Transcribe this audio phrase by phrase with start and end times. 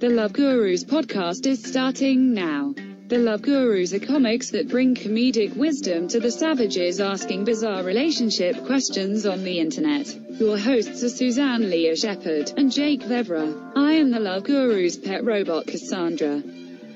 [0.00, 2.72] The Love Gurus podcast is starting now.
[3.08, 8.64] The Love Gurus are comics that bring comedic wisdom to the savages asking bizarre relationship
[8.64, 10.06] questions on the internet.
[10.38, 13.72] Your hosts are Suzanne Lea Shepherd and Jake Vevera.
[13.74, 16.44] I am the Love Gurus' pet robot Cassandra.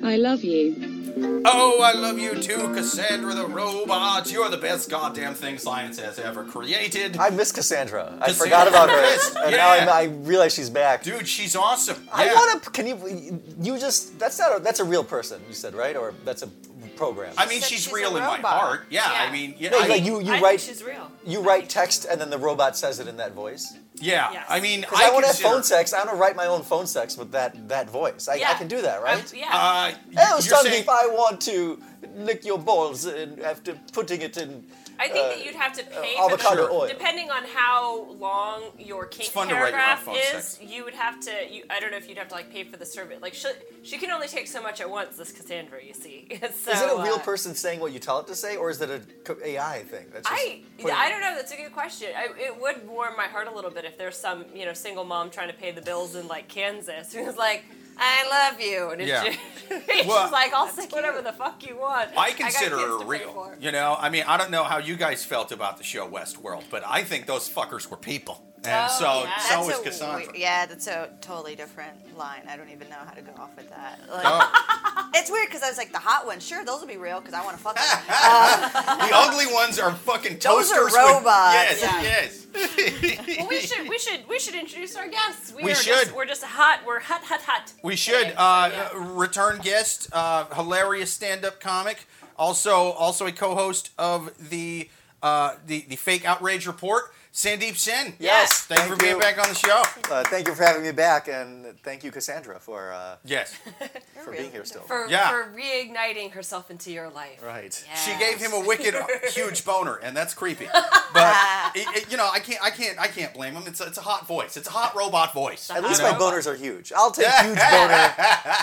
[0.03, 1.03] I love you.
[1.45, 4.31] Oh, I love you too, Cassandra the robot.
[4.33, 7.17] You're the best goddamn thing science has ever created.
[7.19, 8.19] I miss Cassandra.
[8.21, 9.57] I forgot about her, and yeah.
[9.57, 11.03] now I, I realize she's back.
[11.03, 12.09] Dude, she's awesome.
[12.13, 12.71] I want to.
[12.71, 13.43] Can you?
[13.61, 14.19] You just.
[14.19, 14.61] That's not.
[14.61, 15.41] A, that's a real person.
[15.49, 16.49] You said right, or that's a
[16.97, 17.35] program.
[17.37, 18.61] I mean, said she's, she's real in my robot.
[18.61, 18.87] heart.
[18.91, 19.23] Yeah, Yeah.
[19.29, 20.21] I mean, yeah, No, I, like you.
[20.21, 20.61] You I write.
[20.61, 21.11] think she's real.
[21.27, 23.75] You write text, and then the robot says it in that voice.
[23.97, 24.33] yeah.
[24.33, 24.47] Yes.
[24.49, 25.93] I mean, Because I, want to have consider- phone sex.
[25.93, 28.29] I want to write my own phone sex with that that voice.
[28.29, 28.55] I, I Yeah.
[28.59, 29.19] can do that, right?
[29.33, 29.49] Um, yeah.
[29.53, 30.89] Uh, Hello, you're saying- Sandeep.
[30.89, 31.81] I want to
[32.17, 34.65] lick your balls and after putting it in.
[35.03, 36.87] I think uh, that you'd have to pay uh, for the, oil.
[36.87, 40.45] depending on how long your kink fun to write your own paragraph phone is.
[40.45, 40.59] sex.
[40.63, 41.33] You would have to.
[41.51, 43.19] You, I don't know if you'd have to like pay for the survey.
[43.21, 43.49] Like she,
[43.83, 45.17] she can only take so much at once.
[45.17, 46.29] This Cassandra, you see.
[46.55, 48.71] so, is it a real uh, person saying what you tell it to say, or
[48.71, 49.03] is it a
[49.45, 50.07] AI thing?
[50.13, 51.35] That's just I I don't know.
[51.35, 52.09] That's a good question.
[52.17, 55.05] I, it would warm my heart a little bit if there's some you know single
[55.05, 57.65] mom trying to pay the bills in like Kansas who's like,
[57.99, 59.25] I love you, and it's Yeah.
[59.25, 59.39] just,
[59.91, 62.11] she's Well, like, I'll say whatever the fuck you want.
[62.17, 63.53] I consider kids her real.
[63.61, 66.65] You know, I mean, I don't know how you guys felt about the show Westworld,
[66.71, 69.39] but I think those fuckers were people, and Oh, so yeah.
[69.39, 70.17] so That's is a Cassandra.
[70.27, 72.43] weird- yeah, that's a totally different line.
[72.49, 74.01] I don't even know how to go off with that.
[74.11, 76.97] Like, Oh, It's weird because I was like, the hot ones, sure, those will be
[76.97, 77.85] real because I want to fuck them.
[78.07, 80.71] the ugly ones are fucking toasters.
[80.79, 81.71] Those are robots.
[81.71, 82.03] With, Yeah.
[82.03, 83.39] yes, yes.
[83.39, 85.53] Well, we should we should we should introduce our guests.
[85.55, 85.95] We, We are should.
[86.05, 86.81] Just, we're just hot.
[86.87, 87.73] We're hot, hot, hot.
[87.83, 88.19] We should.
[88.29, 88.35] today.
[88.37, 88.91] Uh, So, yeah.
[89.19, 92.07] Return guest, uh, hilarious stand-up comic,
[92.39, 94.89] also also a co-host of the
[95.23, 98.13] uh, the the Fake Outrage Report, Sandeep Sen.
[98.19, 99.83] Yes, Thank, you for thank being back on the show.
[100.11, 103.55] Uh, thank you for having me back, and thank you, Cassandra, for uh, Yes,
[104.25, 104.83] for being here still.
[104.83, 105.31] for Yeah.
[105.31, 107.43] for reigniting herself into your life.
[107.45, 107.85] right.
[107.89, 107.95] Yeah.
[107.97, 108.95] she gave him a wicked
[109.33, 110.69] huge boner, and that's creepy.
[111.15, 111.37] But
[111.75, 113.65] it, it- you know, I can't I can't I can't blame him.
[113.67, 114.57] It's a, it's a hot voice.
[114.57, 115.71] It's a hot robot voice.
[115.71, 116.19] At least you my know?
[116.19, 116.91] boners are huge.
[116.97, 118.15] I'll take huge boner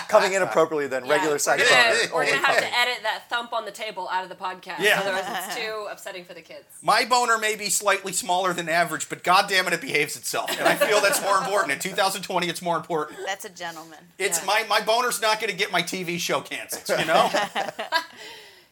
[0.08, 2.14] coming in appropriately than Yeah, regular size We're gonna, boner.
[2.14, 4.80] we're gonna have to edit that thump on the table out of the podcast.
[4.80, 5.00] Yeah.
[5.00, 6.64] Otherwise, it's too upsetting for the kids.
[6.82, 10.66] My boner may be slightly smaller than average, but goddamn it, it behaves itself, and
[10.68, 11.72] I feel that's more important.
[11.72, 12.99] In 2020, it's more important.
[13.26, 13.98] That's a gentleman.
[14.18, 14.46] It's Yeah.
[14.46, 16.98] my my boner's not going to get my TV show canceled.
[16.98, 17.30] You know.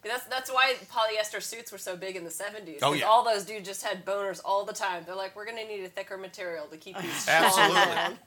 [0.09, 2.79] That's that's why polyester suits were so big in the 70s.
[2.83, 3.07] Oh, 'cause yeah.
[3.07, 5.05] All those dudes just had boners all the time.
[5.07, 7.75] They're like, we're gonna need a thicker material to keep these strong Absolutely.
[7.95, 8.19] down."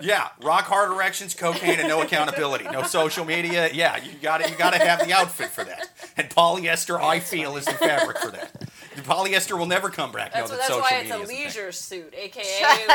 [0.00, 3.70] Yeah, rock hard erections, cocaine, and no accountability, no social media.
[3.72, 5.88] Yeah, you got to You got to have the outfit for that.
[6.16, 8.52] And polyester, I feel, is the fabric for that.
[8.96, 10.32] The polyester will never come back.
[10.32, 12.86] That's, no, that's social why it's a is the leisure suit, aka Shut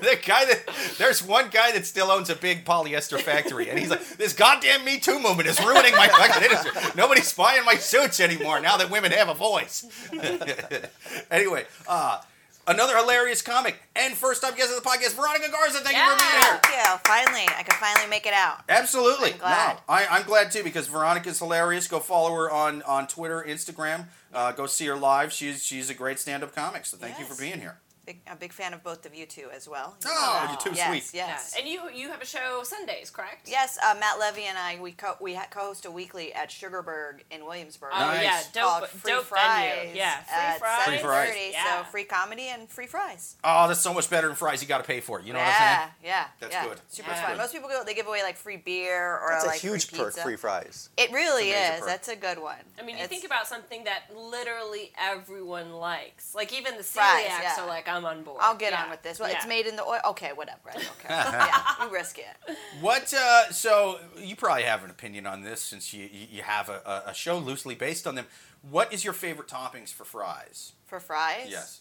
[0.00, 0.62] the guy that
[0.98, 4.84] there's one guy that still owns a big polyester factory, and he's like, "This goddamn
[4.84, 6.72] Me Too movement is ruining my fucking industry.
[6.96, 9.86] Nobody's buying my suits anymore now that women have a voice."
[11.30, 12.20] anyway, uh,
[12.66, 15.78] another hilarious comic and first time guest of the podcast, Veronica Garza.
[15.78, 16.60] Thank you for being here.
[16.62, 16.98] Thank you.
[17.04, 18.60] Finally, I could finally make it out.
[18.68, 19.32] Absolutely.
[19.32, 19.74] I'm glad.
[19.74, 21.88] No, I, I'm glad too because Veronica's hilarious.
[21.88, 24.06] Go follow her on on Twitter, Instagram.
[24.32, 25.32] Uh, go see her live.
[25.32, 26.86] She's she's a great stand-up comic.
[26.86, 27.78] So thank you for being here.
[28.10, 29.94] Big, a big fan of both of you two as well.
[30.04, 31.16] Oh, you're too yes, sweet.
[31.16, 31.28] Yeah.
[31.28, 31.54] Yes.
[31.56, 33.48] And you you have a show Sundays, correct?
[33.48, 37.22] Yes, uh, Matt Levy and I we co- we ha- co-host a weekly at Sugarburg
[37.30, 37.90] in Williamsburg.
[37.94, 38.22] Oh Nice.
[38.24, 39.94] yeah, called dope, Free dope Fries venue.
[39.94, 40.84] Yeah, free fries.
[40.86, 41.28] Free fries.
[41.30, 41.64] 7:30, Yeah.
[41.84, 43.36] So free comedy and free fries.
[43.44, 44.60] Oh, that's so much better than fries.
[44.60, 45.24] You got to pay for it.
[45.26, 45.90] You know what I'm yeah, saying?
[46.02, 46.24] yeah, yeah.
[46.40, 46.66] That's yeah.
[46.66, 46.80] good.
[46.88, 47.30] Super That's fun.
[47.30, 47.38] good.
[47.38, 49.98] Most people go; they give away like free beer or That's a like huge free
[50.00, 50.22] perk, pizza.
[50.22, 50.88] free fries.
[50.96, 51.80] It really It's a major is.
[51.80, 51.88] perk.
[51.88, 52.56] That's a good one.
[52.76, 56.34] I mean, you think about something that literally everyone likes.
[56.34, 58.38] Like even the celiacs Fries, are like, I'm on board.
[58.40, 58.84] I'll get Yeah.
[58.84, 59.18] on with this.
[59.18, 59.36] Well, Yeah.
[59.36, 60.00] it's made in the oil.
[60.06, 60.70] Okay, whatever.
[60.70, 61.10] I don't care.
[61.10, 62.56] yeah, you risk it.
[62.80, 63.12] What?
[63.14, 66.80] Uh, so you probably have an opinion on this since you you you have a,
[67.06, 68.26] a a show loosely based on them.
[68.62, 70.72] What is your favorite toppings for fries?
[70.86, 71.46] For fries?
[71.48, 71.80] Yes.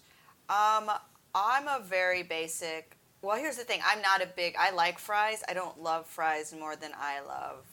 [0.50, 0.90] Um,
[1.36, 2.96] I'm a very basic.
[3.22, 3.82] Well, here's the thing.
[3.86, 4.56] I'm not a big.
[4.58, 5.44] I like fries.
[5.50, 7.66] I don't love fries more than I love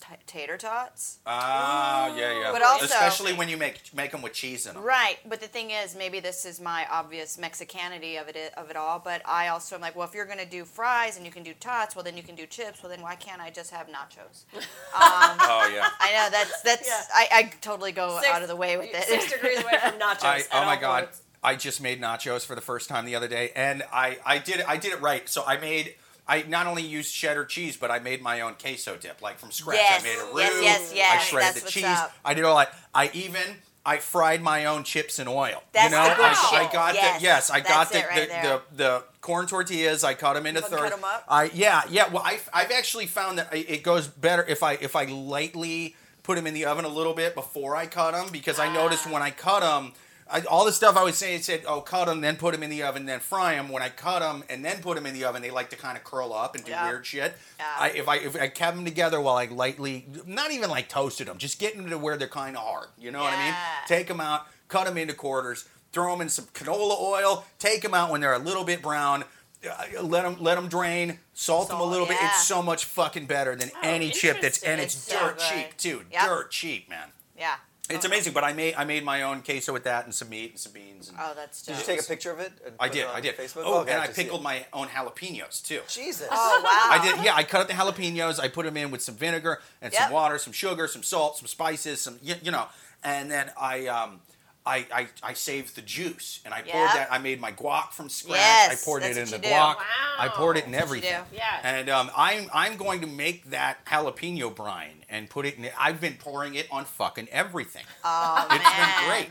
[0.00, 1.18] t- tater tots.
[1.26, 2.52] Ah, yeah, yeah.
[2.52, 4.82] But also- especially when you make make them with cheese in them.
[4.82, 8.76] Right, but the thing is, maybe this is my obvious Mexicanity of it of it
[8.76, 8.98] all.
[8.98, 11.54] But I also am like, well, if you're gonna do fries and you can do
[11.60, 12.82] tots, well then you can do chips.
[12.82, 14.44] Well then why can't I just have nachos?
[14.54, 14.62] Um,
[15.40, 15.88] Oh yeah.
[16.00, 17.02] I know that's that's Yeah.
[17.14, 19.04] I, I totally go Six- out of the way with it.
[19.04, 20.24] Six degrees away from nachos.
[20.24, 21.04] I, oh my all god.
[21.04, 21.22] points.
[21.42, 24.60] I just made nachos for the first time the other day, and I, I did
[24.62, 25.28] I did it right.
[25.28, 25.94] So I made
[26.28, 29.50] I not only used cheddar cheese, but I made my own queso dip, like from
[29.50, 29.78] scratch.
[29.78, 30.62] Yes, I made a roux.
[30.62, 31.84] yes, yes, I shredded that's the cheese.
[31.84, 32.12] up.
[32.24, 32.74] I did all that.
[32.94, 33.42] I even
[33.86, 35.62] I fried my own chips in oil.
[35.72, 36.58] That's you know, the good I, shit.
[36.68, 39.46] I got Yes, the yes, I got that's the it right the, the the corn
[39.46, 40.04] tortillas.
[40.04, 40.82] I cut them into thirds.
[40.82, 41.24] cut 'em up?
[41.28, 42.08] I yeah yeah.
[42.12, 46.36] Well, I I've actually found that it goes better if I if I lightly put
[46.36, 49.12] them in the oven a little bit before I cut them because I noticed Ah.
[49.12, 49.94] when I cut them.
[50.30, 52.62] I, all the stuff I was saying, it said, "Oh, cut them, then put them
[52.62, 55.14] in the oven, then fry them." When I cut them and then put them in
[55.14, 56.86] the oven, they like to kind of curl up and do Yeah.
[56.88, 57.34] weird shit.
[57.58, 57.66] Yeah.
[57.78, 61.28] I, if I if I kept them together while I lightly, not even like toasted
[61.28, 62.88] them, just getting them to where they're kind of hard.
[62.98, 63.46] You know what I mean?
[63.54, 63.64] Yeah.
[63.86, 67.94] Take them out, cut them into quarters, throw them in some canola oil, take them
[67.94, 69.24] out when they're a little bit brown.
[69.68, 72.18] Uh, let them let them drain, salt, them a Salt, little bit.
[72.20, 75.44] It's so much fucking better than Oh, any chip that's and it's It's dirt good.
[75.48, 76.04] cheap too.
[76.12, 76.22] Yep.
[76.26, 77.08] Dirt cheap, man.
[77.36, 77.54] Yeah.
[77.90, 78.32] It's Oh, amazing.
[78.32, 80.72] But I made I made my own queso with that and some meat and some
[80.72, 81.08] beans.
[81.08, 82.52] And Oh, that's Did you take a picture of it?
[82.64, 83.36] and I did, it I did.
[83.36, 83.62] Facebook?
[83.64, 85.80] Oh, Okay, and I have to see pickled my own jalapenos too.
[85.88, 86.28] Jesus.
[86.30, 86.98] Oh wow.
[86.98, 87.34] I did, yeah.
[87.34, 88.38] I cut up the jalapenos.
[88.40, 90.02] I put them in with some vinegar and Yep.
[90.02, 92.66] some water, some sugar, some salt, some spices, some you, you know.
[93.04, 94.20] And then I, um,
[94.68, 97.08] I, I, I saved the juice and I poured that.
[97.10, 98.36] I made my guac from scratch.
[98.38, 99.76] Yes, I poured it in the you guac.
[99.76, 99.76] Wow.
[100.18, 101.20] I poured it in That's everything.
[101.30, 101.36] do.
[101.36, 101.60] Yeah.
[101.64, 105.64] And um, I'm I'm going to make that jalapeno brine and put it in.
[105.64, 105.72] It.
[105.78, 107.84] I've been pouring it on fucking everything.
[108.04, 108.88] Oh It's man.
[109.00, 109.28] been great.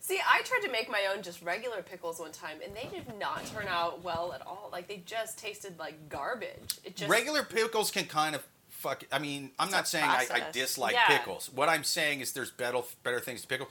[0.00, 3.06] See, I tried to make my own just regular pickles one time, and they did
[3.20, 4.68] not turn out well at all.
[4.72, 6.78] Like they just tasted like garbage.
[6.84, 9.04] It just Regular pickles can kind of fuck.
[9.12, 11.06] I mean, I'm not saying I, I dislike Yeah.
[11.18, 11.50] pickles.
[11.54, 13.68] What I'm saying is there's better better things to pickle.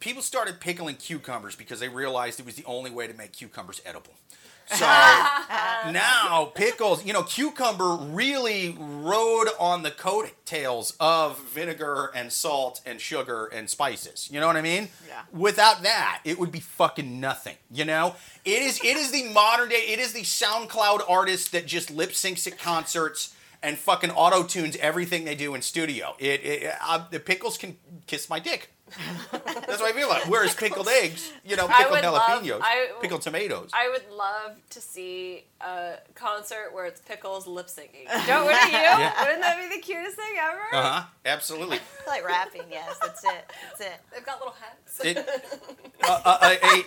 [0.00, 3.80] People started pickling cucumbers because they realized it was the only way to make cucumbers
[3.84, 4.14] edible.
[4.70, 12.82] So now pickles, you know, cucumber really rode on the coattails of vinegar and salt
[12.84, 14.28] and sugar and spices.
[14.30, 14.90] You know what I mean?
[15.08, 15.22] Yeah.
[15.32, 17.56] Without that, it would be fucking nothing.
[17.72, 18.78] You know, it is.
[18.84, 19.86] It is the modern day.
[19.88, 24.76] It is the SoundCloud artist that just lip syncs at concerts and fucking auto tunes
[24.76, 26.14] everything they do in studio.
[26.18, 26.44] It.
[26.44, 28.70] it uh, the pickles can kiss my dick.
[29.32, 30.26] That's what I feel like.
[30.28, 33.70] Whereas pickled eggs, you know, pickled would love- jalapenos, I- pickled tomatoes.
[33.72, 38.06] I would love to see a concert where it's pickles lip syncing.
[38.26, 38.78] Don't wouldn't you?
[38.78, 40.60] Wouldn't that be the cutest thing ever?
[40.72, 41.02] Uh huh.
[41.24, 41.78] Absolutely.
[42.06, 42.62] Like rapping.
[42.70, 43.52] Yes, that's it.
[43.68, 44.00] That's it.
[44.14, 45.00] They've got little hats.
[45.04, 45.18] It,
[46.02, 46.84] uh, uh, a, a,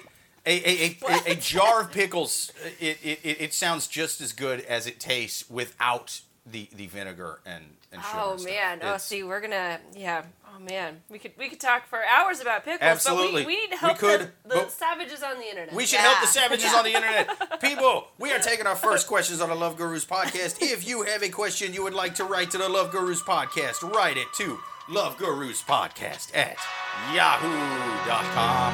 [0.47, 0.97] a, a,
[1.29, 2.51] a, a jar of pickles.
[2.79, 7.39] It, it, it it sounds just as good as it tastes without the, the vinegar
[7.45, 8.17] and, and sugar.
[8.19, 8.51] Oh and stuff.
[8.51, 8.79] man!
[8.81, 10.23] Oh, see, we're gonna yeah.
[10.53, 13.43] Oh man, we could we could talk for hours about pickles, Absolutely.
[13.43, 15.73] but we, we need to We help could, the, the savages on the internet.
[15.73, 16.31] We should help the Yeah.
[16.43, 17.61] savages on the internet.
[17.61, 20.57] People, we are taking our first questions on the Love Gurus podcast.
[20.61, 23.81] If you have a question you would like to write to the Love Gurus podcast,
[23.95, 24.59] write it to
[24.89, 26.57] Love Gurus podcast at
[27.15, 28.73] yahoo.com.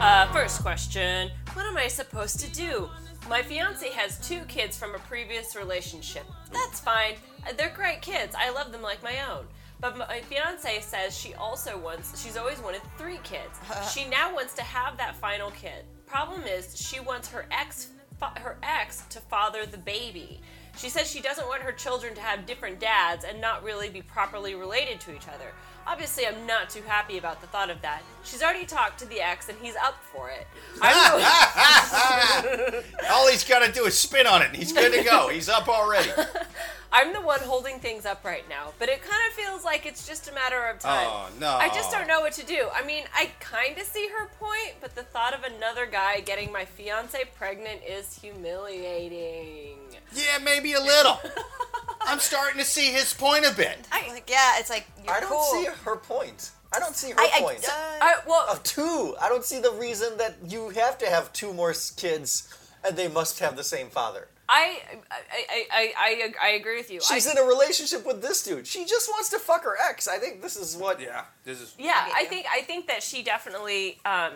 [0.00, 2.88] Uh, first question: What am I supposed to do?
[3.28, 6.24] My fiance has two kids from a previous relationship.
[6.52, 7.14] That's fine.
[7.56, 8.34] They're great kids.
[8.38, 9.46] I love them like my own.
[9.80, 13.58] But my fiance says she also wants, she's always wanted three kids.
[13.92, 15.84] she now wants to have that final kid.
[16.06, 17.88] Problem is, she wants her ex,
[18.36, 20.40] her ex to father the baby.
[20.76, 24.02] She says she doesn't want her children to have different dads and not really be
[24.02, 25.52] properly related to each other.
[25.86, 28.02] Obviously, I'm not too happy about the thought of that.
[28.24, 30.46] She's already talked to the ex and he's up for it.
[30.76, 30.82] The,
[33.10, 34.48] All he's got to do is spin on it.
[34.48, 35.28] and He's good to go.
[35.28, 36.10] He's up already.
[36.92, 40.06] I'm the one holding things up right now, but it kind of feels like it's
[40.06, 41.06] just a matter of oh, time.
[41.08, 41.50] Oh, no.
[41.50, 42.68] I just don't know what to do.
[42.72, 46.52] I mean, I kind of see her point, but the thought of another guy getting
[46.52, 49.78] my fiance pregnant is humiliating.
[50.14, 51.18] Yeah, maybe a little.
[52.06, 53.78] I'm starting to see his point a bit.
[53.90, 55.42] I, like, yeah, it's like you're I don't cool.
[55.44, 56.50] see her point.
[56.72, 57.64] I don't see her I, I, point.
[57.64, 59.14] uh, I, well, of two.
[59.20, 62.52] I don't see the reason that you have to have two more kids
[62.84, 64.28] and they must have the same father.
[64.46, 67.00] I, I, I, I, I, I agree with you.
[67.00, 68.66] She's I, in a relationship with this dude.
[68.66, 70.06] She just wants to fuck her ex.
[70.06, 71.00] I think this is what.
[71.00, 71.74] Yeah, this is.
[71.78, 74.00] Yeah, I I think I think that she definitely.
[74.04, 74.32] Um,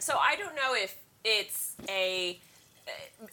[0.00, 2.40] so I don't know if it's a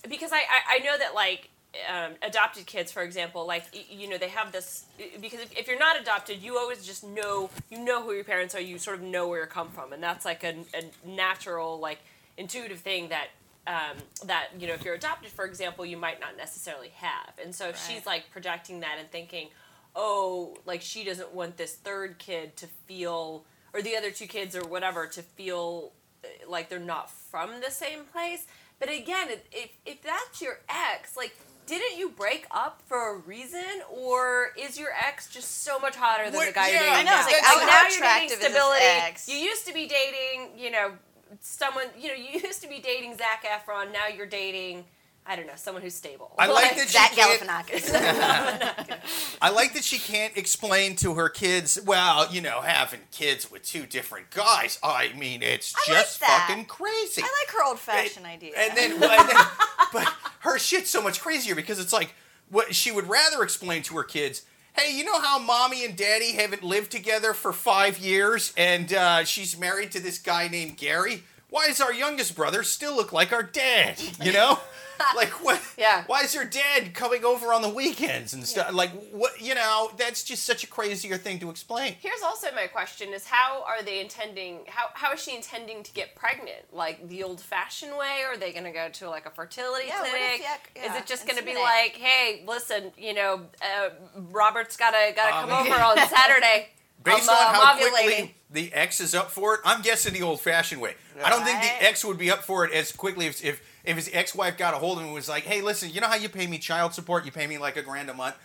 [0.07, 1.49] because I I, I know that like.
[1.88, 4.85] Um, adopted kids, for example, like you know, they have this
[5.21, 8.55] because if, if you're not adopted, you always just know you know who your parents
[8.55, 8.59] are.
[8.59, 11.99] You sort of know where you come from, and that's like a, a natural, like
[12.38, 13.27] intuitive thing that
[13.67, 17.33] um, that you know, if you're adopted, for example, you might not necessarily have.
[17.43, 19.49] And so she's like projecting that and thinking,
[19.95, 23.45] oh, like she doesn't want this third kid to feel,
[23.75, 25.91] or the other two kids or whatever to feel
[26.23, 28.47] uh, like they're not from the same place.
[28.79, 31.35] But again, if if that's your ex, like.
[31.69, 36.25] Didn't you break up for a reason, or is your ex just so much hotter
[36.25, 37.25] than What- the guy yeah, you're dating I know, now?
[37.25, 38.85] like, Like, oh, now you're dating stability.
[38.85, 39.29] ex?
[39.29, 40.93] You used to be dating, you know,
[41.41, 41.85] someone.
[41.97, 43.93] You know, you used to be dating Zac Efron.
[43.93, 44.85] Now you're dating,
[45.27, 46.33] I don't know, someone who's stable.
[46.39, 47.91] I like that she Zach can't- Galifianakis.
[49.41, 53.63] I like that she can't explain to her kids, well, you know, having kids with
[53.63, 54.79] two different guys.
[54.83, 56.45] I mean, it's I just that.
[56.47, 57.21] fucking crazy.
[57.21, 58.53] I like her old-fashioned idea.
[58.57, 59.45] And then, well, and then
[59.93, 62.13] but her shit's so much crazier because it's like
[62.50, 64.43] what she would rather explain to her kids.
[64.74, 69.24] Hey, you know how mommy and daddy haven't lived together for five years, and uh,
[69.25, 71.24] she's married to this guy named Gary.
[71.49, 73.99] Why does our youngest brother still look like our dad?
[74.21, 74.59] You know,
[75.15, 75.59] like what?
[75.79, 76.03] Yeah.
[76.05, 78.71] Why is your dad coming over on the weekends and stuff?
[78.73, 79.41] Like what?
[79.41, 81.95] You know, that's just such a crazier thing to explain.
[82.01, 84.59] Here's also my question: Is how are they intending?
[84.67, 86.71] How how is she intending to get pregnant?
[86.71, 90.01] Like the old-fashioned way, or are they going to go to like a fertility Yeah,
[90.01, 90.39] what if clinic?
[90.75, 91.63] you ac- is it just going to be inseminate?
[91.63, 93.89] like, hey, listen, you know, uh,
[94.31, 96.69] Robert's got to got to Um, come over on Saturday.
[97.03, 100.13] Based I'm, uh, on how ovulating." quickly the ex is up for it, I'm guessing
[100.13, 100.95] the old-fashioned way.
[101.23, 103.95] I don't think the ex would be up for it as quickly if if, if
[103.95, 106.15] his ex-wife got a hold of him and was like, "Hey, listen, you know how
[106.15, 107.25] you pay me child support?
[107.25, 108.35] You pay me like a grand a month.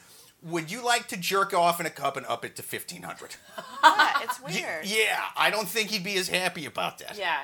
[0.42, 3.36] Would you like to jerk off in a cup and up it to fifteen hundred?
[3.82, 4.84] yeah, it's weird.
[4.84, 7.16] Yeah, I don't think he'd be as happy about that.
[7.18, 7.40] Yeah.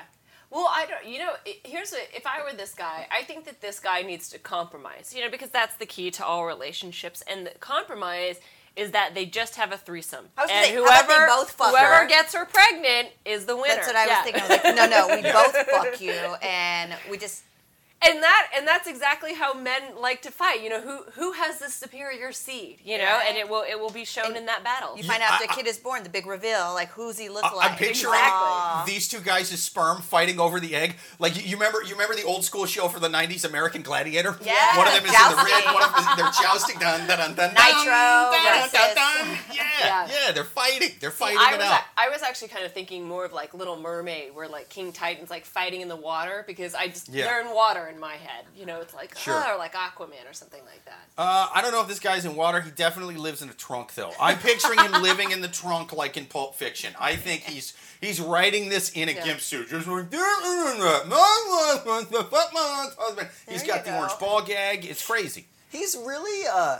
[0.51, 1.11] Well, I don't.
[1.11, 1.31] You know,
[1.63, 5.13] here's what if I were this guy, I think that this guy needs to compromise.
[5.15, 8.39] You know, because that's the key to all relationships, and the compromise
[8.75, 12.07] is that they just have a threesome, and say, how about they whoever whoever her?
[12.07, 13.75] gets her pregnant is the winner.
[13.75, 14.23] That's what I Yeah.
[14.23, 14.41] was thinking.
[14.41, 17.43] I was like, no, no, we both fuck you, and we just
[18.03, 20.61] and that and that's exactly how men like to fight.
[20.63, 22.79] You know, who who has the superior seed?
[22.83, 23.25] You know, Right.
[23.29, 24.97] and it will it will be shown And in that battle.
[24.97, 26.03] you find out I- the kid is born.
[26.03, 27.71] The big reveal, like who's he look I- like?
[27.71, 28.93] I'm picturing Exactly.
[28.93, 30.95] these two guys' sperm fighting over the egg.
[31.19, 34.37] Like you, you remember, you remember the old school show for the '90s, American Gladiator.
[34.41, 35.65] Yeah, One of them is in the red.
[35.73, 36.79] One of them is they're jousting.
[36.79, 39.37] Dun, dun, dun, dun, Nitro dun, dun, dun, versus- dun.
[39.53, 40.07] Yeah, Yeah.
[40.25, 40.95] yeah, they're fighting.
[40.99, 41.81] They're fighting I it was, out.
[41.97, 45.29] I was actually kind of thinking more of like Little Mermaid, where like King Triton's
[45.29, 47.25] like fighting in the water because I just Yeah.
[47.25, 48.45] they're in water in my head.
[48.57, 49.35] You know, it's like Sure.
[49.35, 51.05] ah, or like Aquaman or something like that.
[51.17, 52.61] Uh, I don't know if this guy's in water.
[52.61, 54.11] He definitely lives in a trunk, though.
[54.19, 56.93] I'm picturing him living in the trunk like in Pulp Fiction.
[56.99, 59.23] I think he's he's writing this in a Yeah.
[59.25, 60.09] gimp suit, just like
[62.99, 63.29] husband.
[63.47, 63.97] He's There got the go.
[63.97, 64.85] orange ball gag.
[64.85, 65.47] It's crazy.
[65.69, 66.79] He's really uh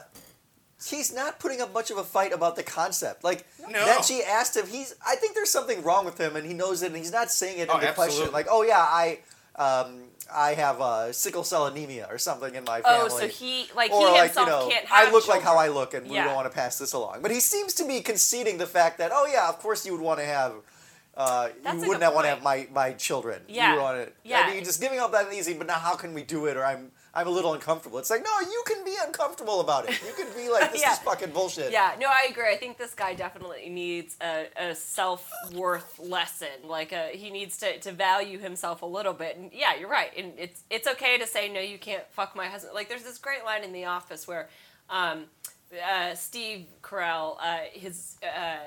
[0.84, 3.24] he's not putting up much of a fight about the concept.
[3.24, 3.86] Like No.
[3.86, 6.82] that she asked him, he's I think there's something wrong with him and he knows
[6.82, 8.32] it and he's not saying it Oh, in the question.
[8.32, 9.20] Like, oh yeah, I
[9.56, 13.10] um I have uh, sickle cell anemia or something in my family.
[13.12, 15.42] Oh, so he like or he like himself you know, can't have I look like
[15.42, 17.22] how I look, and we don't want to pass this along.
[17.22, 20.02] But he seems to be conceding the fact that, oh yeah, of course you would
[20.02, 20.54] want to have,
[21.16, 23.42] uh, you wouldn't want to have my my children.
[23.48, 23.76] Yeah.
[23.76, 24.16] you want it.
[24.24, 24.44] Yeah.
[24.46, 25.54] I mean, just giving up that easy.
[25.54, 26.58] But now, how can we do it?
[26.58, 28.00] Or I'm I'm a little uncomfortable.
[28.00, 30.02] It's like, no, you can be uncomfortable about it.
[30.06, 30.94] You can be like, this Yeah.
[30.94, 31.72] is fucking bullshit.
[31.72, 32.50] Yeah, no, I agree.
[32.50, 36.48] I think this guy definitely needs a, a self worth lesson.
[36.64, 39.36] Like, a, he needs to, to value himself a little bit.
[39.38, 40.12] And yeah, you're right.
[40.18, 41.60] And it's it's okay to say no.
[41.60, 42.74] You can't fuck my husband.
[42.76, 44.48] Like, there's this great line in The Office where.
[44.90, 45.26] Um,
[45.90, 48.58] uh, Steve Carell, uh, his uh,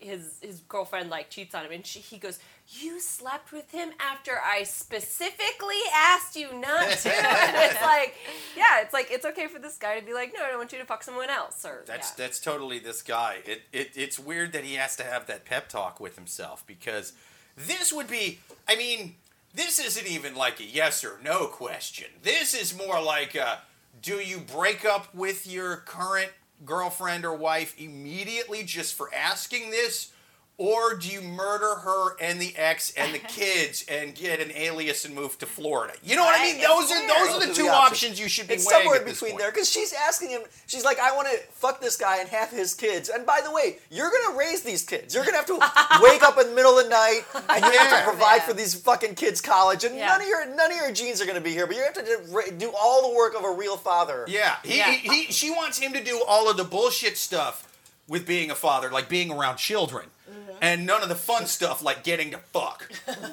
[0.00, 3.90] his his girlfriend like cheats on him, and she, he goes, "You slept with him
[3.98, 8.14] after I specifically asked you not to." and it's like,
[8.56, 10.72] yeah, it's like it's okay for this guy to be like, "No, I don't want
[10.72, 12.24] you to fuck someone else." Or That's yeah.
[12.24, 13.38] that's totally this guy.
[13.44, 17.12] It, it it's weird that he has to have that pep talk with himself because
[17.56, 18.38] this would be.
[18.68, 19.14] I mean,
[19.54, 22.06] this isn't even like a yes or no question.
[22.22, 23.62] This is more like a,
[24.02, 26.30] do you break up with your current
[26.64, 30.12] girlfriend or wife immediately just for asking this?
[30.60, 35.04] Or do you murder her and the ex and the kids and get an alias
[35.04, 35.94] and move to Florida?
[36.02, 36.62] You know what I Right, mean?
[36.64, 37.92] Those are those are Those the two the options.
[38.10, 38.20] options.
[38.20, 39.42] you should be It's weighing somewhere at in this between point.
[39.42, 40.42] there because she's asking him.
[40.66, 43.08] She's like, I want to fuck this guy and have his kids.
[43.08, 45.14] And by the way, you're gonna raise these kids.
[45.14, 45.54] You're gonna have to
[46.02, 48.46] wake up in the middle of the night and you have to provide Yeah.
[48.46, 49.84] for these fucking kids' college.
[49.84, 50.06] And Yeah.
[50.08, 51.68] none of your none of your genes are gonna be here.
[51.68, 54.24] But you have to do, do all the work of a real father.
[54.26, 54.90] Yeah, he, Yeah.
[54.90, 57.68] He, he she wants him to do all of the bullshit stuff
[58.08, 60.10] with being a father, like being around children.
[60.62, 62.90] and none of the fun stuff like getting to fuck.
[63.06, 63.24] Right.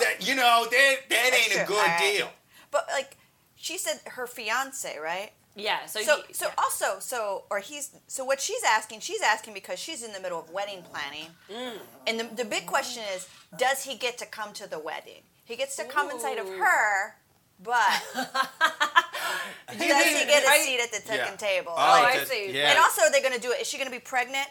[0.00, 2.00] that you know that that That's ain't a good Alright.
[2.00, 2.28] deal.
[2.70, 3.16] But like,
[3.56, 5.30] she said her fiance, right?
[5.56, 5.86] Yeah.
[5.86, 6.54] So So, he, so yeah.
[6.58, 10.38] also, so or he's so what she's asking, she's asking because she's in the middle
[10.40, 11.78] of wedding planning, Mm.
[12.08, 15.22] and the the big question is, does he get to come to the wedding?
[15.44, 17.16] He gets to come inside of her,
[17.62, 21.24] but does he get a seat at the Yeah.
[21.24, 21.72] second table?
[21.76, 22.50] Oh, Like, I see.
[22.52, 22.70] Yeah.
[22.70, 23.60] And also, are they're going to do it.
[23.60, 24.48] Is she going to be pregnant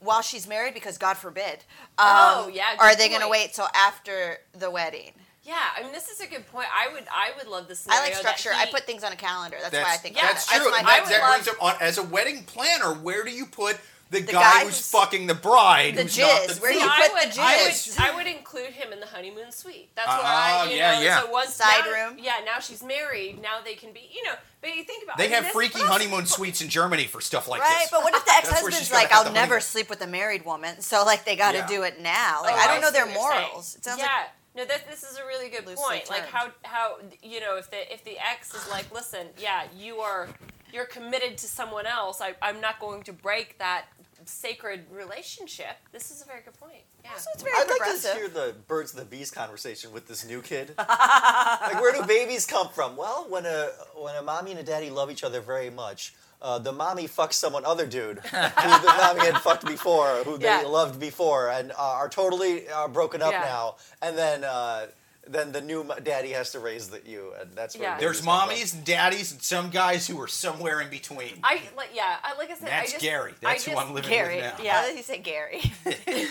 [0.00, 0.74] while she's married?
[0.74, 1.64] Because God forbid.
[1.98, 5.12] Um, Oh, yeah, Or are they going to wait till after the wedding?
[5.44, 5.56] yeah.
[5.76, 6.66] I mean, this is a good point.
[6.74, 7.86] I would I would love this.
[7.88, 8.50] I like structure.
[8.54, 9.56] I put things on a calendar.
[9.62, 10.60] That's, why I think yeah, that's that.
[10.60, 10.70] true.
[10.70, 13.24] my and I that, would that love- brings up on, as a wedding planner, where
[13.24, 13.78] do you put
[14.10, 15.94] the, The guy, guy who's, who's- fucking the bride.
[15.96, 17.98] the who's not jizz, the where See, you I put would, the I jizz.
[17.98, 19.90] would, I would include him in the honeymoon suite.
[19.94, 21.20] That's where Ah, I, you yeah, know, yeah.
[21.22, 22.18] So once Side now- room.
[22.18, 23.40] Yeah, now she's married.
[23.42, 24.34] Now they can be, you know.
[24.60, 27.04] But you think about They I mean, have freaky but also- honeymoon suites in Germany
[27.04, 27.90] for stuff like Right, this.
[27.90, 29.60] but what if the ex-husband's like, I'll never honeymoon.
[29.60, 31.66] sleep with a married woman, so like they got to Yeah.
[31.66, 32.42] do it now.
[32.42, 33.42] Like Oh, I don't know their what you're saying.
[33.50, 33.74] morals.
[33.76, 34.06] It sounds yeah.
[34.06, 36.10] like no, this this is a really good Loosely point.
[36.10, 39.98] Like how how you know if the if the ex is like, listen, yeah, you
[39.98, 40.26] are
[40.72, 42.20] you're committed to someone else.
[42.20, 43.86] I, I'm not going to break that
[44.24, 45.76] sacred relationship.
[45.92, 46.82] This is a very good point.
[47.02, 47.16] Yeah.
[47.16, 50.26] so it's very I'd like to hear the birds and the bees conversation with this
[50.26, 50.74] new kid.
[50.78, 52.96] like, where do babies come from?
[52.96, 56.58] Well, when a when a mommy and a daddy love each other very much, uh,
[56.58, 60.62] the mommy fucks someone other dude who the mommy had fucked before, who they Yeah.
[60.66, 63.40] loved before, and uh, are totally uh, broken up Yeah.
[63.40, 63.76] now.
[64.02, 64.86] And then uh,
[65.30, 67.94] then the new daddy has to raise the, you, and that's where Yeah.
[67.96, 71.38] babies There's mommies and daddies and some guys who are somewhere in between.
[71.44, 72.16] I like yeah.
[72.22, 72.68] I like I said.
[72.68, 73.32] That's I just, Gary.
[73.44, 74.36] I That's who I'm living Gary.
[74.36, 74.64] with now.
[74.64, 74.80] Yeah.
[74.80, 75.60] How did he say Gary?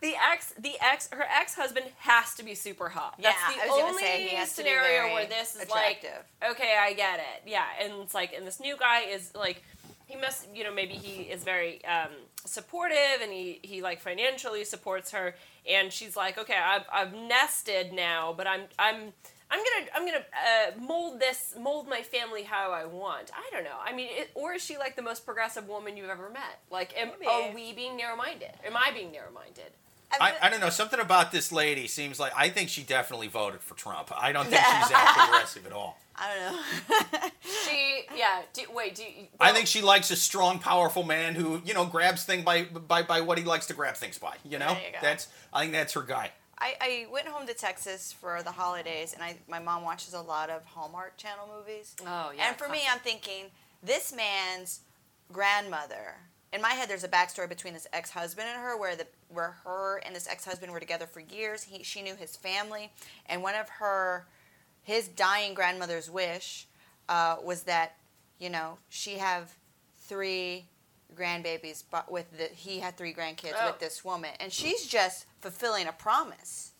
[0.00, 3.14] The ex, the ex, her ex-husband has to be super hot.
[3.18, 5.56] Yeah, That's the I was only say he has to be scenario very where this
[5.56, 6.10] is attractive.
[6.42, 7.48] like, okay, I get it.
[7.50, 9.62] Yeah, and it's like, and this new guy is like,
[10.06, 12.10] he must, you know, maybe he is very um,
[12.44, 15.34] supportive, and he he like financially supports her,
[15.68, 19.12] and she's like, okay, I've I've nested now, but I'm I'm.
[19.50, 23.30] I'm gonna, I'm gonna uh, mold this, mold my family how I want.
[23.32, 23.76] I don't know.
[23.84, 26.60] I mean, it, or is she like the most progressive woman you've ever met?
[26.70, 27.26] Like, am, Maybe.
[27.30, 28.50] are we being narrow-minded?
[28.66, 29.70] Am I being narrow-minded?
[30.20, 30.70] I, I don't know.
[30.70, 34.10] Something about this lady seems like I think she definitely voted for Trump.
[34.16, 35.98] I don't think she's that progressive at all.
[36.16, 37.28] I don't know.
[37.68, 38.42] She, yeah.
[38.52, 41.84] Do, wait, do you, I think she likes a strong, powerful man who you know
[41.86, 44.34] grabs thing by by by what he likes to grab things by.
[44.44, 44.98] You know, There you go.
[45.02, 46.30] that's I think that's her guy.
[46.58, 50.20] I, I went home to Texas for the holidays, and I my mom watches a
[50.20, 51.94] lot of Hallmark Channel movies.
[52.06, 52.82] Oh, yeah, And for me.
[52.90, 53.46] I'm thinking
[53.82, 54.80] this man's
[55.32, 56.16] grandmother.
[56.54, 59.96] In my head, there's a backstory between this ex-husband and her, where the where her
[60.06, 61.64] and this ex-husband were together for years.
[61.64, 62.92] He she knew his family,
[63.26, 64.26] and one of her
[64.84, 66.68] his dying grandmother's wish
[67.08, 67.96] uh, was that
[68.38, 69.52] you know she have
[70.02, 70.66] three
[71.16, 73.66] grandbabies, but with the he had three grandkids Oh.
[73.72, 76.73] with this woman, and she's just fulfilling a promise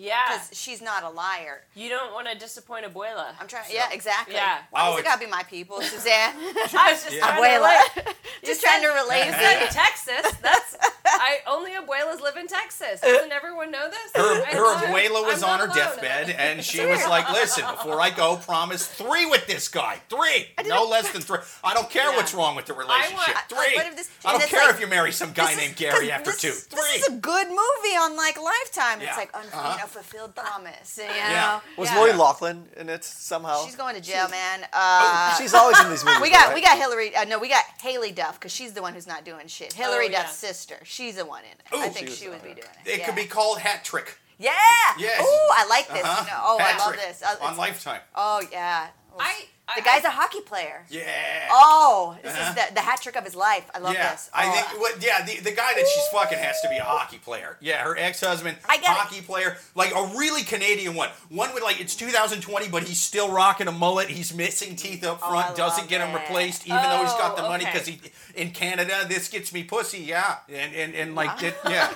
[0.00, 0.16] yeah.
[0.32, 1.62] because she's not a liar.
[1.74, 3.26] You don't want to disappoint Abuela.
[3.40, 3.64] I'm trying.
[3.70, 4.34] Yeah, exactly.
[4.34, 4.58] Yeah.
[4.70, 6.34] Why Oh, it gotta be my people, Suzanne?
[6.36, 7.26] I was just Yeah.
[7.26, 7.96] trying Abuela.
[7.96, 8.16] relate.
[8.44, 9.26] just trying to said- relate.
[9.26, 10.32] You said Texas.
[10.42, 10.76] That's
[11.12, 13.00] I only abuelas live in Texas.
[13.00, 14.12] Doesn't everyone know this?
[14.14, 15.76] Her, her abuela was I'm on her alone.
[15.76, 19.98] deathbed, and she was like, "Listen, before I go, promise three with this guy.
[20.08, 21.38] Three, no less than three.
[21.64, 22.16] I don't care Yeah.
[22.16, 23.26] what's wrong with the relationship.
[23.34, 23.76] like, three.
[23.76, 25.76] what if this- I don't care like- if you marry some guy This is- named
[25.76, 26.52] Gary 'cause after this, two.
[26.52, 26.80] Three.
[26.98, 29.00] This is a good movie on like Lifetime.
[29.00, 29.08] Yeah.
[29.08, 29.72] It's like un- Uh-huh.
[29.72, 30.98] you know, fulfilled promise.
[30.98, 31.14] You know?
[31.14, 31.60] Yeah.
[31.76, 31.96] Was Yeah.
[31.98, 33.64] Lori Loughlin in it somehow?
[33.64, 34.66] She's going to jail, man.
[34.72, 36.20] Uh, She's always in these movies.
[36.20, 36.54] we got right?
[36.54, 37.14] we got Hilary.
[37.14, 39.72] Uh, no, we got Haylie Duff because she's the one who's not doing shit.
[39.72, 40.22] Hilary Oh, yeah.
[40.22, 40.78] Duff's sister.
[41.00, 41.74] She's the one in it.
[41.74, 41.80] Ooh.
[41.80, 42.90] I think She she would be doing it.
[42.90, 43.06] it yeah.
[43.06, 44.18] could be called Hat Trick.
[44.38, 44.52] Yeah.
[44.98, 45.22] Yes.
[45.22, 46.04] Ooh, I like this.
[46.04, 46.24] Uh-huh.
[46.26, 47.22] Know, oh, I love Trick this.
[47.22, 48.00] Uh, on Lifetime.
[48.14, 48.88] Oh yeah.
[49.20, 49.44] I-
[49.76, 50.84] the guy's a hockey player.
[50.90, 51.04] Yeah.
[51.52, 52.48] Oh, this Uh-huh.
[52.48, 53.70] is the, the hat trick of his life.
[53.72, 54.28] I love yeah, this.
[54.34, 54.50] I Oh.
[54.52, 54.82] think.
[54.82, 57.56] Well, yeah, the, the guy that she's fucking has to be a hockey player.
[57.60, 58.96] Yeah, her ex husband, I get it.
[58.96, 61.10] hockey player, like a really Canadian one.
[61.28, 64.08] One with like it's 2020, but he's still rocking a mullet.
[64.08, 65.52] He's missing teeth up Oh, front.
[65.52, 67.72] I doesn't get him replaced, even though he's got the Oh, money okay.
[67.72, 68.00] because he
[68.34, 70.00] in Canada this gets me pussy.
[70.00, 71.90] Yeah, and and, and like it, yeah,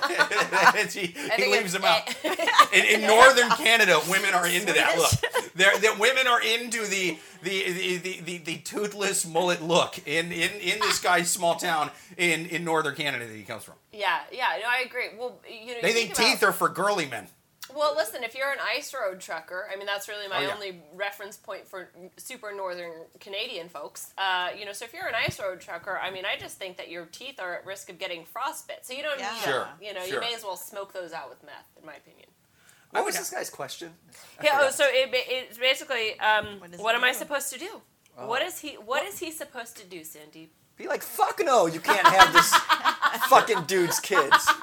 [0.77, 2.73] It's- he, he leaves it's- them out.
[2.73, 5.11] in, in northern Canada, women are into that look.
[5.55, 10.31] They're, that women are into the the, the, the, the, the toothless mullet look in,
[10.31, 13.75] in, in this guy's small town in, in northern Canada that he comes from.
[13.93, 15.09] Yeah, yeah, no, I agree.
[15.17, 17.27] Well, you know, They you think about- teeth are for girly men.
[17.75, 20.53] Well, listen, if you're an ice road trucker, I mean, that's really my Oh, yeah.
[20.53, 24.13] only reference point for super northern Canadian folks.
[24.19, 26.77] Uh, you know, so if you're an ice road trucker, I mean, I just think
[26.77, 28.85] that your teeth are at risk of getting frostbite.
[28.85, 29.31] So you don't Yeah.
[29.33, 30.13] need, Sure, you know, sure.
[30.15, 32.27] you may as well smoke those out with meth, in my opinion.
[32.95, 33.91] What was would- this guy's question?
[34.39, 34.59] I Yeah.
[34.61, 37.81] Oh, so it, it's basically, um, What does what am I supposed to do?
[38.17, 38.73] What is he?
[38.75, 40.49] What is he supposed to do, Sandy?
[40.77, 42.49] Be like, fuck no, you can't have this
[43.29, 44.45] fucking dude's kids.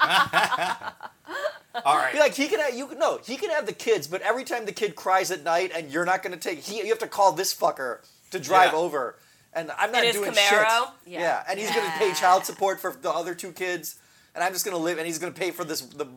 [1.85, 2.13] All right.
[2.13, 4.43] Be like, he can have, you can, no, he can have the kids, but every
[4.43, 6.99] time the kid cries at night and you're not going to take, he, you have
[6.99, 7.99] to call this fucker
[8.31, 8.77] to drive Yeah.
[8.79, 9.17] over.
[9.53, 10.87] And I'm not In his doing Camaro?
[11.03, 11.13] shit.
[11.13, 11.43] Yeah.
[11.47, 13.95] and he's going to pay child support for the other two kids,
[14.35, 16.07] and I'm just going to live, and he's going to pay for this, the,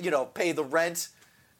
[0.00, 1.08] you know, pay the rent,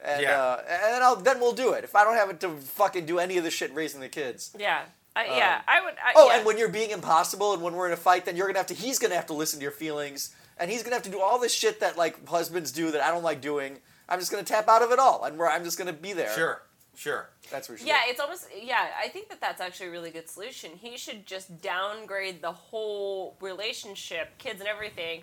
[0.04, 0.40] and Yeah.
[0.42, 1.84] uh, and then, I'll, then we'll do it.
[1.84, 4.50] If I don't have it to fucking do any of the shit raising the kids.
[4.58, 4.82] Yeah.
[5.14, 5.60] I, yeah.
[5.68, 5.94] I would.
[6.02, 6.36] I, Oh, yeah.
[6.38, 8.66] and when you're being impossible, and when we're in a fight, then you're gonna have
[8.68, 8.74] to.
[8.74, 11.38] He's gonna have to listen to your feelings, and he's gonna have to do all
[11.38, 13.78] this shit that like husbands do that I don't like doing.
[14.08, 16.32] I'm just gonna tap out of it all, and where I'm just gonna be there.
[16.34, 16.62] Sure.
[16.94, 17.28] Sure.
[17.50, 18.10] That's what Yeah, do.
[18.10, 18.86] it's almost yeah.
[19.02, 20.72] I think that that's actually a really good solution.
[20.80, 25.22] He should just downgrade the whole relationship, kids and everything.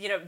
[0.00, 0.20] You know,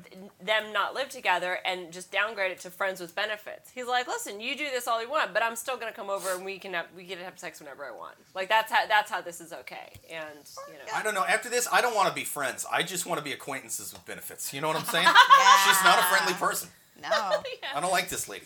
[0.42, 3.70] them not live together and just downgrade it to friends with benefits.
[3.70, 6.35] He's like, listen, you do this all you want, but I'm still gonna come over
[6.35, 8.16] and we can have we can have sex whenever I want.
[8.35, 9.92] Like that's how that's how this is okay.
[10.11, 11.24] And you know, I don't know.
[11.24, 12.66] After this, I don't want to be friends.
[12.70, 14.52] I just want to be acquaintances with benefits.
[14.52, 15.06] You know what I'm saying?
[15.32, 15.56] Yeah.
[15.66, 16.68] She's not a friendly person.
[17.00, 17.08] No.
[17.74, 18.44] I don't like this lady.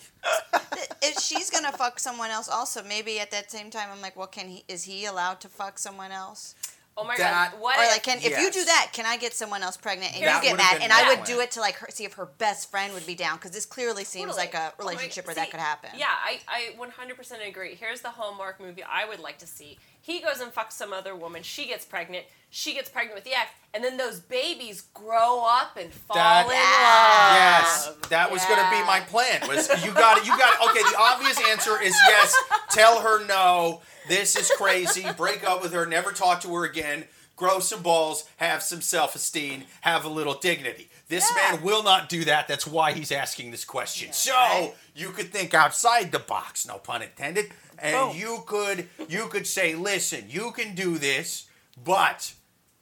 [1.03, 4.27] if she's gonna fuck someone else, also maybe at that same time, I'm like, well,
[4.27, 4.65] can he?
[4.69, 6.55] Is he allowed to fuck someone else?
[6.97, 7.79] Oh my that- god, what?
[7.79, 10.43] Or like, can if you do that, can I get someone else pregnant and That
[10.43, 10.81] you get mad?
[10.83, 11.27] And I would plan.
[11.27, 13.67] do it to like her, see if her best friend would be down because this
[13.67, 14.47] clearly seems Totally.
[14.47, 15.91] like a Oh my- relationship where see, that could happen.
[15.97, 17.75] Yeah, I, I 100% agree.
[17.75, 19.79] Here's the Hallmark movie I would like to see.
[20.07, 21.43] He goes and fucks some other woman.
[21.43, 22.27] She gets pregnant.
[22.49, 26.45] She gets pregnant with the ex, and then those babies grow up and fall That-
[26.45, 27.99] in love.
[27.99, 29.41] Yes, that was going to be my plan.
[29.49, 30.27] Was you got it?
[30.27, 30.71] You got it.
[30.71, 32.41] Okay, the obvious answer is yes.
[32.71, 33.83] Tell her no.
[34.09, 35.05] This is crazy.
[35.17, 35.87] Break up with her.
[35.87, 37.05] Never talk to her again.
[37.35, 38.29] Grow some balls.
[38.37, 39.65] Have some self-esteem.
[39.81, 40.89] Have a little dignity.
[41.09, 41.53] This Yeah.
[41.53, 42.47] man will not do that.
[42.47, 44.13] That's why he's asking this question.
[44.13, 44.75] so right.
[44.95, 46.65] you could think outside the box.
[46.67, 47.53] No pun intended.
[47.79, 48.17] And Boom.
[48.17, 51.49] you could you could say, listen, you can do this,
[51.83, 52.35] but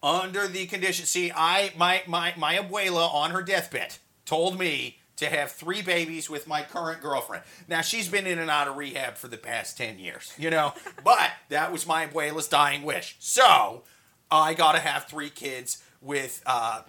[0.02, 1.06] under the condition.
[1.06, 6.28] See, I my my my abuela on her deathbed told me to have three babies
[6.28, 7.44] with my current girlfriend.
[7.68, 10.74] Now she's been in and out of rehab for the past ten years, you know.
[11.04, 13.16] but that was my abuela's dying wish.
[13.18, 13.82] So
[14.30, 16.82] I got to have three kids with uh,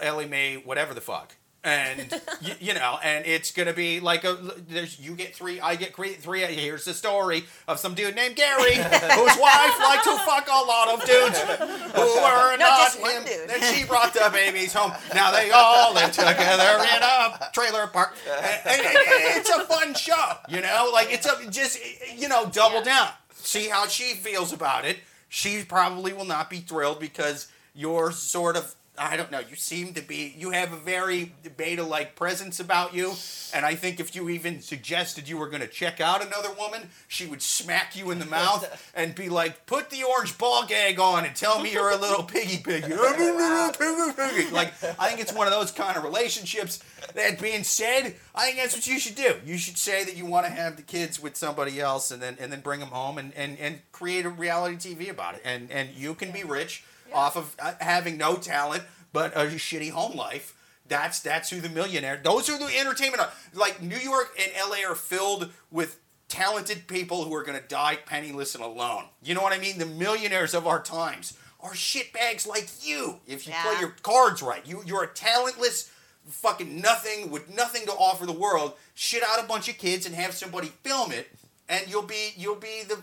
[0.00, 1.34] Ellie Mae, whatever the fuck.
[1.66, 5.74] And you, you know, and it's gonna be like a there's you get three, I
[5.74, 6.12] get three.
[6.14, 8.84] three here's the story of some dude named Gary whose
[9.40, 13.24] wife liked to fuck a lot of dudes who were No, not him.
[13.24, 13.48] dude.
[13.50, 14.92] Then she brought the babies home.
[15.12, 18.14] Now they all live together in a trailer park.
[18.30, 20.90] And, and- and it's a fun show, you know.
[20.92, 21.80] Like it's a just
[22.16, 23.08] you know double down.
[23.32, 24.98] See how she feels about it.
[25.28, 29.40] She probably will not be thrilled because you're sort of I don't know.
[29.40, 30.34] You seem to be.
[30.36, 33.14] You have a very beta-like presence about you,
[33.54, 36.90] and I think if you even suggested you were going to check out another woman,
[37.08, 40.98] she would smack you in the mouth and be like, "Put the orange ball gag
[40.98, 44.50] on and tell me you're a little piggy piggy." I'm a little piggy piggy.
[44.50, 46.82] Like I think it's one of those kind of relationships.
[47.14, 49.36] That being said, I think that's what you should do.
[49.44, 52.36] You should say that you want to have the kids with somebody else, and then
[52.40, 55.42] and then bring them home and and and create a reality TV about it.
[55.44, 59.90] And and you can be rich off of uh, having no talent but a shitty
[59.90, 60.54] home life.
[60.88, 62.20] That's that's who the millionaire.
[62.22, 63.22] Those are the entertainment.
[63.22, 63.30] Are.
[63.54, 67.98] Like New York and LA are filled with talented people who are going to die
[68.04, 69.04] penniless and alone.
[69.22, 69.78] You know what I mean?
[69.78, 73.16] The millionaires of our times are shitbags like you.
[73.26, 75.90] If you play your cards right, you you're a talentless
[76.26, 78.74] fucking nothing with nothing to offer the world.
[78.94, 81.28] Shit out a bunch of kids and have somebody film it,
[81.68, 82.98] and you'll be you'll be the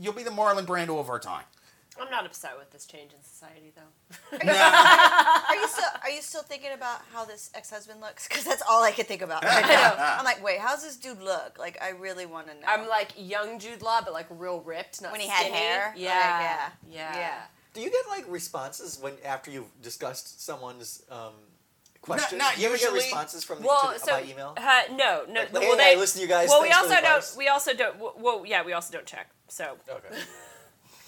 [0.00, 1.44] you'll be the Marlon Brando of our time.
[2.00, 4.38] I'm not upset with this change in society, though.
[4.38, 8.28] Are you still Are you still thinking about how this ex husband looks?
[8.28, 9.94] Because that's all I can think about right now.
[10.18, 11.58] I'm like, wait, how's this dude look?
[11.58, 12.60] Like, I really want to know.
[12.66, 15.94] I'm like young Jude Law, but like real ripped, not When he had hair?
[15.96, 17.40] Yeah, Like, yeah, yeah.
[17.74, 21.34] Do you get like responses when after you've discussed someone''s um,
[22.00, 22.38] question?
[22.38, 23.00] not Do you ever get usually.
[23.00, 24.54] responses from the, Well, to the, so by email?
[24.56, 25.40] Uh, no, no.
[25.42, 27.34] Like, well, hey, they listen, to you guys, Well, we thanks for also don't.
[27.38, 27.96] We also don't.
[28.20, 29.30] Well, yeah, we also don't check.
[29.48, 30.20] So Okay.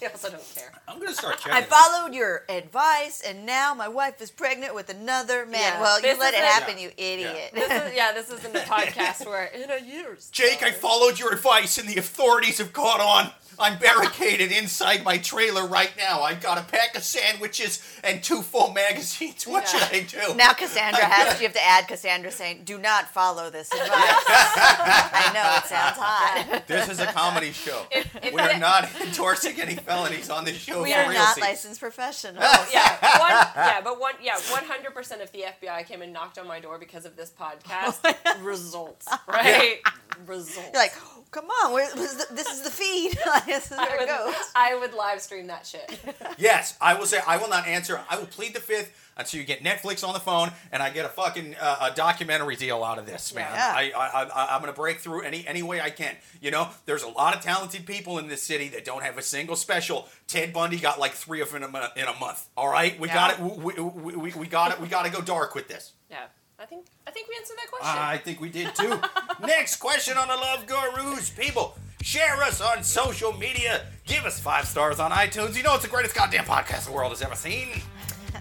[0.07, 0.71] we also don't care.
[0.87, 1.53] I'm gonna start checking.
[1.53, 5.61] I followed your advice, and now my wife is pregnant with another man.
[5.61, 5.81] Yeah.
[5.81, 7.51] Well, you let it isn't- happen, you idiot.
[7.53, 8.11] This is yeah.
[8.13, 10.29] This isn't a podcast where in a year's.
[10.31, 13.31] Jake, I followed your advice and the authorities have caught on.
[13.61, 16.21] I'm barricaded inside my trailer right now.
[16.21, 19.45] I've got a pack of sandwiches and two full magazines.
[19.47, 19.79] What Yeah.
[19.79, 20.35] should I do?
[20.35, 25.31] Now Cassandra has you have to add Cassandra saying, "Do not follow this advice." I
[25.33, 26.63] know it sounds hot.
[26.67, 27.85] This is a comedy show.
[27.91, 30.81] if we are that- not endorsing any felonies on this show.
[30.83, 31.47] We for are real not seats.
[31.47, 32.43] licensed professionals.
[32.73, 35.21] yeah, one, yeah, but one, yeah, one hundred percent.
[35.21, 37.99] If the FBI came and knocked on my door because of this podcast,
[38.41, 39.79] results, right?
[40.25, 40.57] Results.
[40.73, 40.93] You're like,
[41.31, 43.11] come on, where, where's the, this is the feed.
[43.45, 44.35] this is I where it would, goes.
[44.55, 45.99] I would live stream that shit.
[46.37, 47.99] Yes, I will say I will not answer.
[48.09, 51.05] I will plead the fifth until you get Netflix on the phone and I get
[51.05, 53.47] a fucking uh, a documentary deal out of this, man.
[53.53, 53.73] Yeah.
[53.75, 56.15] I, I, I I'm gonna break through any any way I can.
[56.41, 59.21] You know, there's a lot of talented people in this city that don't have a
[59.21, 60.07] single special.
[60.27, 62.47] Ted Bundy got like three of them in a, in a month.
[62.57, 63.13] All right, we Yeah.
[63.13, 63.39] got it.
[63.39, 64.79] We, we, we, we got it.
[64.79, 65.91] We got to go dark with this.
[66.09, 66.25] Yeah,
[66.61, 67.97] I think I think we answered that question.
[67.99, 69.01] I think we did too.
[69.47, 71.31] Next question on the Love Gurus.
[71.31, 73.87] People, share us on social media.
[74.05, 75.57] Give us five stars on iTunes.
[75.57, 77.69] You know it's the greatest goddamn podcast the world has ever seen.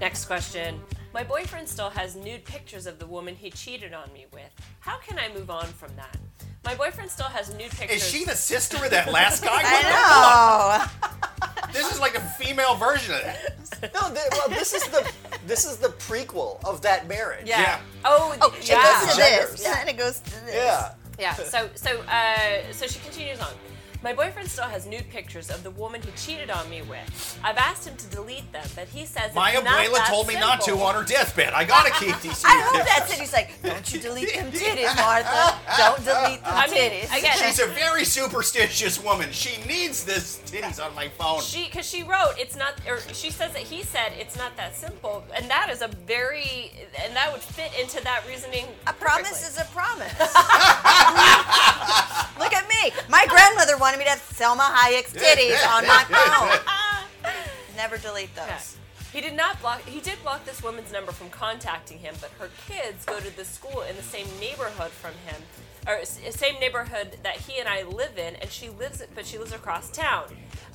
[0.03, 0.79] Next question.
[1.15, 4.51] My boyfriend still has nude pictures of the woman he cheated on me with.
[4.81, 6.19] How can I move on from that?
[6.65, 8.03] My boyfriend still has nude pictures.
[8.03, 9.51] Is she the sister of that last guy?
[9.65, 11.71] I know.
[11.73, 13.95] This is like a female version of that.
[13.95, 15.11] No, th- well, this is the
[15.47, 17.47] this is the prequel of that marriage.
[17.49, 17.61] Yeah.
[17.63, 17.81] Yeah.
[18.05, 18.83] Oh, Oh, th- it yeah.
[18.83, 19.51] goes to Genders.
[19.53, 20.55] this, and it goes to this.
[20.55, 20.95] Yeah.
[21.19, 21.35] Yeah.
[21.35, 23.49] So so uh, so she continues on.
[24.03, 27.39] My boyfriend still has nude pictures of the woman he cheated on me with.
[27.45, 30.27] I've asked him to delete them, but he says My it's not abuela that told
[30.27, 31.53] me not to on her deathbed.
[31.53, 32.43] I gotta keep these.
[32.45, 33.21] I hope that's it.
[33.21, 35.59] He's like, don't you delete them titties, Martha.
[35.77, 37.19] Don't delete them I mean, titties.
[37.19, 39.31] again, She's a very superstitious woman.
[39.33, 41.43] She needs this titties on my phone.
[41.43, 44.75] She, because she wrote, it's not, or she says that he said it's not that
[44.77, 46.73] simple, and that is a very,
[47.05, 48.65] and that would fit into that reasoning.
[48.87, 49.49] A promise perfectly.
[49.49, 50.13] is a promise.
[52.85, 53.05] Look at me.
[53.11, 56.05] My grandmother wanted me to have Salma Hayek's titties on my
[57.23, 57.33] phone.
[57.77, 58.47] Never delete those.
[58.47, 58.61] Yeah.
[59.13, 59.81] He did not block.
[59.83, 63.45] He did block this woman's number from contacting him, but her kids go to the
[63.45, 65.43] school in the same neighborhood from him,
[65.89, 69.53] or same neighborhood that he and I live in, and she lives, but she lives
[69.53, 70.27] across town.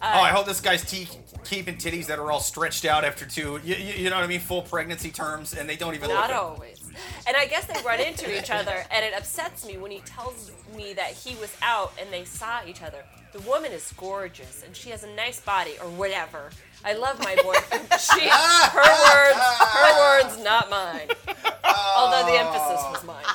[0.01, 1.07] Uh, Oh, I hope this guy's te-
[1.45, 3.61] keeping titties that are all stretched out after two.
[3.63, 4.41] You, you, you know what I mean?
[4.41, 6.37] Full pregnancy terms, and they don't even Not look.
[6.37, 6.74] always.
[7.27, 10.51] And I guess they run into each other, and it upsets me when he tells
[10.75, 13.03] me that he was out and they saw each other.
[13.34, 16.51] The woman is gorgeous, and she has a nice body, or whatever.
[16.86, 17.84] I love my boyfriend.
[17.99, 21.10] She, her words, her words, not mine.
[21.97, 23.25] Although the emphasis was mine.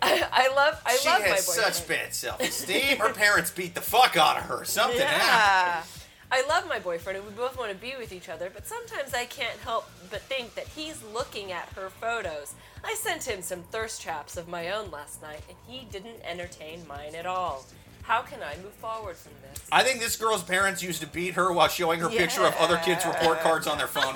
[0.00, 1.44] I, I love, I She love my boyfriend.
[1.44, 2.98] She has such bad self-esteem.
[2.98, 4.64] Her parents beat the fuck out of her.
[4.64, 5.88] Something happened.
[6.30, 6.38] Yeah.
[6.38, 9.14] I love my boyfriend and we both want to be with each other, but sometimes
[9.14, 12.54] I can't help but think that he's looking at her photos.
[12.84, 16.86] I sent him some thirst traps of my own last night and he didn't entertain
[16.86, 17.64] mine at all.
[18.02, 19.62] How can I move forward from this?
[19.70, 22.78] I think this girl's parents used to beat her while showing her picture of other
[22.78, 24.14] kids' report cards on their phone.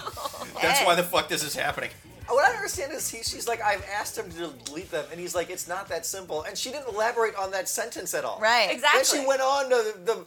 [0.62, 1.90] That's why the fuck this is happening.
[2.26, 5.20] What I don't understand is he, she's like, I've asked him to delete them, and
[5.20, 6.42] he's like, it's not that simple.
[6.44, 8.38] And she didn't elaborate on that sentence at all.
[8.40, 8.68] Right.
[8.70, 9.18] Exactly.
[9.18, 10.24] Then she went on to the.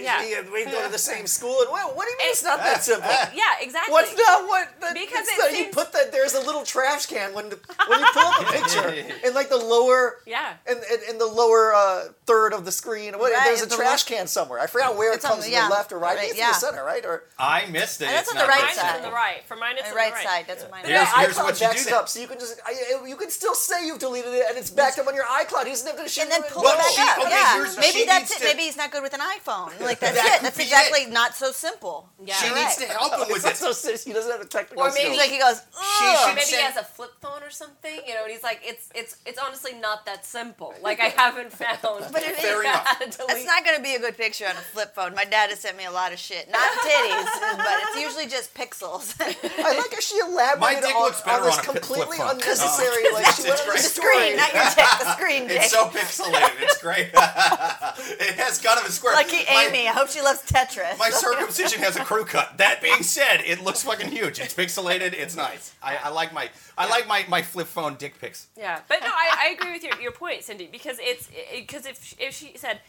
[0.00, 0.22] Yeah.
[0.26, 0.42] Yeah.
[0.52, 2.82] we go to the same school, and well, what do you mean it's not that
[2.84, 3.08] simple?
[3.34, 3.92] Yeah, exactly.
[3.92, 4.68] What's not what?
[4.80, 7.58] The, Because it's it that you put that there's a little trash can when the,
[7.88, 8.88] when you pull up a picture
[9.26, 10.54] in like the lower Yeah.
[10.68, 13.18] in, in, in the lower uh, third of the screen.
[13.18, 14.60] What, Right, there's a the trash left- can somewhere.
[14.60, 16.16] I forgot where It's it on comes the- to the left or right.
[16.16, 16.46] right, It's yeah.
[16.48, 17.04] in the center, right?
[17.04, 18.06] Or I missed it.
[18.06, 18.96] And that's It's on the right Mine is side.
[18.96, 19.42] on the right.
[19.48, 20.24] For mine, it's The on the right.
[20.24, 20.44] side.
[20.46, 21.12] That's what mine Here's- is.
[21.14, 22.72] Yeah, here's iCloud what you backs do it up, so you can just I,
[23.06, 25.66] you can still say you've deleted it, and it's backed up on your iCloud.
[25.66, 27.24] He's never going to shoot And then pull Well, it back up.
[27.26, 27.74] okay, yeah.
[27.80, 28.42] Maybe that's it.
[28.44, 29.72] Maybe he's not good with an iPhone.
[29.90, 30.42] Like that's it.
[30.42, 32.08] That's exactly not so simple.
[32.24, 32.34] Yeah.
[32.34, 33.74] She needs to help him with It's it.
[33.74, 33.96] so.
[34.10, 35.16] He doesn't have the technical Or maybe.
[35.16, 35.60] Like he goes,
[35.98, 38.88] She Maybe he has a flip phone or something, you know, and he's like, it's
[38.94, 40.74] it's it's honestly not that simple.
[40.82, 41.78] Like I haven't found.
[42.30, 42.86] But it Fair is- enough.
[42.86, 45.14] how It's not going to be a good picture on a flip phone.
[45.14, 46.50] My dad has sent me a lot of shit.
[46.50, 49.14] Not titties, but it's usually just pixels.
[49.20, 52.30] I like how she elaborated dick on, looks on this on a flip completely phone.
[52.36, 53.02] unnecessary.
[53.06, 53.14] Oh.
[53.14, 54.86] like she went on the the screen, not your dick.
[55.00, 55.60] The screen dick.
[55.62, 56.60] It's so pixelated.
[56.60, 57.08] It's great.
[57.14, 59.14] it has kind of a square.
[59.14, 59.88] Lucky My- Amy.
[59.88, 60.98] I hope she loves Tetris.
[60.98, 62.58] My circumcision has a crew cut.
[62.58, 64.38] That being said, it looks fucking huge.
[64.40, 65.12] It's pixelated.
[65.14, 65.72] It's nice.
[65.82, 66.48] I, I like my
[66.80, 68.48] I like my, my flip phone dick pics.
[68.56, 72.14] Yeah, but no, I, I agree with your, your point, Cindy, because it's because if
[72.18, 72.80] if she said,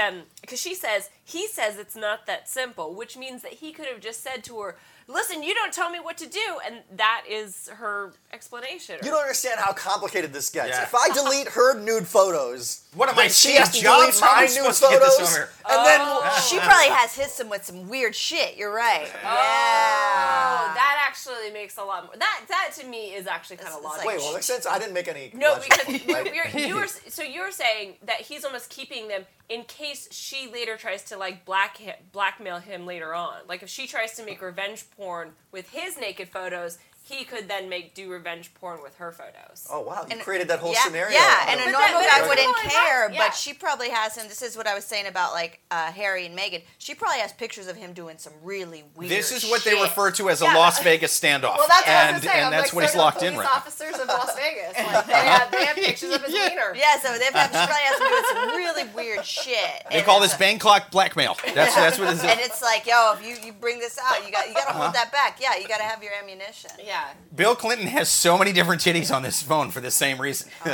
[0.00, 3.86] um, because she says he says it's not that simple, which means that he could
[3.86, 4.76] have just said to her,
[5.08, 8.96] "Listen, you don't tell me what to do," and that is her explanation.
[9.02, 10.70] You don't understand how complicated this gets.
[10.70, 10.82] Yeah.
[10.82, 14.18] If I delete her nude photos, What am I, she has to Jobs?
[14.20, 15.48] delete I my nude to get photos, over here?
[15.68, 16.46] and then oh.
[16.48, 18.56] she probably has his some with some weird shit.
[18.56, 19.08] You're right.
[19.14, 20.74] Oh, Yeah.
[20.74, 22.16] that actually makes a lot more.
[22.16, 24.06] That that to me is actually kind of It's- it's logical.
[24.06, 24.66] like- wait, well, makes sense.
[24.66, 25.30] I didn't make any.
[25.34, 29.08] No, logical because point, you're, you're, you were so you're saying that he's almost keeping
[29.08, 31.78] them in case she later tries to like black
[32.12, 33.34] blackmail him later on.
[33.48, 37.68] Like if she tries to make revenge porn with his naked photos, he could then
[37.68, 39.66] make do revenge porn with her photos.
[39.70, 41.14] Oh wow, you And- created that whole yeah, scenario.
[41.16, 43.26] Yeah, and a But normal that- guy wouldn't care, fine, yeah.
[43.28, 44.26] but she probably has him.
[44.28, 46.62] This is what I was saying about like uh, Harry and Meghan.
[46.78, 49.10] She probably has pictures of him doing some really weird.
[49.10, 50.54] This is what they refer to as a Yeah.
[50.56, 51.56] Las Vegas standoff.
[51.58, 53.48] Well, that's what I and was and that's like, what he's do locked in right
[53.56, 54.76] officers of Las Vegas.
[54.76, 56.74] Like, they, have, they have pictures of his wiener.
[56.74, 59.86] Yeah, so they've had, she probably has him doing some really weird shit.
[59.92, 61.36] They call this Bangkok blackmail.
[61.54, 62.24] That's that's what it is.
[62.36, 64.72] And it's like, yo, if you, you bring this out, you got you got to
[64.74, 65.38] hold that back.
[65.40, 66.70] Yeah, you got to have your ammunition.
[66.84, 66.95] Yeah.
[67.34, 70.50] Bill Clinton has so many different titties on this phone for the same reason.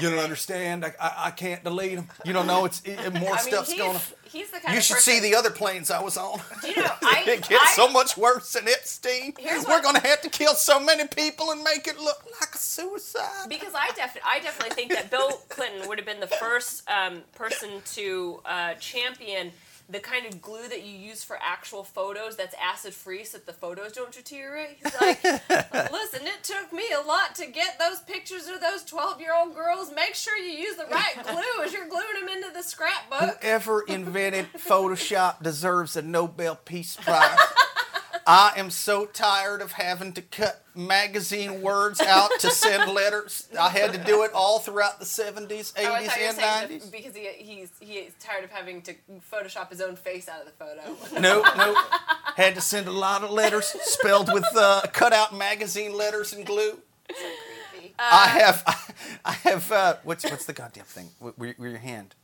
[0.00, 0.84] you don't understand.
[0.84, 2.08] I, I, I can't delete them.
[2.24, 4.02] You don't know it's it, more I stuff's he's, going on.
[4.24, 6.40] he's the kind You should see the other planes I was on.
[6.62, 9.32] You know, I, it gets I, so much worse than Epstein.
[9.42, 12.58] We're what- gonna have to kill so many people and make it look like a
[12.58, 13.48] suicide.
[13.48, 17.22] Because I definitely, I definitely think that Bill Clinton would have been the first um,
[17.34, 19.52] person to uh, champion
[19.88, 23.46] the kind of glue that you use for actual photos that's acid free so that
[23.46, 24.78] the photos don't deteriorate.
[24.82, 25.22] He's like,
[25.92, 29.54] listen, it took me a lot to get those pictures of those 12 year old
[29.54, 29.92] girls.
[29.94, 33.42] Make sure you use the right glue as you're gluing them into the scrapbook.
[33.42, 37.38] Whoever invented Photoshop deserves a Nobel Peace Prize.
[38.26, 43.48] I am so tired of having to cut magazine words out to send letters.
[43.58, 46.28] I had to do it all throughout the 70s, 80s, Oh, I thought you were
[46.28, 46.82] and 90s.
[46.84, 48.94] that because he, he's, he's tired of having to
[49.32, 51.20] Photoshop his own face out of the photo.
[51.20, 51.76] Nope, nope.
[52.36, 56.46] Had to send a lot of letters spelled with uh, cut out magazine letters and
[56.46, 56.78] glue.
[57.10, 57.14] So
[57.72, 57.94] creepy.
[57.98, 59.70] I have, I have.
[59.70, 61.10] Uh, what's what's the goddamn thing?
[61.18, 62.14] Where, with your hand.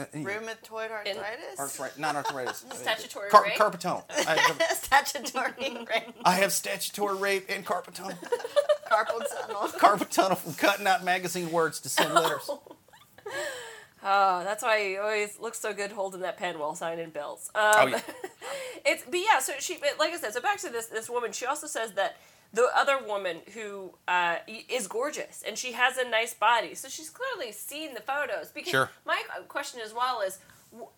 [0.00, 1.58] Uh, Rheumatoid arthritis.
[1.58, 2.64] arthritis, not arthritis.
[2.74, 3.54] Statutory Car- rape?
[3.54, 5.52] carpal I have, Statutory
[5.88, 6.14] rape.
[6.24, 8.16] I have statutory rape and carpal tunnel.
[8.90, 9.68] Carpal tunnel.
[9.78, 12.48] Carpal tunnel from cutting out magazine words to send letters.
[14.02, 17.50] Oh, that's why he always looks so good holding that pen while signing bills.
[17.54, 18.00] Um, Oh, yeah.
[18.86, 19.40] it's but yeah.
[19.40, 21.32] So she, but like I said, so back to this this woman.
[21.32, 22.16] She also says that
[22.52, 24.36] the other woman who uh,
[24.68, 28.50] is gorgeous and she has a nice body, so she's clearly seen the photos.
[28.50, 28.90] Because Sure.
[29.06, 30.38] my question as well is.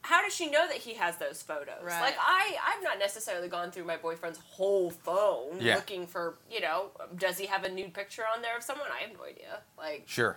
[0.03, 1.83] How does she know that he has those photos?
[1.83, 1.99] Right.
[2.03, 5.77] Like I, I've not necessarily gone through my boyfriend's whole phone Yeah.
[5.77, 8.89] looking for, you know, does he have a nude picture on there of someone?
[8.95, 9.61] I have no idea.
[9.79, 10.37] Like Sure.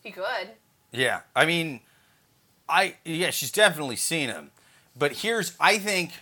[0.00, 0.50] he could.
[0.92, 1.80] Yeah, I mean,
[2.68, 4.52] I yeah, she's definitely seen him,
[4.96, 6.12] but here's I think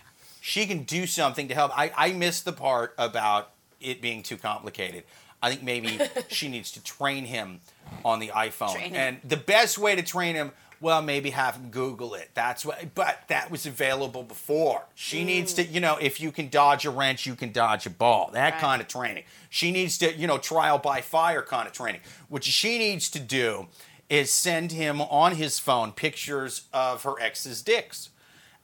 [0.41, 1.77] she can do something to help.
[1.77, 5.03] I I missed the part about it being too complicated.
[5.41, 7.61] I think maybe she needs to train him
[8.05, 10.51] on the iPhone, and the best way to train him.
[10.79, 12.31] Well, maybe have him Google it.
[12.33, 14.81] That's what, but that was available before.
[14.95, 17.91] She needs to, you know, if you can dodge a wrench, you can dodge a
[17.91, 18.31] ball.
[18.33, 18.59] That Right.
[18.59, 19.25] kind of training.
[19.51, 22.01] She needs to, you know, trial by fire kind of training.
[22.29, 23.67] What she needs to do
[24.09, 28.09] is send him on his phone pictures of her ex's dicks.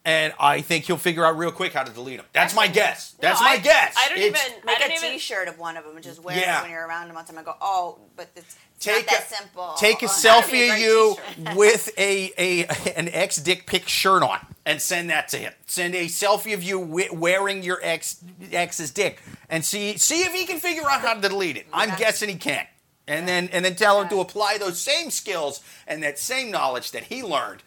[0.08, 2.26] And I think he'll figure out real quick how to delete them.
[2.32, 3.14] That's my guess.
[3.20, 3.94] That's No, my I- guess.
[3.98, 4.66] I don't It's- even.
[4.66, 6.60] Make I don't a even, T-shirt of one of them and just wear Yeah.
[6.60, 7.38] it when you're around them all the time.
[7.40, 9.74] I go, oh, but it's, it's Take not that a, simple.
[9.78, 11.56] Take a Oh, selfie of you t-shirt.
[11.58, 12.66] with a, a
[12.98, 15.52] an ex dick pic shirt on and send that to him.
[15.66, 18.16] Send a selfie of you wi- wearing your ex
[18.50, 21.68] ex's dick and see see if he can figure out how to delete it.
[21.74, 22.70] I'm guessing he can't.
[23.10, 26.92] And then and then tell him to apply those same skills and that same knowledge
[26.92, 27.62] that he learned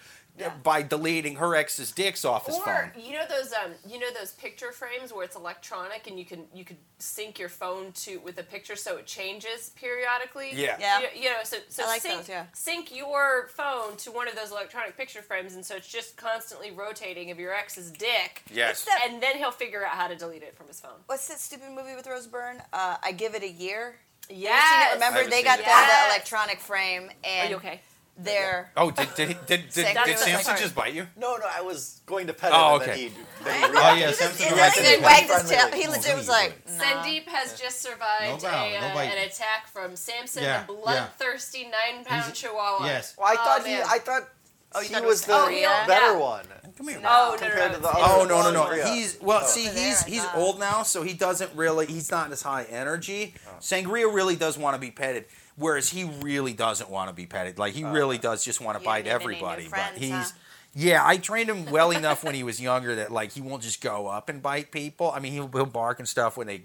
[0.44, 2.90] uh, by deleting her ex's dicks off his Or phone.
[3.02, 6.44] you know those um you know those picture frames where it's electronic and you can
[6.54, 10.50] you could sync your phone to with a picture so it changes periodically.
[10.54, 10.76] Yeah.
[10.80, 11.00] Yeah.
[11.00, 12.46] You, you know so so like sync those, yeah.
[12.52, 16.70] sync your phone to one of those electronic picture frames and so it's just constantly
[16.70, 18.42] rotating of your ex's dick.
[18.52, 18.84] Yes.
[18.84, 20.98] that- And then he'll figure out how to delete it from his phone.
[21.06, 22.62] What's that stupid movie with Rose Byrne?
[22.72, 23.96] Uh, I give it a year.
[24.28, 24.48] Have you seen it?
[24.48, 24.94] Yes.
[24.94, 26.04] Remember haven't they got that Yes.
[26.08, 27.80] the electronic frame Are and you okay?
[28.22, 29.86] They're Oh, did did he- did, did, Sick.
[29.86, 30.58] did, That's Samson sorry.
[30.60, 31.06] just bite you?
[31.16, 32.98] No, no, I was going to pet him, Oh, and then okay.
[33.00, 33.08] he,
[33.44, 35.00] then he Oh yeah, Samson just- right he there.
[35.00, 35.68] wagged his tail.
[35.72, 36.72] He legit was like, no.
[36.84, 39.04] Sandeep has just survived No bow, a, no uh, bite.
[39.06, 42.86] an attack from Samson, Yeah, the bloodthirsty nine-pound He's- chihuahua.
[42.86, 43.14] yes.
[43.18, 43.84] Well, I Oh, thought he, man.
[43.88, 44.28] I thought
[44.72, 45.84] Oh, you he thought it was was the Korea?
[45.88, 46.16] better Yeah.
[46.18, 46.46] one.
[46.78, 46.98] Come here.
[46.98, 48.72] Oh no, no, Compared no, to the other Oh no no no!
[48.72, 48.94] Yeah.
[48.94, 49.40] He's well.
[49.42, 49.46] Oh.
[49.46, 50.36] See, Over there, he's I he's thought.
[50.36, 51.86] old now, so he doesn't really.
[51.86, 53.34] He's not as high energy.
[53.60, 55.24] Sangria really does want to be petted,
[55.56, 57.58] whereas he really doesn't want to be petted.
[57.58, 59.62] Like he oh, really does just want to bite don't even need everybody.
[59.64, 60.38] new but he's huh?
[60.74, 61.02] yeah.
[61.04, 64.06] I trained him well enough when he was younger that like he won't just go
[64.06, 65.10] up and bite people.
[65.10, 66.62] I mean, he'll, he'll bark and stuff when they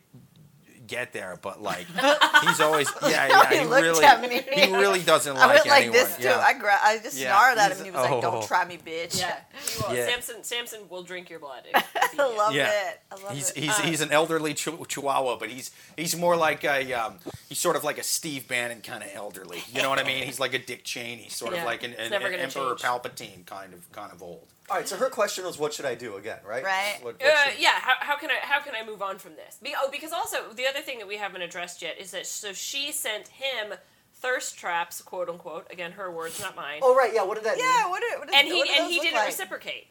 [0.88, 1.88] get there, but like
[2.44, 3.50] he's always yeah yeah.
[3.50, 4.42] He He, really at me.
[4.54, 5.94] he really doesn't like I like went like anyone.
[5.98, 6.24] this too.
[6.24, 6.40] yeah.
[6.40, 7.78] I gra- I just Yeah, snarled at him.
[7.78, 8.22] and He was like, oh.
[8.22, 9.96] "Don't try me, bitch." Yeah, he will.
[9.96, 10.08] Yeah.
[10.08, 11.64] Samson, Samson will drink your blood.
[11.74, 12.70] if- if he I love Yeah.
[12.90, 13.00] it.
[13.12, 13.58] I love He's it.
[13.58, 17.16] he's he's an elderly chi- chihuahua, but he's he's more like a um,
[17.50, 19.64] he's sort of like a Steve Bannon kind of elderly.
[19.74, 20.24] You know what I mean?
[20.24, 22.82] He's like a Dick Cheney, sort Yeah, of like an, an, an Emperor change.
[22.82, 24.48] Palpatine kind of kind of old.
[24.70, 26.64] All right, so her question was, "What should I do again?" Right?
[26.64, 26.98] Right.
[27.02, 29.36] What, what Uh, should- yeah, how, how can I how can I move on from
[29.36, 29.58] this?
[29.62, 32.52] Be, oh, because also the other thing that we haven't addressed yet is that so
[32.54, 33.76] she sent him
[34.14, 35.68] thirst traps, quote unquote.
[35.72, 36.80] Again, her words, not mine.
[36.82, 37.24] Oh right, yeah.
[37.24, 37.66] What did that mean?
[37.66, 37.90] yeah.
[37.90, 39.28] What did, what did, and he what did and he didn't like?
[39.28, 39.88] reciprocate.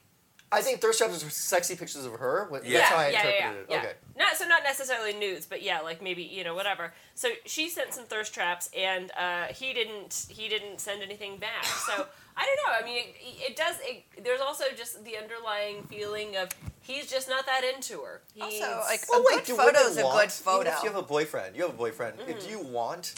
[0.53, 2.47] I think thirst traps are sexy pictures of her.
[2.49, 2.79] What- Yeah.
[2.79, 3.83] That's how I yeah, yeah, interpreted yeah, it.
[3.83, 3.89] yeah.
[3.91, 3.93] Okay.
[4.17, 6.93] Not so not necessarily nudes, but yeah, like maybe you know whatever.
[7.15, 10.27] So she sent some thirst traps, and uh, he didn't.
[10.29, 11.65] He didn't send anything back.
[11.65, 12.07] So
[12.37, 12.79] I don't know.
[12.81, 13.77] I mean, it, it does.
[13.83, 16.49] It, there's also just the underlying feeling of
[16.81, 18.23] he's just not that into her.
[18.35, 20.71] He's, Also, like Well, a wait, good do photo is a good photo.
[20.71, 22.19] If you have a boyfriend, you have a boyfriend.
[22.19, 22.39] Mm-hmm.
[22.41, 23.15] Do you want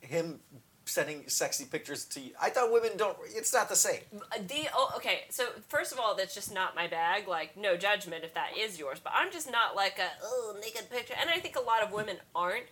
[0.00, 0.40] him
[0.86, 2.30] sending sexy pictures to you?
[2.40, 3.16] I thought women don't.
[3.26, 4.00] It's not the same.
[4.48, 5.24] the oh, okay.
[5.30, 7.28] So first of all, that's just not my bag.
[7.28, 10.90] Like no judgment if that is yours, but I'm just not like a oh naked
[10.90, 11.14] picture.
[11.20, 12.64] And I think a lot of women aren't.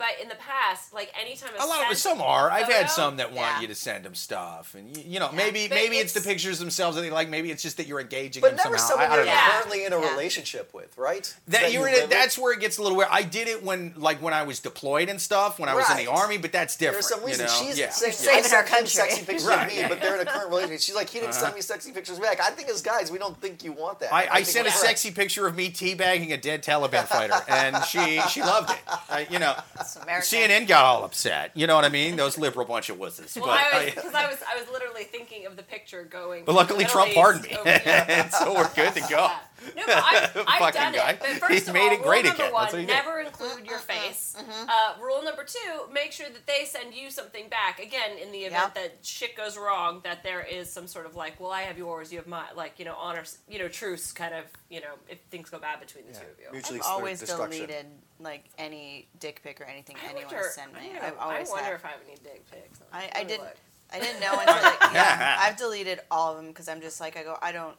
[0.00, 2.50] But in the past, like anytime A lot of sent some are.
[2.50, 3.60] I've had some that want Yeah.
[3.60, 6.28] you to send them stuff, and you, you know, maybe But maybe it's, it's- the
[6.28, 7.28] pictures themselves that they like.
[7.28, 9.04] Maybe it's just that you're engaging But them never somehow.
[9.04, 9.34] someone I, I you're don't.
[9.34, 9.50] Yeah.
[9.60, 10.10] currently in a Yeah.
[10.12, 11.34] relationship with, right?
[11.48, 13.10] That you you're in live that's where it gets a little weird.
[13.12, 15.98] I did it when like when I was deployed and stuff when I was in
[15.98, 17.04] the army, but that's different.
[17.04, 17.66] There's some reason you know?
[17.68, 17.90] she's yeah.
[17.90, 18.88] saying, Saving I sent our him country.
[18.88, 20.80] sexy pictures Right, of me, but they're in a current relationship.
[20.80, 21.42] She's like, he didn't Uh-huh.
[21.42, 22.40] send me sexy pictures back.
[22.40, 24.14] I think as guys, we don't think you want that.
[24.14, 28.20] I, I sent a sexy picture of me teabagging a dead Taliban fighter, and she
[28.30, 29.30] she loved it.
[29.30, 29.54] You know,
[29.96, 30.26] Uh, American.
[30.38, 31.50] CNN got all upset.
[31.54, 32.16] You know what I mean?
[32.16, 33.36] Those liberal bunch of wusses.
[33.36, 36.04] Well, but I was I- because I was I was literally thinking of the picture
[36.04, 36.44] going.
[36.44, 39.30] but luckily Trump East pardoned me, and so we're good to go.
[39.76, 41.10] No, but I've, I've done guy.
[41.10, 41.20] it.
[41.20, 42.52] But first He's of made all, it great rule number again.
[42.52, 42.92] one: That's what he did.
[42.92, 44.08] never include your uh-huh, uh-huh.
[44.08, 44.36] face.
[44.38, 44.68] Mm-hmm.
[44.68, 47.78] Uh, rule number two: make sure that they send you something back.
[47.80, 48.82] Again, in the event Yeah.
[48.82, 52.12] that shit goes wrong, that there is some sort of like, well, I have yours,
[52.12, 55.18] you have mine, like you know, honor, you know, truce, kind of, you know, if
[55.30, 56.52] things go bad between the two of you.
[56.52, 57.86] Mutually I've always deleted
[58.18, 60.92] like any dick pic or anything I anyone wonder, sent me.
[61.00, 61.74] I, I've always I wonder had.
[61.74, 62.80] if I have any dick pics.
[62.92, 63.40] I, Let I didn't.
[63.44, 63.56] look.
[63.92, 65.36] I didn't know until like, yeah.
[65.40, 67.36] I've deleted all of them because I'm just like I go.
[67.42, 67.76] I don't.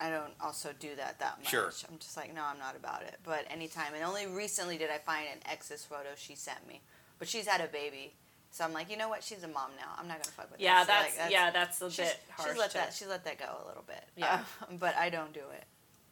[0.00, 1.48] I don't also do that that much.
[1.50, 1.70] Sure.
[1.90, 3.16] I'm just like no, I'm not about it.
[3.24, 6.80] But anytime, and only recently did I find an ex's photo she sent me,
[7.18, 8.12] but she's had a baby,
[8.50, 9.24] so I'm like, you know what?
[9.24, 9.92] She's a mom now.
[9.98, 10.88] I'm not gonna fuck with Yeah, this.
[10.88, 12.50] that's, Like, yeah, that's a She's, bit harsh.
[12.50, 14.04] she's let to- that she's let that go a little bit.
[14.16, 14.40] Yeah.
[14.62, 15.64] Uh, but I don't do it.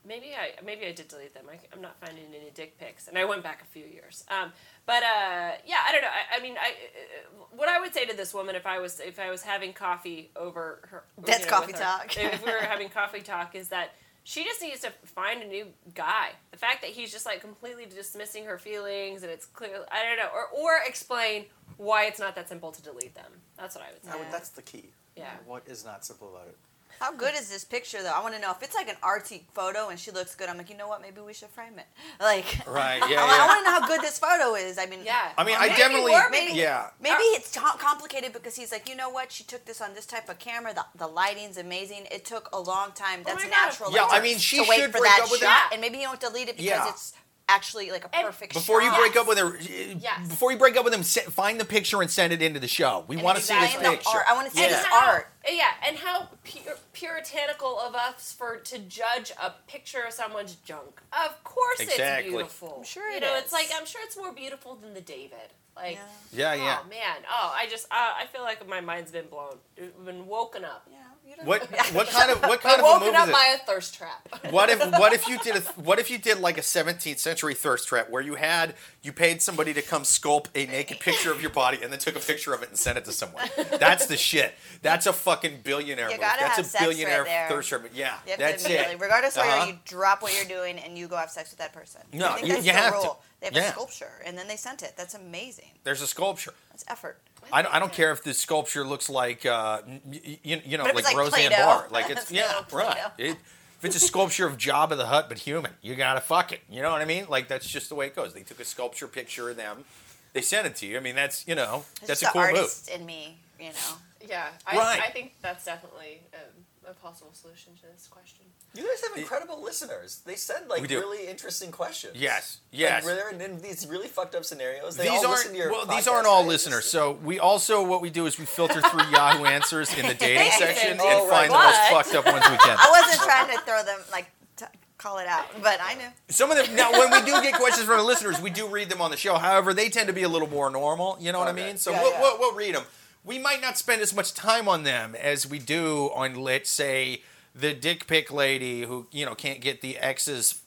[0.06, 1.44] Maybe I maybe I did delete them.
[1.50, 4.24] I, I'm not finding any dick pics, and I went back a few years.
[4.28, 4.52] Um,
[4.86, 6.08] but uh, yeah, I don't know.
[6.08, 9.00] I, I mean, I uh, what I would say to this woman if I was
[9.00, 11.04] if I was having coffee over her.
[11.24, 12.16] That's you know, coffee with her, talk.
[12.16, 13.94] if we were having coffee talk, is that
[14.24, 16.30] she just needs to find a new guy.
[16.50, 19.84] The fact that he's just like completely dismissing her feelings, and it's clear.
[19.90, 21.46] I don't know, or or explain
[21.78, 23.30] why it's not that simple to delete them.
[23.56, 24.10] That's what I would say.
[24.12, 24.90] I would- that's the key.
[25.16, 25.30] Yeah.
[25.46, 26.56] What is not simple about it?
[27.00, 28.12] How good is this picture though?
[28.14, 30.48] I want to know if it's like an artsy photo and she looks good.
[30.48, 31.02] I'm like, you know what?
[31.02, 31.86] Maybe we should frame it.
[32.20, 34.78] Like, Right, I, yeah, I want to know how good this photo is.
[34.78, 35.32] I mean, Yeah.
[35.36, 36.90] I mean, Or I maybe definitely, we're- maybe- yeah.
[37.00, 39.30] Maybe it's ta- complicated because he's like, you know what?
[39.32, 40.72] She took this on this type of camera.
[40.72, 42.06] The, the lighting's amazing.
[42.10, 43.20] It took a long time.
[43.20, 43.66] Oh That's my God.
[43.66, 43.92] natural.
[43.92, 45.68] Yeah, like, I mean, she to wait should for break that up with shot, him.
[45.72, 46.88] and maybe you don't delete it because Yeah.
[46.88, 47.12] it's
[47.48, 48.98] actually like a And perfect Before you shot.
[49.00, 50.28] break up with her, Yes.
[50.28, 52.68] before you break up with him, se- find the picture and send it into the
[52.68, 53.04] show.
[53.06, 54.08] We want to see this picture.
[54.08, 54.24] art.
[54.28, 55.30] I want to see And this how- art.
[55.46, 61.00] Yeah, and how pur- puritanical of us for to judge a picture of someone's junk.
[61.12, 62.24] Of course, Exactly.
[62.26, 62.74] it's beautiful.
[62.78, 63.34] I'm sure you know.
[63.34, 63.44] is.
[63.44, 65.52] It's like I'm sure it's more beautiful than the David.
[65.76, 65.98] Like,
[66.32, 66.54] Yeah.
[66.54, 66.78] Yeah, yeah.
[66.84, 69.58] oh man, oh I just uh, I feel like my mind's been blown,
[70.04, 70.86] been woken up.
[70.90, 71.03] Yeah, you don't
[71.44, 71.62] What
[71.94, 73.32] what kind of what kind I've of a woken movie up is it?
[73.32, 74.28] by a thirst trap.
[74.50, 77.54] What if what if you did a what if you did like a 17th century
[77.54, 81.40] thirst trap where you had you paid somebody to come sculpt a naked picture of
[81.40, 83.48] your body and then took a picture of it and sent it to someone?
[83.80, 84.54] That's the shit.
[84.82, 86.20] That's a fucking billionaire You move.
[86.20, 87.48] gotta That's have a sex right billionaire there.
[87.48, 87.82] thirst trap.
[87.94, 89.00] Yeah, You have that's immediately, it.
[89.00, 89.58] regardless of Uh-huh.
[89.58, 92.02] whether you drop what you're doing and you go have sex with that person.
[92.12, 92.98] No, I think you- that's you the have to.
[93.06, 93.22] rule.
[93.40, 93.68] They have Yeah.
[93.68, 94.94] a sculpture, and then they sent it.
[94.96, 95.72] That's amazing.
[95.84, 96.54] There's a sculpture.
[96.70, 97.18] That's effort.
[97.52, 101.04] I don't, I don't care if the sculpture looks like uh, you, you know like,
[101.04, 101.86] like Roseanne Play-Doh, Barr.
[101.90, 102.96] Like it's it's yeah right.
[103.18, 103.36] It,
[103.78, 106.60] if it's a sculpture of Jabba the Hutt but human, you gotta fuck it.
[106.70, 107.26] You know what I mean?
[107.28, 108.32] Like that's just the way it goes.
[108.32, 109.84] They took a sculpture picture of them.
[110.32, 110.96] They sent it to you.
[110.96, 112.88] I mean that's you know It's that's a cool the move.
[112.94, 113.96] in me, you know.
[114.26, 115.00] Yeah, I, Right.
[115.02, 118.46] I think that's definitely um, a possible solution to this question.
[118.74, 120.20] You guys have incredible listeners.
[120.26, 122.16] They send like really interesting questions.
[122.16, 123.06] Yes, Like, yes.
[123.06, 124.96] they're in, in these really fucked up scenarios.
[124.96, 125.86] They these all aren't listen to your well.
[125.86, 126.48] These aren't all right?
[126.48, 126.84] listeners.
[126.84, 130.50] So we also what we do is we filter through Yahoo Answers in the dating
[130.58, 131.48] section Oh, and right.
[131.48, 131.80] find the most
[132.12, 132.76] fucked up ones we can.
[132.78, 134.64] I wasn't trying to throw them like t-
[134.98, 136.08] call it out, but I knew.
[136.30, 138.88] Some of them now, when we do get questions from the listeners, we do read
[138.88, 139.36] them on the show.
[139.36, 141.16] However, they tend to be a little more normal.
[141.20, 141.76] You know what I mean?
[141.76, 142.20] So Yeah, we'll, yeah.
[142.22, 142.84] We'll, we'll read them.
[143.24, 147.22] We might not spend as much time on them as we do on, let's say,
[147.54, 150.62] the dick pic lady who you know can't get the ex's,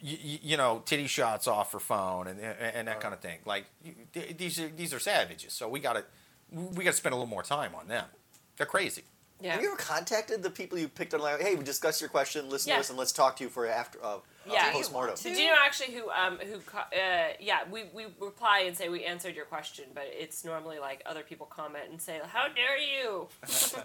[0.00, 3.38] you, you know, titty shots off her phone and and that kind of thing.
[3.44, 3.64] Like
[4.12, 5.52] these are these are savages.
[5.52, 6.04] So we gotta
[6.50, 8.04] we gotta spend a little more time on them.
[8.56, 9.02] They're crazy.
[9.40, 9.52] Yeah.
[9.52, 11.20] Have you ever contacted the people you picked on?
[11.20, 12.48] Like, hey, we discussed your question.
[12.48, 12.76] Listen Yeah.
[12.76, 14.18] to us, and let's talk to you for after uh,
[14.48, 14.68] Yeah.
[14.68, 15.16] uh, postmortem.
[15.16, 18.88] Do Did you know actually who um who uh yeah we we reply and say
[18.88, 22.78] we answered your question but it's normally like other people comment and say how dare
[22.78, 23.26] you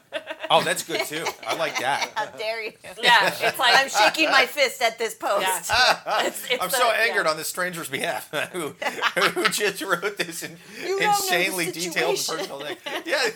[0.54, 1.24] Oh, that's good too.
[1.48, 2.12] I like that.
[2.16, 2.74] How dare you?
[3.02, 5.46] yeah it's like I'm shaking my fist at this post.
[5.48, 7.32] yeah it's, it's I'm the- so angered yeah.
[7.32, 11.72] on this stranger's behalf who, who just wrote this in, You don't know the insanely
[11.72, 12.78] detailed personal thing.
[13.06, 13.30] Yeah,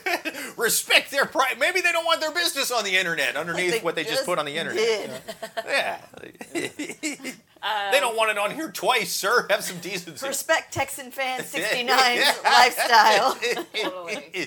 [0.58, 1.58] respect their pride.
[1.60, 4.26] Maybe they don't want their business on the internet underneath They what they just just
[4.26, 4.78] put on the internet.
[4.78, 5.12] did.
[5.66, 7.15] Yeah.
[7.92, 9.48] They don't want it on here twice, sir.
[9.50, 10.28] Have some decency.
[10.28, 13.38] Respect Texan fan 69's lifestyle.
[13.76, 14.46] Totally.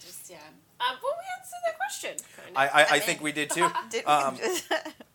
[0.00, 0.36] Just yeah.
[0.80, 2.10] Um, well, we answered that question.
[2.36, 2.56] Kind of.
[2.56, 3.68] I, I, I mean- think we did too.
[3.90, 4.72] Did Um, we just,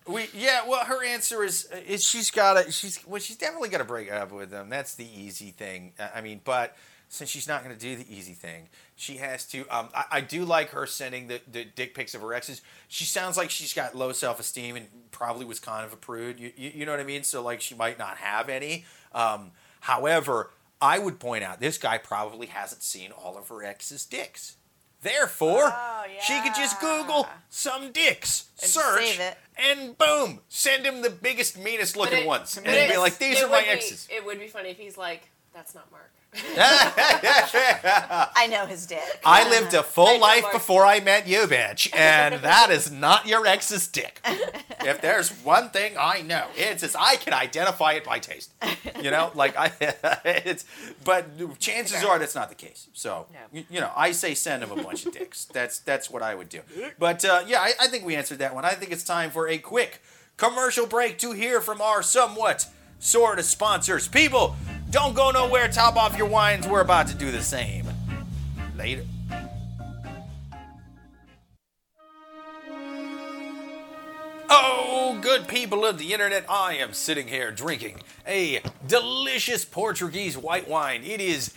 [0.07, 0.67] we yeah.
[0.67, 4.11] Well, her answer is is she's got to she's well she's definitely got to break
[4.11, 4.69] up with them.
[4.69, 5.93] That's the easy thing.
[5.99, 6.75] I I mean, but
[7.09, 8.67] since she's not going to do the easy thing,
[9.03, 9.59] she has to.
[9.69, 12.61] Um, I, I do like her sending the, the dick pics of her exes.
[12.87, 16.39] She sounds like she's got low self esteem and probably was kind of a prude.
[16.39, 17.23] You, you, you know what I mean?
[17.23, 18.85] So like she might not have any.
[19.13, 19.51] Um,
[19.81, 20.51] however,
[20.81, 24.55] I would point out this guy probably hasn't seen all of her exes' dicks.
[25.01, 26.79] Therefore, Oh, she could just.
[26.79, 29.37] Google some dicks, And search, save it.
[29.57, 33.17] and boom, send him the biggest, meanest looking it- ones, and but he'd be like,
[33.17, 36.13] "These are my be- exes." It would be funny if he's like, "That's not Mark."
[38.35, 39.01] I know his dick.
[39.25, 43.45] I lived a full life before I met you, bitch, and that is not your
[43.45, 44.19] ex's dick.
[44.85, 48.51] If there's one thing I know, it's is I can identify it by taste.
[49.01, 49.71] You know, like I,
[50.25, 50.65] it's,
[51.05, 52.89] but chances are that's not the case.
[52.91, 53.39] So, No.
[53.53, 55.45] you, you know, I say send him a bunch of dicks.
[55.45, 56.59] That's that's what I would do.
[56.99, 58.65] But uh, yeah, I, I think we answered that one.
[58.65, 60.01] I think it's time for a quick
[60.35, 62.67] commercial break to hear from our somewhat
[63.03, 64.07] sort of sponsors.
[64.07, 64.55] People,
[64.89, 65.67] don't go nowhere.
[65.67, 66.67] Top off your wines.
[66.67, 67.85] We're about to do the same.
[68.77, 69.03] Later.
[74.49, 80.69] Oh, good people of the internet, I am sitting here drinking a delicious Portuguese white
[80.69, 81.03] wine.
[81.03, 81.53] It is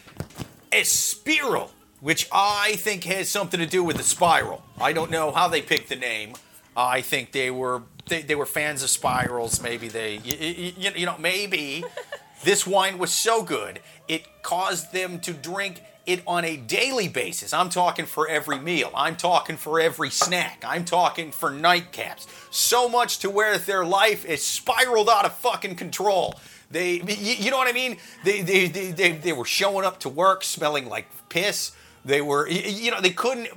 [0.72, 1.70] Espiral,
[2.00, 4.64] which I think has something to do with the spiral.
[4.80, 6.34] I don't know how they picked the name.
[6.76, 9.60] I think they were they, they were fans of spirals.
[9.62, 11.84] Maybe they you, you, you know maybe
[12.44, 17.52] this wine was so good it caused them to drink it on a daily basis.
[17.52, 18.90] I'm talking for every meal.
[18.94, 20.62] I'm talking for every snack.
[20.66, 22.26] I'm talking for nightcaps.
[22.52, 26.36] So much to where their life is spiraled out of fucking control.
[26.70, 27.96] They, you, you know what I mean?
[28.24, 31.72] They, they, they, they, they were showing up to work smelling like piss.
[32.06, 33.48] They were, you know, they couldn't.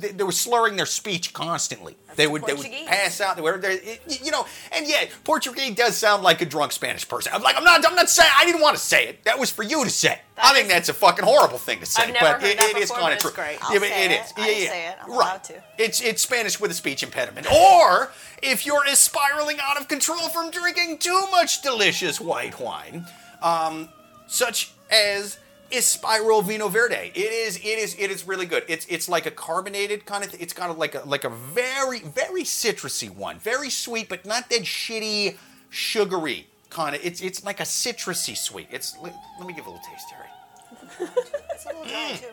[0.00, 1.96] They, they were slurring their speech constantly.
[2.14, 3.34] they would, they would pass out.
[3.34, 7.32] They were, they, you know, and yeah, Portuguese does sound like a drunk Spanish person.
[7.34, 8.30] I'm like, I'm not, I'm not saying.
[8.38, 9.24] I didn't want to say it.
[9.24, 10.20] That was for you to say.
[10.40, 12.04] I think that's a fucking horrible thing to say.
[12.04, 13.32] I've never but heard it, that it is kind of true.
[13.32, 13.58] great.
[13.62, 14.20] I'll yeah, say it it.
[14.24, 14.32] is.
[14.36, 14.70] I Yeah, yeah.
[14.70, 14.96] say it.
[15.02, 15.16] I'm right.
[15.16, 15.62] allowed to.
[15.78, 17.48] It's it's Spanish with a speech impediment.
[17.52, 18.12] Or
[18.44, 23.06] if you're spiraling out of control from drinking too much delicious white wine,
[23.42, 23.88] um,
[24.28, 25.38] such as
[25.70, 27.12] Espiral Vino Verde.
[27.14, 28.64] It is it is it is really good.
[28.68, 30.34] It's it's like a carbonated kind of.
[30.40, 34.48] It's got a, like a like a very very citrusy one, very sweet, but not
[34.50, 35.36] that shitty
[35.70, 37.04] sugary kind of.
[37.04, 38.68] It's it's like a citrusy sweet.
[38.70, 41.10] It's let, let me give a little taste, Terry.
[41.52, 42.20] It's a little dry mm.
[42.20, 42.26] too.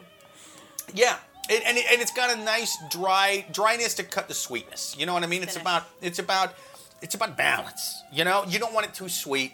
[0.94, 1.18] Yeah.
[1.48, 4.96] It, and, it, and it's got a nice dry dryness to cut the sweetness.
[4.98, 5.44] You know what I mean?
[5.44, 5.64] It's Finish.
[5.64, 6.56] about it's about
[7.02, 8.04] it's about balance.
[8.12, 9.54] You know, you don't want it too sweet.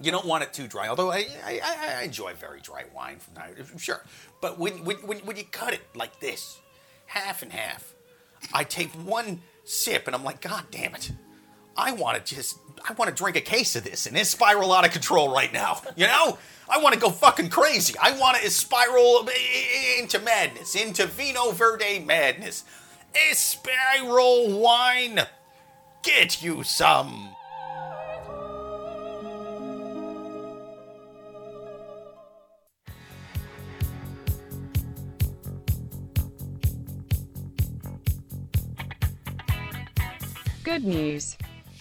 [0.00, 0.88] You don't want it too dry.
[0.88, 1.60] Although I, I,
[1.98, 4.04] I- enjoy very dry wine from time sure.
[4.40, 6.58] But when, when, when, when you cut it like this,
[7.06, 7.94] half and half,
[8.52, 11.10] I take one sip and I'm like, God damn it.
[11.76, 14.72] I want to just, I want to drink a case of this and it's spiral
[14.72, 15.80] out of control right now.
[15.96, 16.38] You know?
[16.68, 17.94] I want to go fucking crazy.
[18.00, 19.28] I want to spiral
[19.98, 22.64] into madness, into Vino Verde madness.
[23.14, 25.20] A spiral wine.
[26.02, 27.30] Get you some.
[40.68, 41.34] Good news.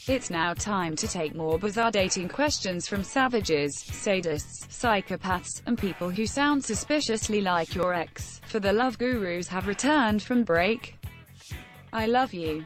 [0.08, 6.10] It's now time to take more bizarre dating questions from savages, sadists, psychopaths, and people
[6.10, 8.40] who sound suspiciously like your ex.
[8.48, 10.96] For the love gurus have returned from break.
[11.92, 12.66] I love you.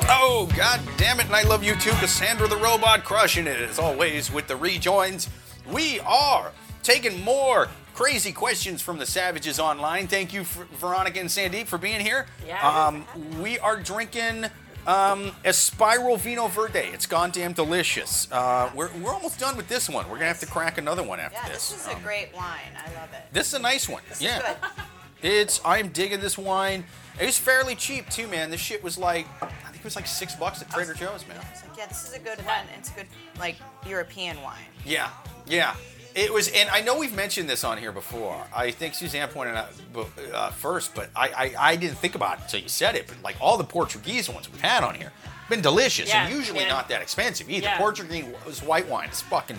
[0.00, 3.78] Oh, god damn it, and I love you too, Cassandra the Robot, crushing it as
[3.78, 5.30] always with the rejoins.
[5.72, 10.08] We are taking more crazy questions from the Savages online.
[10.08, 12.26] Thank you, for, Veronica and Sandeep, for being here.
[12.46, 12.60] Yeah.
[12.86, 13.06] Um,
[13.40, 14.44] we are drinking
[14.88, 16.78] um, a Spiral Vino Verde.
[16.78, 18.26] It's goddamn delicious.
[18.32, 20.04] Uh, we're, we're almost done with this one.
[20.06, 21.46] We're going to have to crack another one after this.
[21.46, 21.70] Yeah, this.
[21.72, 22.72] this is a Um, great wine.
[22.76, 23.22] I love it.
[23.32, 24.02] this is a nice one.
[24.08, 24.54] This yeah.
[25.20, 26.84] It's I'm digging this wine.
[27.20, 28.50] It was fairly cheap too, man.
[28.52, 31.38] This shit was like I think it was like six bucks at Trader Joe's, man.
[31.38, 32.64] Like, yeah, this is a good one.
[32.78, 34.54] It's a good, like, European wine.
[34.86, 35.10] Yeah,
[35.46, 35.74] yeah.
[36.14, 38.42] It was, and I know we've mentioned this on here before.
[38.54, 39.70] I think Suzanne pointed out
[40.34, 41.28] uh, first, but I,
[41.58, 43.06] I I didn't think about it until you said it.
[43.06, 45.12] But like all the Portuguese ones we've had on here,
[45.48, 46.68] been delicious and usually yeah.
[46.68, 47.66] not that expensive either.
[47.66, 47.78] Yeah.
[47.78, 48.24] Portuguese
[48.64, 49.58] white wine is fucking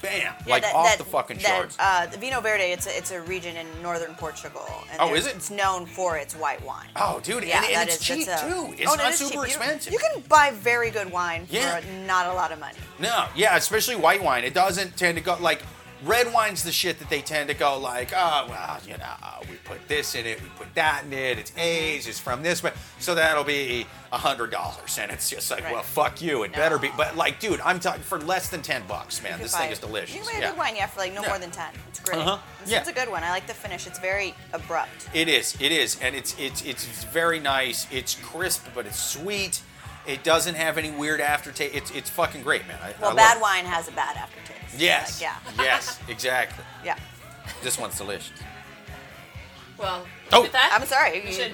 [0.00, 1.76] bam, Yeah, like that- off that- the fucking that, charts.
[1.78, 4.64] Uh, the Vino Verde, it's a, it's a region in northern Portugal.
[4.92, 5.34] And Oh, is it?
[5.34, 6.86] It's known for its white wine.
[6.94, 8.74] oh, dude, yeah, and, and that it's is- cheap a- too.
[8.78, 9.56] It's Oh, and it not super cheap.
[9.56, 9.92] Expensive.
[9.92, 11.80] You, can buy very good wine Yeah.
[11.80, 12.78] for not a lot of money.
[13.00, 14.44] No, yeah, especially white wine.
[14.44, 15.62] It doesn't tend to go like
[16.02, 19.14] red wine's the shit that they tend to go like, oh well, you know,
[19.50, 21.38] we put this in it, we put that in it.
[21.38, 25.50] It's aged, it's from this, but so that'll be a hundred dollars, and it's just
[25.50, 25.74] like, Right.
[25.74, 26.42] well, fuck you.
[26.44, 26.56] It No.
[26.58, 26.90] better be.
[26.96, 29.38] But like, dude, I'm talking for less than ten bucks, man.
[29.38, 30.14] This thing buy- is delicious.
[30.14, 30.48] You can buy a Yeah.
[30.50, 31.28] good wine, yeah, for like no Yeah.
[31.28, 31.72] more than ten.
[31.88, 32.18] It's great.
[32.18, 32.38] Uh-huh.
[32.60, 32.78] This Yeah.
[32.78, 33.22] one's a good one.
[33.22, 33.86] I like the finish.
[33.86, 35.08] It's very abrupt.
[35.12, 35.56] It is.
[35.60, 37.86] It is, and it's it's it's very nice.
[37.90, 39.60] It's crisp, but it's sweet.
[40.08, 41.74] It doesn't have any weird aftertaste.
[41.74, 42.78] It's it's fucking great, man.
[42.82, 43.40] I, I Well, love bad it.
[43.42, 44.78] wine has a bad aftertaste.
[44.78, 45.20] Yes.
[45.20, 45.62] Like, yeah.
[45.64, 46.00] yes.
[46.08, 46.64] Exactly.
[46.84, 46.96] Yeah.
[47.62, 48.32] This one's delicious.
[49.78, 50.42] Well, Oh.
[50.42, 51.16] with that, I'm sorry.
[51.22, 51.52] you you- should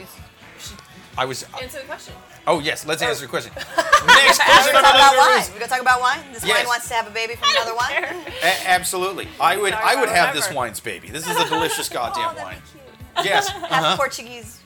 [1.17, 1.45] I was.
[1.63, 2.15] answer the question.
[2.47, 2.85] Oh yes.
[2.87, 3.53] Let's answer the question.
[3.57, 4.73] Next We're question.
[4.73, 5.45] gonna talk about wine.
[5.53, 6.21] We're gonna talk about wine.
[6.33, 6.59] This Yes.
[6.59, 8.05] wine wants to have a baby from another wine.
[8.43, 9.29] A- absolutely.
[9.41, 9.73] I would.
[9.75, 11.09] I would about have this wine's baby.
[11.11, 12.57] This is a delicious goddamn Oh, that'd wine.
[12.57, 13.27] be cute.
[13.27, 13.49] Yes.
[13.49, 13.97] Half Uh-huh.
[13.97, 14.59] Portuguese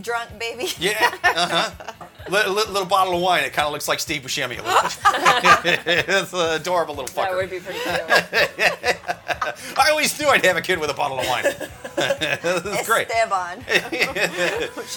[0.00, 0.68] drunk baby.
[0.78, 1.14] Yeah.
[1.22, 1.92] Uh huh.
[2.28, 3.44] Li- li- little bottle of wine.
[3.44, 5.80] It kind of looks like Steve Buscemi a little bit.
[6.08, 7.30] it's an adorable little fucker.
[7.30, 8.98] That would be pretty cute.
[9.78, 11.44] I always knew I'd have a kid with a bottle of wine.
[11.96, 13.08] this is great.
[13.10, 13.62] Esteban.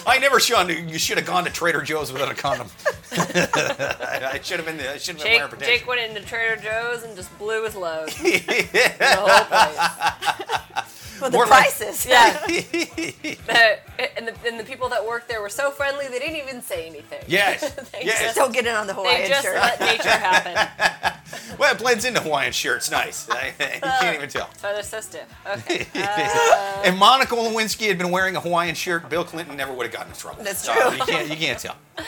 [0.06, 0.68] I never should.
[0.70, 2.68] You should have gone to Trader Joe's without a condom.
[3.12, 4.78] I should have been.
[4.78, 4.92] There.
[4.92, 5.78] I should have been Jake, wearing protection.
[5.78, 8.08] Jake went into Trader Joe's and just blew his load.
[8.08, 10.97] the whole place.
[11.20, 12.06] Well, the More like- prices.
[12.06, 12.38] Yeah.
[12.48, 13.78] The-
[14.16, 16.86] and, the, and the people that worked there were so friendly, they didn't even say
[16.86, 17.22] anything.
[17.26, 17.62] Yes.
[17.92, 18.20] They yes.
[18.22, 19.56] just- Don't get in on the Hawaiian They Hawaiian just shirt.
[19.56, 21.56] let nature happen.
[21.58, 22.90] Well, it blends into Hawaiian shirts.
[22.90, 23.28] Nice.
[23.30, 24.48] I- you can't even tell.
[24.58, 25.26] So they're so stiff.
[25.46, 25.86] Okay.
[25.94, 30.12] if Monica Lewinsky had been wearing a Hawaiian shirt, Bill Clinton never would have gotten
[30.12, 30.44] in trouble.
[30.44, 30.92] That's So true.
[30.96, 31.28] you can't.
[31.30, 31.76] You can't tell.
[31.98, 32.04] All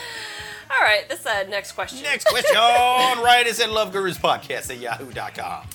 [0.81, 1.07] right.
[1.09, 2.01] This uh, next question.
[2.03, 2.55] Next question.
[2.55, 5.67] right is at Love Gurus Podcast at yahoo.com.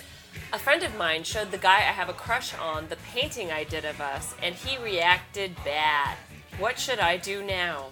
[0.53, 3.64] A friend of mine showed the guy I have a crush on the painting I
[3.64, 6.16] did of us, and he reacted bad.
[6.59, 7.86] What should I do now?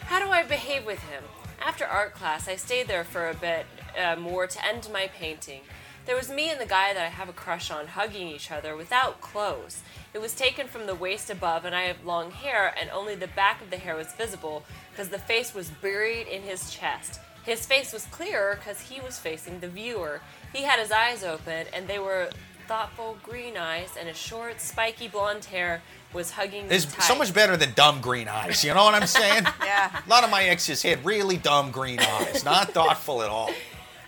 [0.00, 1.24] How do I behave with him?
[1.64, 3.64] After art class, I stayed there for a bit
[3.98, 5.62] uh, more to end my painting.
[6.04, 8.76] There was me and the guy that I have a crush on hugging each other
[8.76, 9.80] without clothes.
[10.12, 13.28] It was taken from the waist above, and I have long hair, and only the
[13.28, 17.18] back of the hair was visible because the face was buried in his chest.
[17.46, 20.20] His face was clearer because he was facing the viewer.
[20.54, 22.30] He had his eyes open, and they were
[22.68, 25.82] thoughtful green eyes, and his short, spiky blonde hair
[26.12, 28.62] was hugging It's so much better than dumb green eyes.
[28.64, 29.44] You know what I'm saying?
[29.64, 30.00] Yeah.
[30.06, 33.50] A lot of my exes had really dumb green eyes, not thoughtful at all.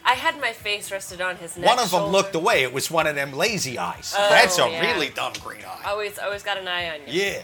[0.05, 1.67] I had my face rested on his neck.
[1.67, 2.13] One of them shoulder.
[2.13, 2.63] looked away.
[2.63, 4.15] It was one of them lazy eyes.
[4.17, 4.81] That's a yeah.
[4.81, 5.83] really dumb green eye.
[5.87, 7.21] Always, always got an eye on you.
[7.21, 7.43] Yeah.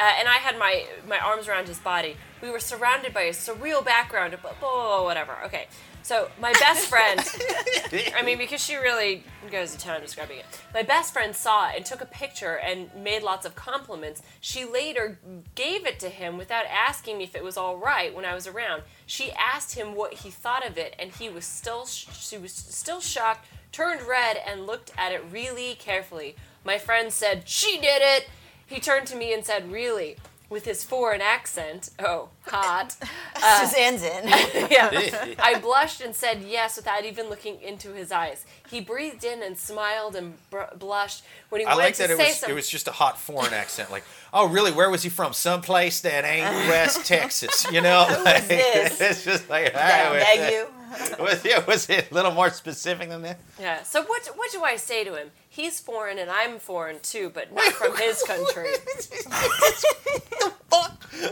[0.00, 2.16] Uh, and I had my my arms around his body.
[2.42, 4.36] We were surrounded by a surreal background.
[4.42, 5.36] Blah, blah, blah, whatever.
[5.44, 5.66] Okay.
[6.02, 7.20] So my best friend,
[8.16, 10.46] I mean, because she really goes to town describing it.
[10.72, 14.22] My best friend saw it and took a picture and made lots of compliments.
[14.40, 15.18] She later
[15.54, 18.46] gave it to him without asking me if it was all right when I was
[18.46, 18.82] around.
[19.06, 22.52] She asked him what he thought of it, and he was still sh- she was
[22.52, 26.34] still shocked, turned red, and looked at it really carefully.
[26.64, 28.28] My friend said, "She did it."
[28.66, 30.16] He turned to me and said, "Really?"
[30.50, 31.90] With his foreign accent.
[31.98, 32.96] Oh, hot.
[33.42, 34.28] Uh, Suzanne's in.
[34.70, 35.34] yeah.
[35.38, 38.44] I blushed and said yes without even looking into his eyes.
[38.68, 42.10] He breathed in and smiled and br- blushed when he I wanted like to that
[42.10, 42.52] it say was something.
[42.52, 43.90] it was just a hot foreign accent.
[43.90, 44.72] Like, oh really?
[44.72, 45.32] Where was he from?
[45.32, 47.64] Someplace that ain't West Texas.
[47.72, 48.04] You know?
[48.24, 49.00] Like, this?
[49.00, 50.66] It's just like I all right, beg you.
[51.20, 53.38] Was, yeah, was it a little more specific than that?
[53.60, 53.82] yeah.
[53.84, 55.30] So what what do I say to him?
[55.48, 58.70] He's foreign and I'm foreign too, but not from his country.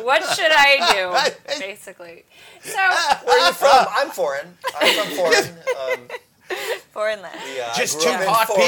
[0.03, 1.59] What should I do?
[1.61, 2.25] Basically.
[2.63, 2.77] So
[3.25, 3.87] Where are you from?
[3.91, 4.57] I'm foreign.
[4.81, 5.45] I'm from foreign.
[6.01, 6.09] Um,
[6.93, 7.39] Foreign land.
[7.57, 8.63] yeah, Just I two up in hot people.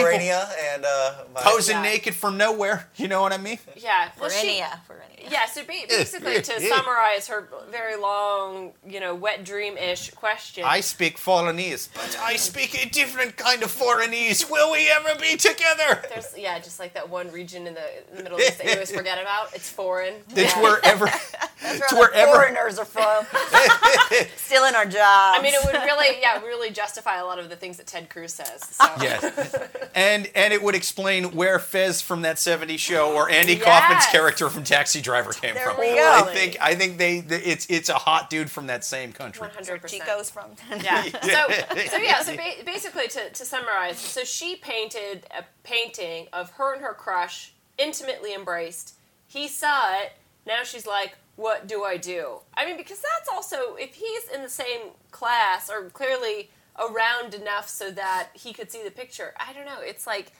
[0.72, 1.82] And uh, my, Posing Yeah.
[1.82, 2.88] naked from nowhere.
[2.96, 3.58] You know what I mean?
[3.76, 4.10] yeah.
[4.20, 4.80] Well, she, Forenia.
[4.86, 5.30] Forenia.
[5.30, 10.64] Yeah, so ba- basically, to summarize her very long, you know, wet dream-ish question.
[10.66, 14.48] I speak Foreignese, but I speak a different kind of Foreignese.
[14.48, 16.02] Will we ever be together?
[16.08, 18.72] There's, yeah, just like that one region in the, in the Middle East that you
[18.72, 19.54] always forget about.
[19.54, 20.14] It's foreign.
[20.30, 20.62] It's Yeah.
[20.62, 21.06] wherever.
[21.62, 23.26] That's It's where the foreigners are from.
[24.36, 25.38] Stealing our jobs.
[25.38, 28.08] I mean, it would really, yeah, really justify a lot of the things that Ted
[28.08, 28.62] Cruz says.
[28.64, 28.84] So.
[29.00, 29.54] Yes.
[29.94, 33.64] And and it would explain where Fez from that 70s show or Andy Yes.
[33.64, 35.80] Kaufman's character from Taxi Driver came There from.
[35.80, 39.46] we I think I think they it's it's a hot dude from that same country.
[39.48, 39.86] 100%.
[39.86, 40.50] Chico's from.
[40.82, 41.02] Yeah.
[41.02, 41.10] So,
[41.90, 42.22] so yeah.
[42.22, 46.94] So ba- basically, to, to summarize, so she painted a painting of her and her
[46.94, 48.94] crush intimately embraced.
[49.26, 50.12] He saw it.
[50.46, 54.42] Now she's like, "What do I do?" I mean, because that's also if he's in
[54.42, 59.34] the same class or clearly around enough so that he could see the picture.
[59.38, 59.80] I don't know.
[59.80, 60.32] It's like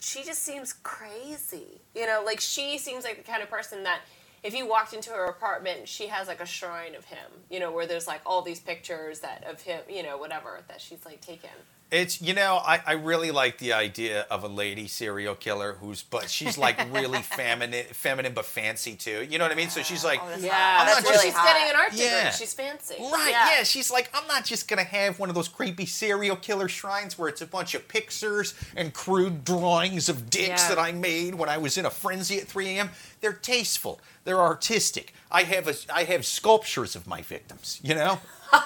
[0.00, 1.80] she just seems crazy.
[1.94, 4.00] You know, like she seems like the kind of person that
[4.42, 7.30] if you walked into her apartment, she has like a shrine of him.
[7.50, 9.80] You know, where there's like all these pictures that of him.
[9.88, 11.50] You know, whatever that she's like taken.
[11.94, 16.02] It's you know I, I really like the idea of a lady serial killer who's
[16.02, 19.24] but she's like really feminine feminine but fancy too.
[19.30, 19.70] You know what I mean?
[19.70, 20.78] So she's like Oh, Yeah.
[20.80, 22.06] I'm that's not really just- she's getting an art degree.
[22.06, 22.30] Yeah.
[22.30, 22.94] She's fancy.
[22.98, 23.62] Right, yeah.
[23.62, 27.28] she's like, I'm not just gonna have one of those creepy serial killer shrines where
[27.28, 30.68] it's a bunch of pictures and crude drawings of dicks Yeah.
[30.70, 32.90] that I made when I was in a frenzy at 3 a.m.
[33.20, 35.14] They're tasteful, they're artistic.
[35.34, 37.80] I have a, I have sculptures of my victims.
[37.82, 38.18] You know,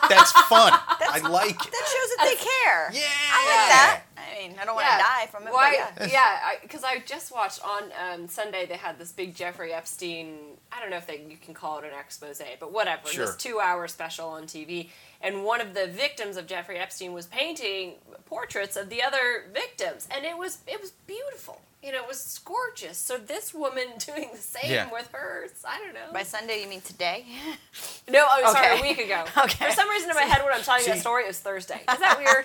[0.09, 0.73] that's fun.
[1.01, 1.73] I like it.
[1.73, 2.91] That shows that they care.
[2.93, 3.09] Yeah.
[3.33, 4.03] I like that.
[4.19, 4.99] I mean, I don't want to Yeah.
[4.99, 5.89] die from it, Why?
[5.97, 6.13] but yeah.
[6.53, 8.67] Yeah, because I, just watched on um, Sunday.
[8.67, 10.37] They had this big Jeffrey Epstein.
[10.71, 13.09] I don't know if they, you can call it an expose, but whatever.
[13.09, 13.27] Sure.
[13.27, 14.91] This two-hour special on TV,
[15.21, 17.95] and one of the victims of Jeffrey Epstein was painting
[18.27, 21.61] portraits of the other victims, and it was it was beautiful.
[21.81, 22.99] You know, it was gorgeous.
[22.99, 24.91] So this woman doing the same Yeah.
[24.91, 25.51] with hers.
[25.65, 26.13] I don't know.
[26.13, 27.25] By Sunday, you mean today?
[28.09, 28.79] no, I'm sorry, Okay.
[28.81, 29.25] a week ago.
[29.45, 29.67] Okay.
[29.67, 31.77] For some reason in my head, when I'm telling you that story, it was Thursday.
[31.91, 32.45] Is that weird?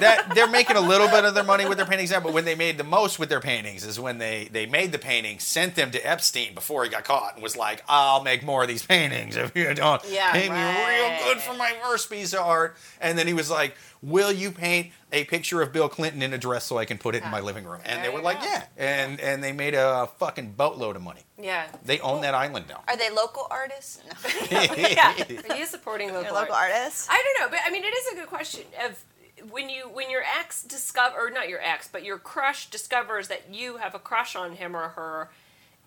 [0.00, 2.46] that they're making a little bit of their money with their paintings now, but when
[2.46, 5.74] they made the most with their paintings is when they they made the paintings, sent
[5.74, 8.84] them to Epstein before he got caught, and was like, "I'll make more of these
[8.84, 12.76] paintings if you don't Yeah, paint me real good for my first piece of art."
[13.00, 16.38] And then he was like, "Will you paint a picture of Bill Clinton in a
[16.38, 18.18] dress so I can put it in my ah, living room?" And There they were
[18.18, 18.46] you like, go.
[18.46, 21.22] "Yeah," and and they made a fucking boatload of money.
[21.38, 21.68] yeah.
[21.84, 22.82] They own that island now.
[22.88, 24.02] Are they local artists?
[24.50, 24.58] No.
[24.76, 25.14] yeah.
[25.50, 26.70] Are you supporting local, They're local art?
[26.72, 27.08] artists.
[27.10, 28.64] I don't know, but I mean, it is a good question.
[28.84, 29.02] Of
[29.50, 33.54] when you when your ex discover or not your ex, but your crush discovers that
[33.54, 35.30] you have a crush on him or her,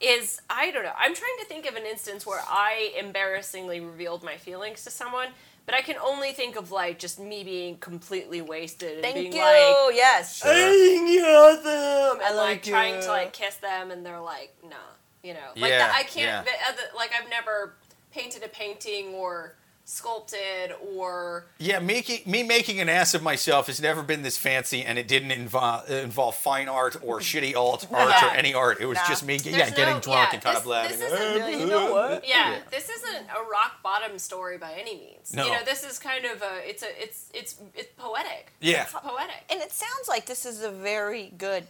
[0.01, 0.93] is I don't know.
[0.97, 5.29] I'm trying to think of an instance where I embarrassingly revealed my feelings to someone.
[5.65, 9.31] But I can only think of like just me being completely wasted and Thank being
[9.33, 9.39] you.
[9.39, 10.41] like, yes.
[10.43, 14.53] I think you're awesome, and like like trying to like kiss them, and they're like,
[14.63, 14.75] nah,
[15.23, 16.15] you know, like Yeah, that, I can't.
[16.27, 16.41] yeah.
[16.43, 17.75] the other- like I've never
[18.11, 19.55] painted a painting or
[19.85, 24.83] sculpted or Yeah, making me making an ass of myself has never been this fancy,
[24.83, 28.79] and it didn't involve involve fine art or shitty alt art or any art.
[28.79, 29.03] It was No.
[29.07, 30.99] just me, yeah, There's getting drunk yeah, and kind this- of laughing.
[30.99, 32.27] this isn't really- you know what?
[32.27, 32.59] yeah, Yeah.
[32.71, 35.33] this isn't a rock bottom story by any means.
[35.33, 35.45] No.
[35.45, 38.51] You know, this is kind of a it's a it's it's it's poetic.
[38.61, 38.83] Yeah.
[38.83, 39.43] it's poetic.
[39.49, 41.65] And it sounds like this is a very good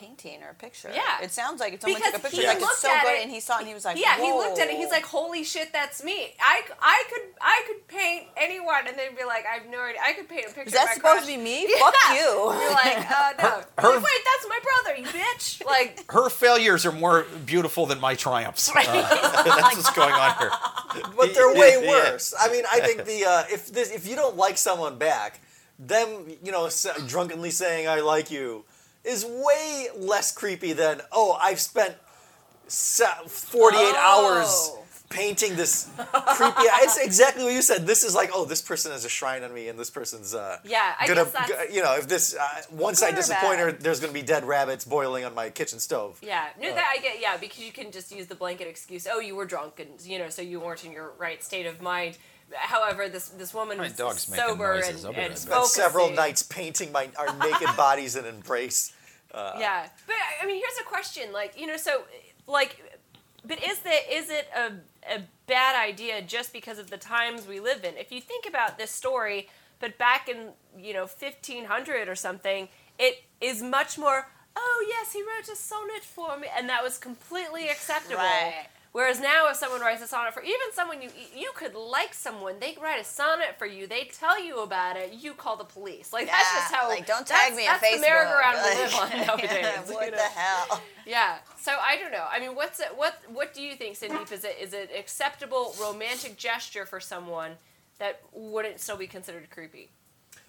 [0.00, 0.90] painting or a picture.
[0.94, 1.22] Yeah.
[1.22, 3.02] It sounds like if someone Because took a picture, he like it's looked so at
[3.04, 4.72] good, it- and he saw it and he was like, yeah, he looked at it.
[4.74, 6.32] "Whoa." He's like, "Holy shit, that's me!
[6.40, 10.00] I, I could I could paint anyone," and they'd be like, "I have no idea.
[10.04, 11.26] I could paint a picture." Is that of my supposed crush.
[11.26, 11.66] to be me?
[11.68, 11.78] Yeah.
[11.84, 12.30] Fuck you.
[12.60, 13.48] You're like, uh, no.
[13.48, 15.62] Her- I'm like, Wait, that's my brother, you bitch.
[15.70, 18.70] Like, Her failures are more beautiful than my triumphs.
[18.70, 18.74] Uh,
[19.44, 20.50] that's what's going on here.
[21.16, 21.88] But they're way Yeah.
[21.90, 22.34] worse.
[22.40, 25.40] I mean, I think the uh, if this if you don't like someone back,
[25.78, 26.08] them
[26.42, 26.68] you know
[27.06, 28.64] drunkenly saying "I like you"
[29.04, 31.94] is way less creepy than oh I've spent
[32.68, 34.76] se- forty eight hours Oh.
[35.08, 35.88] painting this
[36.36, 36.54] creepy.
[36.82, 37.86] It's exactly what you said.
[37.86, 40.58] This is like oh this person has a shrine on me and this person's uh,
[40.64, 43.72] Yeah, I gonna guess that's- g- you know if this uh, once I disappoint her,
[43.72, 46.18] there's gonna be dead rabbits boiling on my kitchen stove.
[46.22, 47.20] yeah, no, that I get.
[47.20, 49.06] Yeah, because you can just use the blanket excuse.
[49.10, 51.80] Oh, you were drunk, and you know, so you weren't in your right state of
[51.82, 52.18] mind.
[52.54, 55.04] However, this this woman My was dog's making sober noises.
[55.04, 55.38] and, I'll be and right back.
[55.38, 58.92] Spent several nights painting my our naked bodies in embrace.
[59.32, 61.32] Uh, yeah, but I mean, here's a question.
[61.32, 62.02] Like, you know, so
[62.48, 62.82] like,
[63.44, 64.72] but is the is it a
[65.14, 67.96] a bad idea just because of the times we live in?
[67.96, 69.48] If you think about this story,
[69.78, 74.26] but back in you know 1500 or something, it is much more.
[74.56, 78.16] Oh yes, he wrote a sonnet for me, and that was completely acceptable.
[78.16, 78.66] Right.
[78.92, 82.56] Whereas now, if someone writes a sonnet for even someone you you could like someone,
[82.60, 83.86] they write a sonnet for you.
[83.86, 85.12] They tell you about it.
[85.12, 86.12] You call the police.
[86.12, 86.88] Like that's Yeah, just how.
[86.88, 87.94] like don't tag me on that's Facebook.
[87.96, 89.88] the merry-go-round we live on nowadays.
[89.94, 90.82] what you the hell?
[91.06, 91.36] Yeah.
[91.60, 92.26] So I don't know.
[92.28, 92.88] I mean, what's it?
[92.96, 94.32] What What do you think, Sandeep?
[94.32, 97.52] Is it is it acceptable romantic gesture for someone
[98.00, 99.90] that wouldn't still be considered creepy?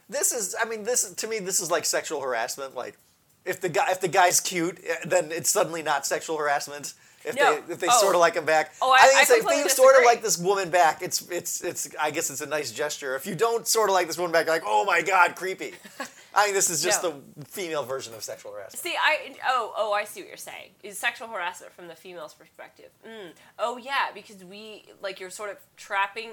[0.09, 2.97] this is i mean this to me this is like sexual harassment like
[3.45, 6.93] if the guy if the guy's cute eh, then it's suddenly not sexual harassment
[7.23, 7.61] if No.
[7.61, 7.99] they if they Oh.
[8.01, 10.03] sort of like him back Oh, I- think I it's like, if you sort of
[10.05, 13.35] like this woman back it's it's it's i guess it's a nice gesture if you
[13.35, 15.73] don't sort of like this woman back you're like oh my god creepy
[16.33, 17.21] i think this is just No.
[17.37, 20.69] the female version of sexual harassment See, I oh oh I see what you're saying.
[20.83, 22.89] Is sexual harassment from the female's perspective?
[23.07, 23.31] Mm.
[23.59, 26.31] Oh yeah, because we like you're sort of trapping,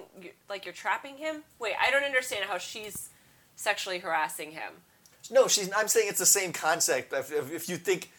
[0.48, 1.42] like you're trapping him.
[1.58, 3.10] Wait, I don't understand how she's
[3.56, 4.72] sexually harassing him.
[5.30, 8.10] no she's i'm saying it's the same concept if, if, if you think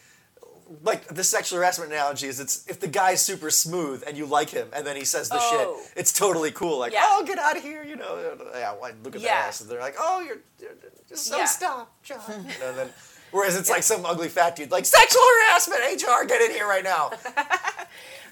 [0.82, 4.50] like the sexual harassment analogy is it's if the guy's super smooth and you like
[4.50, 5.76] him and then he says the Oh.
[5.84, 6.78] shit, it's totally cool.
[6.78, 7.04] Like, Yeah.
[7.06, 8.36] oh, get out of here, you know.
[8.54, 9.34] Yeah, why- look at Yeah.
[9.40, 9.60] that ass.
[9.60, 10.70] And they're like, oh, you're, you're
[11.08, 11.44] just so Yeah.
[11.46, 12.20] stop, John.
[12.28, 12.92] You know, and then,
[13.32, 16.84] whereas it's like some ugly fat dude, like sexual harassment, HR, get in here right
[16.84, 17.10] now.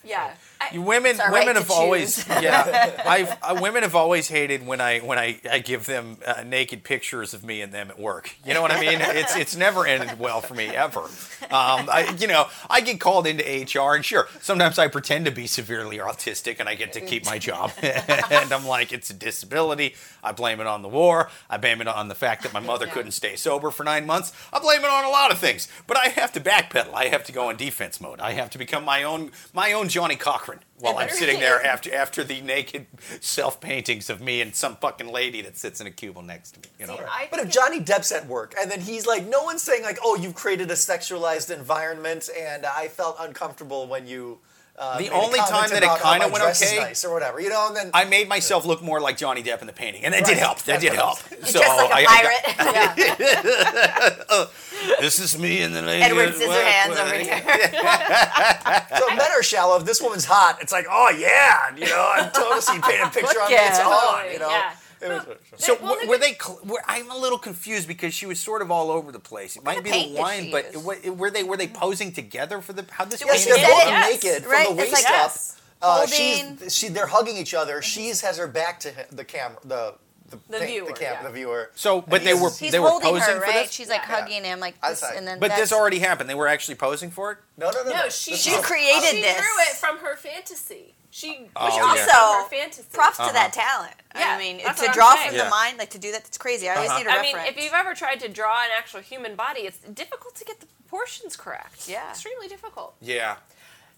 [0.05, 0.32] Yeah.
[0.72, 3.00] You women, women have always, yeah.
[3.06, 6.84] I've uh, women have always hated when I when I, I give them uh, naked
[6.84, 8.34] pictures of me and them at work.
[8.44, 8.98] You know what I mean?
[9.00, 11.00] It's it's never ended well for me ever.
[11.00, 15.30] Um, I, you know, I get called into HR, and sure, sometimes I pretend to
[15.30, 17.72] be severely autistic, and I get to keep my job.
[17.82, 19.94] and I'm like, it's a disability.
[20.22, 21.30] I blame it on the war.
[21.48, 24.32] I blame it on the fact that my mother couldn't stay sober for nine months.
[24.52, 25.68] I blame it on a lot of things.
[25.86, 26.92] But I have to backpedal.
[26.92, 28.20] I have to go in defense mode.
[28.20, 30.47] I have to become my own my own Johnnie Cochran
[30.78, 32.86] while I'm sitting there after after the naked
[33.20, 36.61] self paintings of me and some fucking lady that sits in a cubicle next to
[36.61, 36.66] me.
[36.80, 36.96] You know.
[36.96, 39.82] See, I But if Johnny Depp's at work and then he's like, no one's saying
[39.82, 44.38] like, oh, you've created a sexualized environment, and I felt uncomfortable when you.
[44.80, 47.76] Uh, The only time that it kinda went okay- nice or whatever, you know, and
[47.76, 50.38] then I made myself look more like Johnny Depp in the painting, and that did
[50.38, 50.59] help.
[50.59, 51.18] That That's did help.
[51.32, 53.18] I'm So Just like a I- I got- pirate.
[53.18, 54.44] yeah.
[55.01, 56.03] this is me and the lady.
[56.03, 58.99] Edward what- Scissorhands what- over here.
[58.99, 59.76] so men are shallow.
[59.78, 63.11] If this woman's hot, it's like, oh yeah, you know, I'm totally seeing paint a
[63.11, 63.57] picture on me.
[63.57, 63.86] It's yeah.
[63.86, 64.49] on, you know.
[64.51, 64.72] Yeah.
[65.01, 65.26] It was-
[65.64, 66.34] So Well, w- were they?
[66.34, 69.57] Cl- were, I'm a little confused because she was sort of all over the place.
[69.57, 70.82] It might be the wine, she but use?
[70.82, 72.84] wa- were they were they posing together for the?
[72.91, 73.22] How this?
[73.24, 73.64] Yes, they're both.
[73.64, 74.22] Yes.
[74.24, 74.66] naked Right?
[74.66, 75.11] from the waist like- up.
[75.12, 75.61] Yes.
[75.80, 77.80] Uh, Holding- she's she, they're hugging each other.
[77.80, 79.95] She's has her back to the camera, the
[80.30, 81.22] the, The paint- viewer, the, cam- yeah.
[81.22, 81.70] the viewer.
[81.74, 83.64] So, but they were He's they were holding posing her, for right?
[83.66, 83.72] this.
[83.72, 84.20] She's like Yeah.
[84.20, 86.28] hugging him, like this, saw and then But that's, this already happened.
[86.28, 87.38] They were actually posing for it.
[87.56, 88.08] No, no, no, No, no.
[88.08, 89.36] she This She is- created she this.
[89.36, 90.94] drew it from her fantasy.
[91.10, 91.94] She Oh, drew yeah.
[91.94, 92.84] it from Also, her fantasy.
[92.92, 93.28] props Uh-huh.
[93.28, 93.94] to that talent.
[94.14, 95.28] Yeah, I mean, that's to what I'm draw saying.
[95.28, 95.44] from Yeah.
[95.44, 96.68] the mind, like to do that, that's crazy.
[96.68, 96.98] I always Uh-huh.
[96.98, 97.56] need a I mean, reference.
[97.58, 100.66] if you've ever tried to draw an actual human body, it's difficult to get the
[100.66, 101.88] proportions correct.
[101.88, 102.10] Yeah.
[102.10, 102.94] extremely difficult.
[103.00, 103.36] Yeah.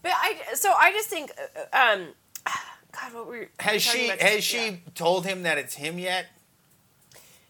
[0.03, 1.33] But I, so I just think,
[1.73, 2.15] uh, um,
[2.93, 4.77] God, what were you Has she about has just- she yeah.
[4.95, 6.27] told him that it's him yet?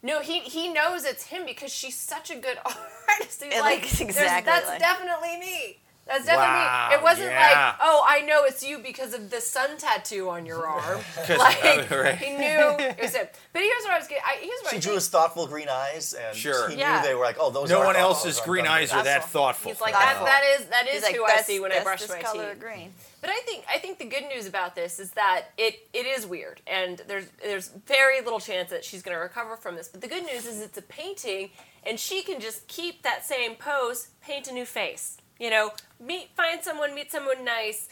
[0.03, 3.43] No, he he knows it's him because she's such a good artist.
[3.43, 5.77] He's It like, looks exactly that's like- definitely me.
[6.07, 6.95] That's definitely Wow, me.
[6.95, 7.65] It wasn't yeah.
[7.67, 10.99] like, oh, I know it's you because of the sun tattoo on your arm.
[11.29, 12.17] like right.
[12.17, 13.27] he knew it was him.
[13.53, 14.23] But here's what I was getting.
[14.25, 14.95] I, here's what She I drew think.
[14.95, 16.69] his thoughtful green eyes, and Sure.
[16.69, 16.99] he Yeah.
[17.01, 17.69] knew they were like, oh, those.
[17.69, 19.41] No are one else's green eyes are that Thoughtful.
[19.41, 19.71] thoughtful.
[19.71, 20.25] He's like Thoughtful.
[20.25, 20.41] that.
[20.41, 22.53] That is that is like, who I see when I brush my color teeth.
[22.53, 22.93] of green.
[23.21, 26.25] But I think I think the good news about this is that it, it is
[26.25, 29.87] weird, and there's there's very little chance that she's going to recover from this.
[29.87, 31.51] But the good news is it's a painting,
[31.85, 35.17] and she can just keep that same pose, paint a new face.
[35.39, 37.89] You know, meet find someone, meet someone nice,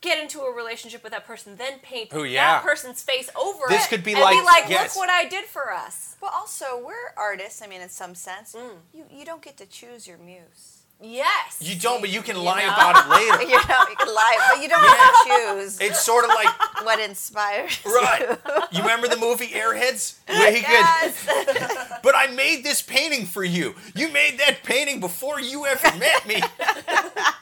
[0.00, 2.54] get into a relationship with that person, then paint Oh, yeah.
[2.54, 3.88] that person's face over This it.
[3.88, 4.96] could be and like- be like, yes.
[4.96, 6.16] look what I did for us.
[6.20, 7.62] Well, also, we're artists.
[7.62, 8.78] I mean, in some sense, Mm.
[8.92, 10.81] you you don't get to choose your muse.
[11.00, 11.58] Yes.
[11.60, 12.72] You don't, but you can You lie know?
[12.72, 13.42] about it later.
[13.50, 16.48] you know, you can lie, but you don't to choose It's sort of like
[16.84, 17.78] what inspires.
[17.86, 18.38] right.
[18.70, 20.18] You remember the movie Airheads?
[20.28, 21.26] Where he Yes.
[21.26, 23.74] could, but I made this painting for you.
[23.96, 26.40] You made that painting before you ever met me.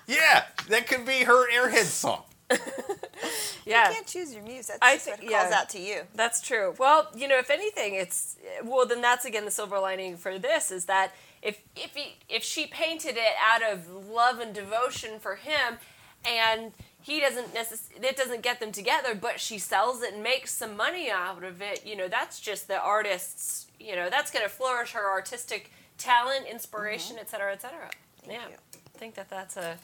[0.07, 2.23] yeah, that could be her Airheads song.
[3.67, 3.89] yeah.
[3.89, 4.67] You can't choose your muse.
[4.67, 6.03] That's I just what it calls out to you.
[6.15, 6.75] That's true.
[6.79, 8.87] Well, you know, if anything, it's well.
[8.87, 12.67] Then that's again the silver lining for this is that if if he, if she
[12.67, 15.79] painted it out of love and devotion for him,
[16.27, 16.73] and
[17.03, 20.77] he doesn't necessarily it doesn't get them together, but she sells it and makes some
[20.77, 21.87] money out of it.
[21.87, 23.67] You know, that's just the artist's.
[23.79, 27.23] You know, that's going to flourish her artistic talent, inspiration, mm-hmm.
[27.23, 27.91] et cetera, et cetera.
[28.27, 28.57] yeah, you.
[28.95, 29.79] I think that that's a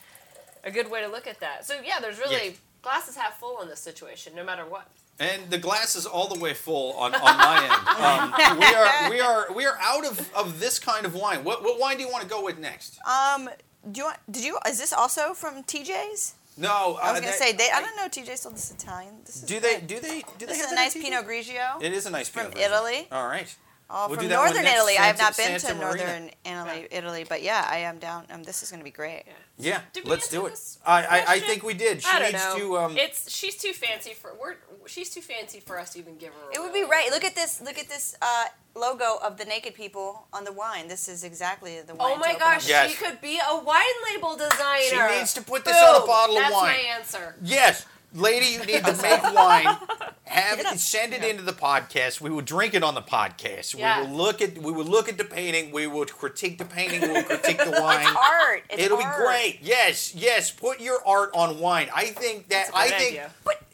[0.67, 1.65] a good way to look at that.
[1.65, 2.57] So yeah, there's really Yes.
[2.83, 4.87] glasses half full in this situation, no matter what.
[5.19, 7.73] And the glass is all the way full on, on my end.
[8.05, 11.43] Um, we are we are we are out of, of this kind of wine.
[11.45, 12.99] What what wine do you want to go with next?
[13.07, 13.49] Um,
[13.91, 14.19] do you want?
[14.31, 14.59] Did you?
[14.69, 16.35] Is this also from TJ's?
[16.59, 17.69] No, I was uh, gonna that- say they.
[17.73, 18.09] I don't know.
[18.09, 19.15] TJ sold this Italian.
[19.25, 19.87] This is Do they good.
[19.87, 22.11] do they do they This have is a nice in Pinot Grigio It is a
[22.11, 22.67] nice from Pinot Grigio.
[22.67, 23.09] Italy.
[23.13, 23.55] All right.
[23.89, 24.99] Oh, We'll from do that one northern next, Italy.
[24.99, 26.05] I have not been Santa to Marina.
[26.05, 28.25] northern Italy, Italy, but yeah, I am down.
[28.31, 29.25] Um, this is gonna be great.
[29.59, 30.51] Yeah, Did let's answer do it.
[30.51, 32.03] this I, I I think we did.
[32.03, 32.59] She I don't needs know.
[32.59, 34.57] to um it's she's too fancy for we're
[34.87, 36.51] she's too fancy for us to even give her.
[36.51, 37.11] a It would be right.
[37.11, 37.61] Look at this.
[37.61, 40.89] Look at this uh, logo of the naked people on the wine.
[40.89, 42.11] This is exactly the wine.
[42.11, 42.69] Oh to my open gosh.
[42.69, 42.91] Yes.
[42.91, 43.83] she could be a wine
[44.13, 44.83] label designer.
[45.11, 46.07] She needs to put this on a Boom.
[46.09, 46.53] bottle of wine.
[46.53, 47.35] That's my answer.
[47.43, 49.77] Yes, lady, you need to make wine.
[50.25, 52.21] Have it it, send it into the podcast.
[52.21, 53.79] We will drink it on the podcast.
[53.79, 54.01] Yeah.
[54.03, 55.71] We will look at we will look at the painting.
[55.73, 57.03] We will critique the painting.
[57.03, 58.07] We will critique the wine.
[58.07, 58.65] Art.
[58.71, 59.17] It's It'll art.
[59.19, 59.59] be great.
[59.63, 60.51] Yes, yes.
[60.51, 61.89] Put your art on wine.
[61.95, 63.31] I think that That's a I good think idea.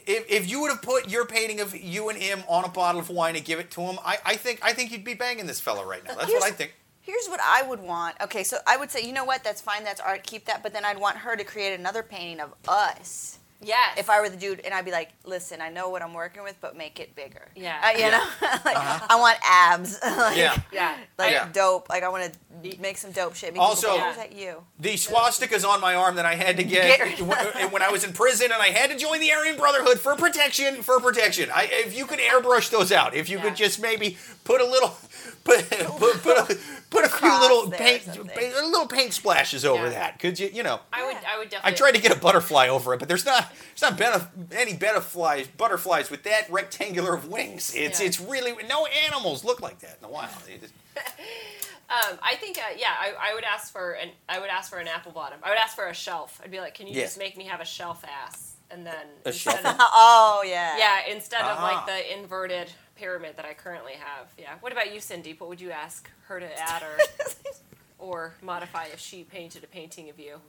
[0.07, 3.01] if, if you would have put your painting of you and him on a bottle
[3.01, 5.47] of wine and give it to him, I, I think I think you'd be banging
[5.47, 6.14] this fella right now.
[6.14, 6.74] That's what I think.
[7.01, 8.14] Here's what I would want.
[8.20, 9.43] Okay, so I would say, you know what?
[9.43, 9.82] That's fine.
[9.82, 10.22] That's art.
[10.22, 10.62] Keep that.
[10.62, 13.38] But then I'd want her to create another painting of us.
[13.63, 13.97] Yes.
[13.99, 16.43] If I were the dude, and I'd be like, listen, I know what I'm working
[16.43, 17.49] with, but make it bigger.
[17.55, 17.81] Yeah.
[17.85, 18.11] Uh, you Yeah.
[18.11, 19.99] know, like I want abs.
[20.05, 20.57] like, Yeah.
[20.73, 20.97] yeah.
[21.19, 21.49] Like Yeah.
[21.53, 21.89] dope.
[21.89, 22.33] Like I want
[22.63, 23.53] to make some dope shit.
[23.53, 24.63] Make Also- people go, "Oh, that you?
[24.81, 28.05] The swastika's on my arm that I had to get, Get- when, when I was
[28.05, 30.83] in prison, and I had to join the Aryan Brotherhood for protection.
[30.83, 33.45] For protection, I, if you could airbrush those out, if you Yeah.
[33.45, 34.97] could just maybe put a little,
[35.45, 36.59] put put put a,
[36.90, 38.26] put a few little there paint, something.
[38.28, 39.90] paint- little paint splashes over Yeah.
[39.90, 40.18] that.
[40.18, 40.80] Could you, you know?
[40.93, 41.72] I would, I would definitely.
[41.72, 44.74] I tried to get a butterfly over it, but there's not there's not benef- any
[44.74, 47.74] butterflies butterflies with that rectangular of wings.
[47.74, 48.07] It's Yeah.
[48.07, 50.30] it's really no animals look like that in the wild.
[51.90, 54.78] Um, I think, uh, yeah, I, I would ask for an, I would ask for
[54.78, 55.38] an apple bottom.
[55.43, 56.40] I would ask for a shelf.
[56.43, 57.03] I'd be like, can you Yeah.
[57.03, 60.77] just make me have a shelf ass, and then A instead shelf of, Oh yeah.
[60.79, 61.62] yeah, instead of Ah.
[61.62, 64.29] like the inverted pyramid that I currently have.
[64.39, 64.55] Yeah.
[64.61, 65.35] What about you, Cindy?
[65.37, 66.99] What would you ask her to add or
[67.99, 70.41] or modify if she painted a painting of you?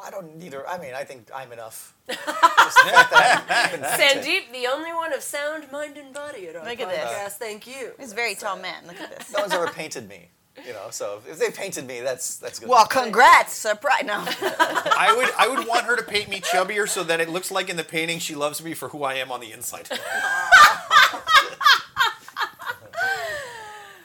[0.00, 0.68] I don't need her.
[0.68, 1.92] I mean, I think I'm enough.
[2.08, 4.24] Just the fact that I've been painted.
[4.24, 6.98] Sandeep, the only one of sound, mind, and body at our Look at this.
[7.00, 7.32] podcast.
[7.38, 7.92] Thank you.
[7.98, 8.86] He's a very tall man.
[8.86, 9.32] Look at this.
[9.32, 10.28] No one's ever painted me.
[10.66, 12.68] You know, so if they painted me, that's that's good.
[12.68, 13.52] Well, congrats.
[13.54, 14.04] Surprise.
[14.04, 14.14] No.
[14.40, 17.68] I would I would want her to paint me chubbier so that it looks like
[17.68, 19.88] in the painting she loves me for who I am on the inside.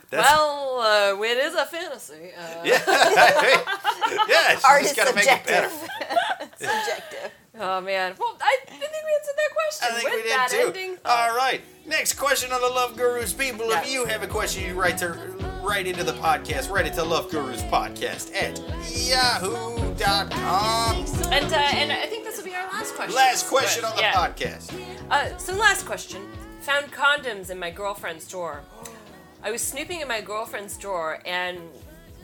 [0.10, 0.80] That's- Well,
[1.20, 2.32] uh, it is a fantasy.
[2.38, 2.82] Uh, yeah,
[4.28, 4.58] yeah.
[4.58, 5.70] She Art just is gotta make it better.
[5.70, 6.49] subjective.
[6.60, 7.32] subjective.
[7.60, 8.14] Oh man.
[8.20, 10.68] Well, I, I think we answered that question I think with we did that too.
[10.68, 10.97] ending.
[11.06, 11.62] All right.
[11.88, 13.34] Next question on the Love Gurus.
[13.34, 15.14] People, if you have a question, you write to
[15.64, 16.70] write into the podcast.
[16.70, 18.59] right into to Love Gurus Podcast at
[19.07, 20.97] yahoo.com.
[21.32, 23.16] And uh, and I think this will be our last question.
[23.16, 24.14] Last question on the Yeah.
[24.14, 24.74] podcast.
[25.09, 26.28] Uh, so last question.
[26.61, 28.61] Found condoms in my girlfriend's drawer.
[29.43, 31.59] I was snooping in my girlfriend's drawer and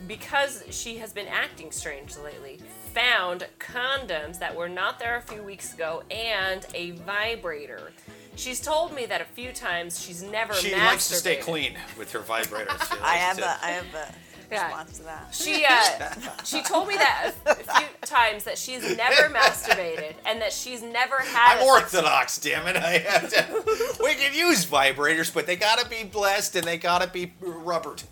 [0.08, 2.58] because she has been acting strange lately,
[2.94, 7.92] found condoms that were not there a few weeks ago and a vibrator.
[8.40, 10.60] She's told me that a few times she's never masturbated.
[10.62, 12.90] She likes to stay clean with her vibrators.
[12.90, 13.58] She I have to- a.
[13.62, 14.14] I have a
[14.50, 14.64] Yeah.
[14.64, 15.28] response to that.
[15.32, 20.40] She uh, she told me that a, a few times that she's never masturbated and
[20.42, 21.58] that she's never had.
[21.58, 22.76] I'm a orthodox, damn it.
[22.76, 24.02] I have to.
[24.02, 28.02] We can use vibrators, but they gotta be blessed and they gotta be rubbered.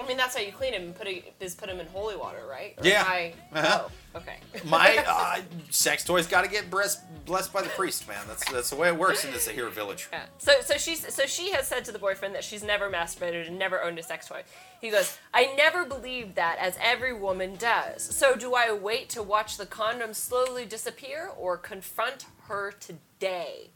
[0.00, 2.14] I mean, that's how you clean them and put a, is put them in holy
[2.16, 2.74] water, right?
[2.78, 3.00] Or Yeah.
[3.00, 3.80] am I- Uh-huh.
[3.86, 4.36] Oh, okay.
[4.64, 5.40] My uh,
[5.70, 8.22] sex toys gotta get blessed, blessed by the priest, man.
[8.26, 10.08] That's that's the way it works in this here village.
[10.12, 10.24] Yeah.
[10.38, 13.58] So so she's so she has said to the boyfriend that she's never masturbated and
[13.58, 14.42] never owned a sex toy.
[14.80, 18.02] He goes, I never believed that, as every woman does.
[18.02, 23.70] So do I wait to watch the condom slowly disappear or confront her today?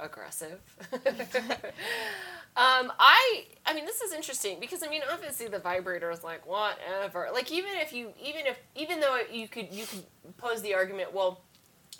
[0.00, 0.60] Aggressive.
[2.56, 6.46] um, I I mean this is interesting because I mean obviously the vibrator is like
[6.46, 7.28] whatever.
[7.32, 10.04] Like even if you even if even though you could you could
[10.38, 11.42] pose the argument, well,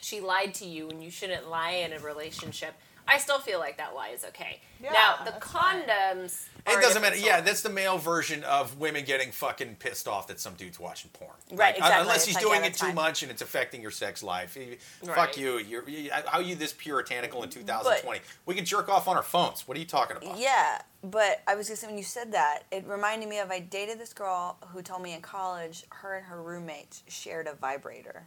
[0.00, 2.74] she lied to you and you shouldn't lie in a relationship.
[3.08, 4.60] I still feel like that lie is okay.
[4.82, 6.46] Yeah, now the condoms.
[6.68, 7.14] It doesn't matter.
[7.14, 10.80] different Yeah, that's the male version of women getting fucking pissed off that some dude's
[10.80, 11.30] watching porn.
[11.52, 12.00] Right, Like, exactly.
[12.02, 12.94] Unless It's he's like, doing yeah, it too fine.
[12.96, 14.56] much and it's affecting your sex life.
[14.56, 15.14] Right.
[15.14, 15.58] Fuck you.
[15.58, 16.10] You're, you.
[16.10, 18.20] How are you this puritanical in 2020?
[18.46, 19.68] we can jerk off on our phones.
[19.68, 20.38] What are you talking about?
[20.38, 23.60] Yeah, but I was gonna say when you said that, it reminded me of I
[23.60, 28.26] dated this girl who told me in college her and her roommate shared a vibrator,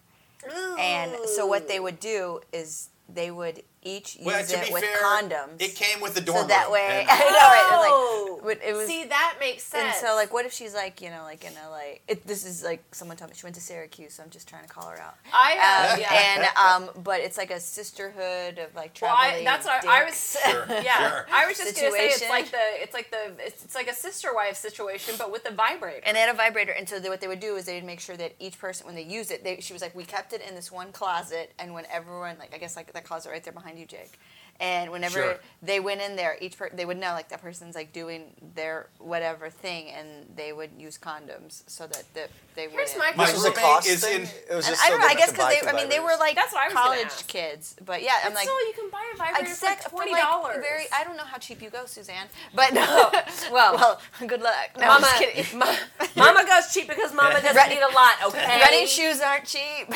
[0.80, 4.74] and so what they would do is they would each use Well, to it be
[4.74, 5.60] with fair, condoms.
[5.62, 7.90] it came with the dorm so that way, and- I know, right?
[7.92, 8.88] Oh, It was like, it was.
[8.88, 9.84] see that makes sense.
[9.84, 12.46] and so, like, what if she's like, you know, like in a like, it, this
[12.46, 14.88] is like someone told me she went to Syracuse, so I'm just trying to call
[14.90, 15.16] her out.
[15.34, 16.14] I have, Um, yeah.
[16.40, 19.46] And um, but it's like a sisterhood of like Well, I, traveling.
[19.46, 20.12] that's what I, I was.
[20.14, 20.38] dicks.
[20.50, 21.26] Sure, Yeah, sure.
[21.32, 23.94] I was just gonna say it's like the it's like the it's, it's like a
[23.94, 26.02] sister wife situation, but with a vibrator.
[26.06, 28.00] And they had a vibrator, and so they, what they would do is they'd make
[28.00, 30.42] sure that each person, when they use it, they, she was like, we kept it
[30.48, 33.54] in this one closet, and when everyone, like I guess like that closet right there
[33.54, 34.18] behind you, Jake,
[34.60, 35.40] and whenever Sure.
[35.62, 38.88] they went in there, each per- they would know like that person's like doing their
[39.00, 42.76] whatever thing, and they would use condoms so that the, they would.
[42.76, 45.08] Here's my question was a cost is in- It was And just I don't know.
[45.08, 46.68] I guess have to buy because they, I mean, they were like That's what I
[46.68, 47.28] was college ask.
[47.28, 48.48] kids, but yeah, I'm But like.
[48.48, 50.58] so you can buy a vibrator for Except like for, twenty like, dollars.
[50.62, 53.12] very, I don't know how cheap you go, Suzanne, but no.
[53.52, 54.70] Well- well, good luck.
[54.78, 55.60] No, I'm Mama, just kidding.
[55.60, 55.76] Ma-
[56.16, 57.70] Mama goes cheap because Mama doesn't Right.
[57.70, 58.16] need a lot.
[58.28, 58.60] Okay.
[58.62, 59.88] Running shoes aren't cheap.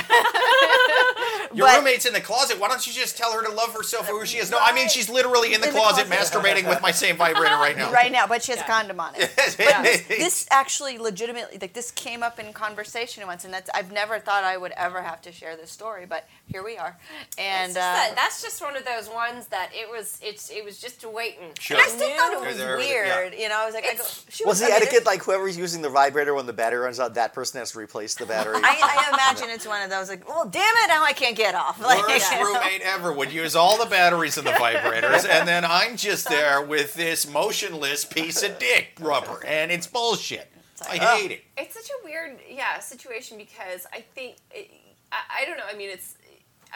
[1.53, 2.59] Your But- roommate's in the closet.
[2.59, 4.49] Why don't you just tell her to love herself for who she is?
[4.54, 6.34] No, I mean she's literally in the In the closet, closet.
[6.34, 7.91] masturbating with my same vibrator right now.
[7.91, 8.66] right now, but she has Yeah.
[8.66, 9.32] a condom on it.
[9.60, 9.82] Yeah.
[10.08, 14.43] this actually legitimately like this came up in conversation once and that's I've never thought
[14.43, 16.97] I would ever have to share this story but here we are
[17.38, 20.64] and just uh, that, that's just one of those ones that it was it's it
[20.66, 21.49] was just waiting.
[21.60, 21.78] Sure.
[21.78, 23.20] I still thought it There's was everything, yeah.
[23.20, 25.24] weird you know I was like I go, she Was I the mean, etiquette like
[25.24, 28.26] whoever's using the vibrator when the battery runs out, that person has to replace the
[28.26, 28.56] battery?
[28.58, 31.56] I, I imagine it's one of those like well damn it now I can't get
[31.56, 32.45] off like Worst you know?
[32.45, 36.62] roommate ever would use all the batteries in the vibrators, and then I'm just there
[36.62, 40.52] with this motionless piece of dick rubber, and it's bullshit.
[40.74, 41.16] It's I like, oh.
[41.18, 41.44] hate it.
[41.58, 44.72] It's such a weird, yeah, situation because I think it,
[45.12, 45.66] I, I don't know.
[45.72, 46.16] I mean, it's.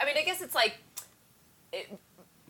[0.00, 0.78] I mean, I guess it's like.
[1.72, 1.98] It,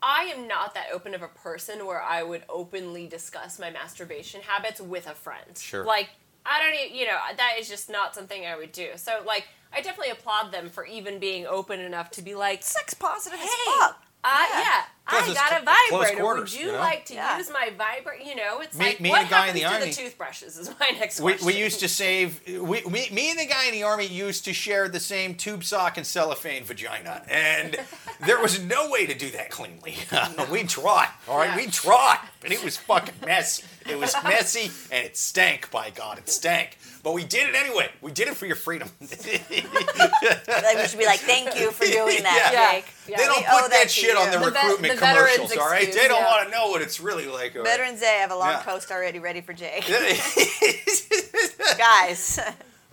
[0.00, 4.40] I am not that open of a person where I would openly discuss my masturbation
[4.42, 5.58] habits with a friend.
[5.58, 5.84] Sure.
[5.84, 6.10] Like
[6.46, 8.90] I don't, e- you know, that is just not something I would do.
[8.94, 12.94] So like, I definitely applaud them for even being open enough to be like, sex
[12.94, 14.02] positive as Hey, fuck.
[14.22, 14.60] uh, Yeah.
[14.60, 16.20] yeah, Plus I got a vibrator.
[16.20, 16.78] quarters, Would you, you know?
[16.78, 17.38] like to Yeah.
[17.38, 18.22] use my vibrator?
[18.24, 19.92] You know, it's Me- like me what and the guy in the to army- the
[19.92, 21.46] toothbrushes is my next We, question.
[21.46, 24.52] we used to save we, me, me and the guy in the army used to
[24.52, 27.78] share the same tube sock and cellophane vagina and
[28.26, 29.96] there was no way to do that cleanly
[30.50, 31.56] we tried all right Yeah.
[31.56, 36.18] we tried but it was fucking messy it was messy and it stank by god
[36.18, 40.86] it stank but we did it anyway we did it for your freedom Like, we
[40.88, 42.72] should be like, thank you for doing that, Yeah.
[42.72, 42.84] Jake.
[43.08, 43.16] Yeah.
[43.18, 45.52] they don't We put that that to shit on the The vet- recruitment the veterans
[45.56, 46.26] all right they don't yeah.
[46.26, 47.70] want to know what it's really like all right?
[47.70, 48.62] Veterans Day, I have a long Yeah.
[48.62, 49.84] post already ready for Jake.
[49.86, 52.38] the Guys,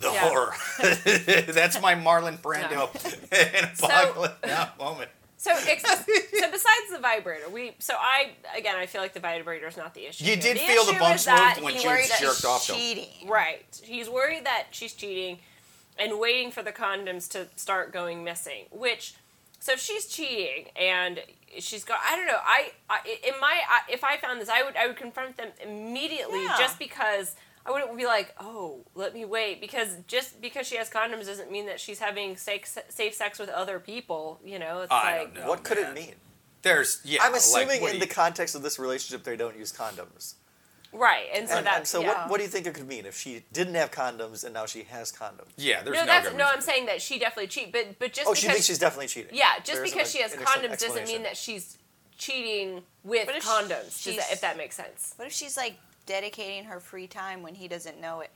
[0.02, 0.10] Yeah.
[0.20, 0.54] horror
[1.54, 2.90] that's my marlon brando
[3.58, 8.86] in apocalypse now moment So, ex- so besides the vibrator, we so I again I
[8.88, 10.24] feel like the vibrator is not the issue.
[10.26, 10.42] You here.
[10.42, 12.74] did the feel the bumps is moved when she worried was that- jerked off to
[12.74, 12.80] him.
[12.80, 13.30] cheating.
[13.30, 13.64] Right.
[13.84, 15.40] He's worried that she's cheating
[16.00, 18.66] and waiting for the condoms to start going missing.
[18.72, 19.14] Which,
[19.60, 21.22] so if she's cheating and
[21.60, 22.38] she's got, I don't know.
[22.44, 25.50] I, I in my, I, if I found this, I would, I would confront them
[25.64, 26.56] immediately, Yeah.
[26.58, 27.36] just because.
[27.68, 31.52] I wouldn't be like, oh, let me wait, because just because she has condoms doesn't
[31.52, 34.40] mean that she's having safe, safe sex with other people.
[34.46, 35.50] You know, it's I like, don't know.
[35.50, 36.14] what could it mean?
[36.62, 37.22] There's yeah.
[37.24, 40.36] I'm assuming what in do the context of this relationship they don't use condoms.
[40.96, 42.08] Right, and so And, that's and so yeah.
[42.08, 44.66] what, what do you think it could mean if she didn't have condoms and now
[44.66, 45.50] she has condoms?
[45.58, 46.06] yeah, there's no, no.
[46.06, 46.46] that's no.
[46.46, 49.08] I'm saying that she definitely cheat, but but just Oh, because she thinks she's definitely
[49.08, 49.32] cheating.
[49.34, 51.78] Yeah, just There isn't because she has condoms doesn't mean that she's
[52.18, 53.70] cheating with if condoms.
[53.86, 55.14] Does she's- that, if that makes sense.
[55.18, 55.76] What if she's like
[56.06, 58.32] dedicating her free time when he doesn't know it,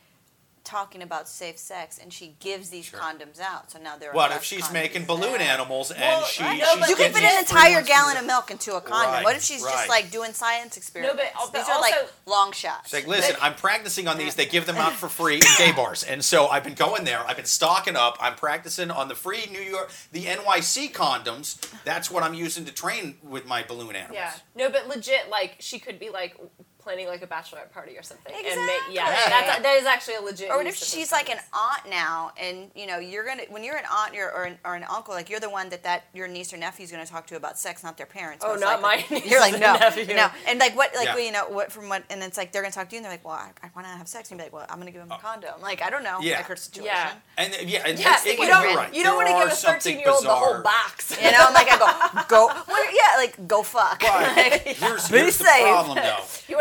[0.70, 3.72] talking about safe sex, and she gives these condoms out?
[3.72, 4.15] So now there are.
[4.15, 5.41] What if she's making balloon there.
[5.49, 6.43] animals and Well, she?
[6.43, 9.11] I she's know, You can getting fit an entire gallon of milk into a condom.
[9.13, 9.72] Right, what if she's right.
[9.74, 11.22] just like doing science experiments?
[11.36, 11.95] al- These but are like
[12.26, 12.91] long shots.
[12.91, 14.36] the- like, listen, I'm practicing on these.
[14.36, 17.20] They give them out for free in gay bars, and so I've been going there.
[17.28, 18.17] I've been stocking up.
[18.22, 21.59] I'm practicing on the free New York, the NYC condoms.
[21.84, 24.15] That's what I'm using to train with my balloon animals.
[24.15, 24.34] Yeah.
[24.55, 26.38] No, but legit, like she could be like
[26.80, 28.34] planning like a bachelorette party or something.
[28.34, 29.30] And make, yeah, Exactly.
[29.48, 30.50] that's that is actually a legit.
[30.50, 33.64] Or what if she's those like an aunt now, and you know you're gonna when
[33.64, 36.06] you're an aunt you're, or, an, or an uncle, like you're the one that that
[36.14, 38.44] your niece or nephew's gonna talk to about sex, not their parents.
[38.46, 39.06] Oh, most not likely.
[39.10, 40.16] my nieces You're like no, nephew.
[40.16, 41.16] no, and like what, like Yeah.
[41.16, 43.06] well, you know what from what, and it's like they're gonna talk to you, and
[43.06, 44.92] they're like, well, I, I want to have sex, and you're like, well, I'm gonna
[44.92, 45.62] give him a condom.
[45.62, 46.38] Like I don't know, Uh, Yeah.
[46.38, 46.94] like her situation.
[46.96, 47.14] Yeah.
[47.38, 48.94] And uh, yeah, and Yeah, it, it, you you're don't, right.
[48.96, 51.18] you don't want to give a 13 year old the whole box.
[51.22, 54.02] You know, I'm like, I go, go, well, yeah, like go fuck.
[54.02, 55.64] Like, Here's, Be here's the safe.
[55.64, 56.18] problem, though.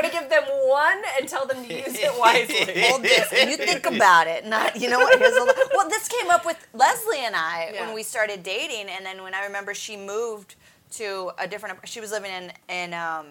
[0.09, 2.83] To give them one and tell them to use it wisely.
[2.89, 5.45] hold this you think about it not you know what here's a,
[5.75, 7.87] well this came up with leslie and i Yeah.
[7.87, 10.55] when we started dating and then when i remember she moved
[10.93, 13.27] to a different she was living in in um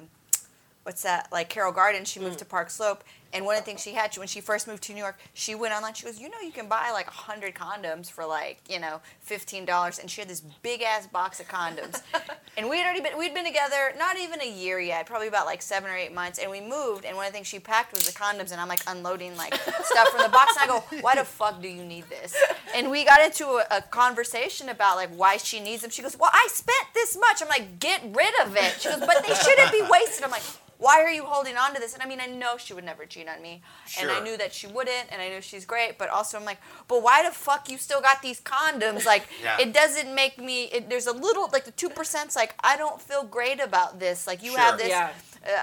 [0.84, 3.04] what's that like carroll gardens she moved to park slope
[3.34, 5.54] and one of the things she had when she first moved to new york she
[5.54, 8.80] went online she goes you know you can buy like 100 condoms for like you
[8.80, 12.02] know $15 and she had this big ass box of condoms.
[12.58, 15.46] And we had already been we'd been together not even a year yet probably about
[15.46, 16.40] like seven or eight months.
[16.40, 18.68] And we moved and one of the things she packed was the condoms and i'm
[18.68, 19.54] like unloading like
[19.84, 20.56] stuff from the box.
[20.60, 22.36] And i go why the fuck do you need this?
[22.74, 25.92] And we got into a, a conversation about like why she needs them.
[25.92, 27.44] She goes well i spent this much.
[27.44, 28.82] I'm like get rid of it.
[28.82, 30.24] She goes but they shouldn't be wasted.
[30.24, 30.42] I'm like
[30.80, 31.94] why are you holding on to this?
[31.94, 33.62] And I mean, I know she would never cheat on me,
[34.00, 35.98] and I knew that she wouldn't, and I knew she's great.
[35.98, 39.06] But also, I'm like, but why the fuck you still got these condoms?
[39.06, 39.58] Like, Yeah.
[39.60, 40.66] it doesn't make me.
[40.66, 44.28] It, there's a little like the two percent's like I don't feel great about this.
[44.28, 45.10] Like you have this, Yeah.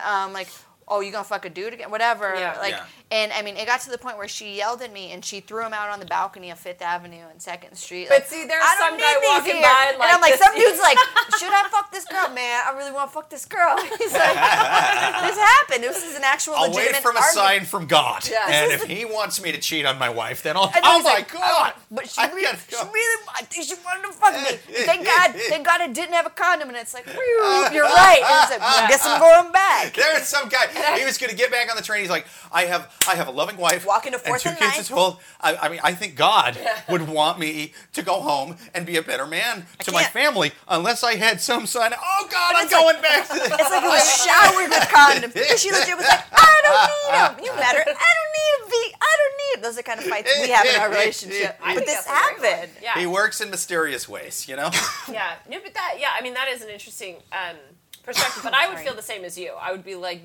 [0.07, 0.49] uh, um, like.
[0.87, 1.91] Oh, you gonna fuck a dude again?
[1.91, 2.35] Whatever.
[2.35, 2.59] Yeah.
[2.59, 2.85] Like, Yeah.
[3.15, 5.39] And I mean, it got to the point where she yelled at me and she
[5.39, 8.09] threw him out on the balcony of Fifth Avenue and Second Street.
[8.09, 9.63] But Like, see, there's some guy walking here.
[9.63, 10.99] by and, and I'm like, like, some dude's like,
[11.39, 12.63] should I fuck this girl, man?
[12.67, 13.77] I really want to fuck this girl.
[13.99, 15.85] He's like, this happened.
[15.85, 17.47] This is an actual I'll legitimate wait from a argument.
[17.47, 18.29] sign from God.
[18.29, 18.47] Yeah.
[18.51, 20.67] and if he wants me to cheat on my wife, then I'll.
[20.75, 21.73] And oh my like, God!
[21.77, 24.59] Oh, but she I really, gotta she really, she wanted to fuck me.
[24.85, 26.69] Thank God, thank God it didn't have a condom.
[26.69, 28.21] And it's like, "Whew, you're right.
[28.25, 29.95] And it's like, well, I guess I'm going back.
[29.95, 30.67] There's some guy.
[30.99, 32.01] He was going to get back on the train.
[32.01, 34.59] He's like, I have, I have a loving wife, Walking to and Fourth two and
[34.59, 35.17] kids Ninth.
[35.17, 35.17] to.
[35.41, 36.57] I, I mean, I think God
[36.89, 41.03] would want me to go home and be a better man to my family, unless
[41.05, 41.93] I had some sign.
[41.95, 43.45] Oh God, I'm it's like- going back to the.
[43.45, 45.51] It's like it was showered with condoms.
[45.51, 47.45] And she legit was like, I don't need them.
[47.45, 47.79] You better.
[47.81, 48.71] I don't need them.
[48.71, 48.95] V.
[49.01, 49.63] I don't need them.
[49.63, 51.59] Those are the kind of fights we have in our relationship.
[51.63, 52.11] I But this that's a
[52.41, 52.59] great one.
[52.61, 52.73] happened.
[52.83, 52.99] Yeah.
[52.99, 54.71] He works in mysterious ways, you know.
[55.11, 57.57] Yeah, no, but that, yeah, I mean, that is an interesting um,
[58.05, 58.43] perspective.
[58.43, 59.53] But I would feel the same as you.
[59.61, 60.23] I would be like,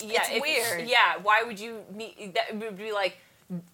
[0.00, 0.88] yeah, It's weird.
[0.88, 2.34] Yeah, why would you meet?
[2.34, 3.18] That would be like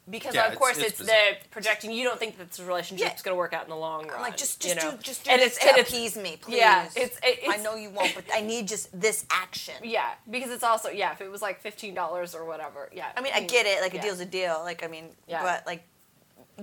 [0.08, 1.16] because Yeah, of course it's it's, bizarre.
[1.42, 1.90] the projecting.
[1.90, 3.22] You don't think that this relationship's Yeah.
[3.24, 4.14] going to work out in the long run.
[4.16, 4.92] I'm like, just, you just know?
[4.92, 6.58] do, just do and it's, to and appease me, please.
[6.58, 9.74] Yeah, it's- it- I know you won't, but I need just this action.
[9.82, 11.10] yeah, because it's also yeah.
[11.12, 13.06] If it was like fifteen dollars or whatever, yeah.
[13.16, 13.80] I mean, I get it.
[13.80, 14.60] Like a deal's a deal.
[14.62, 15.42] Like I mean, Yeah.
[15.42, 15.82] but like,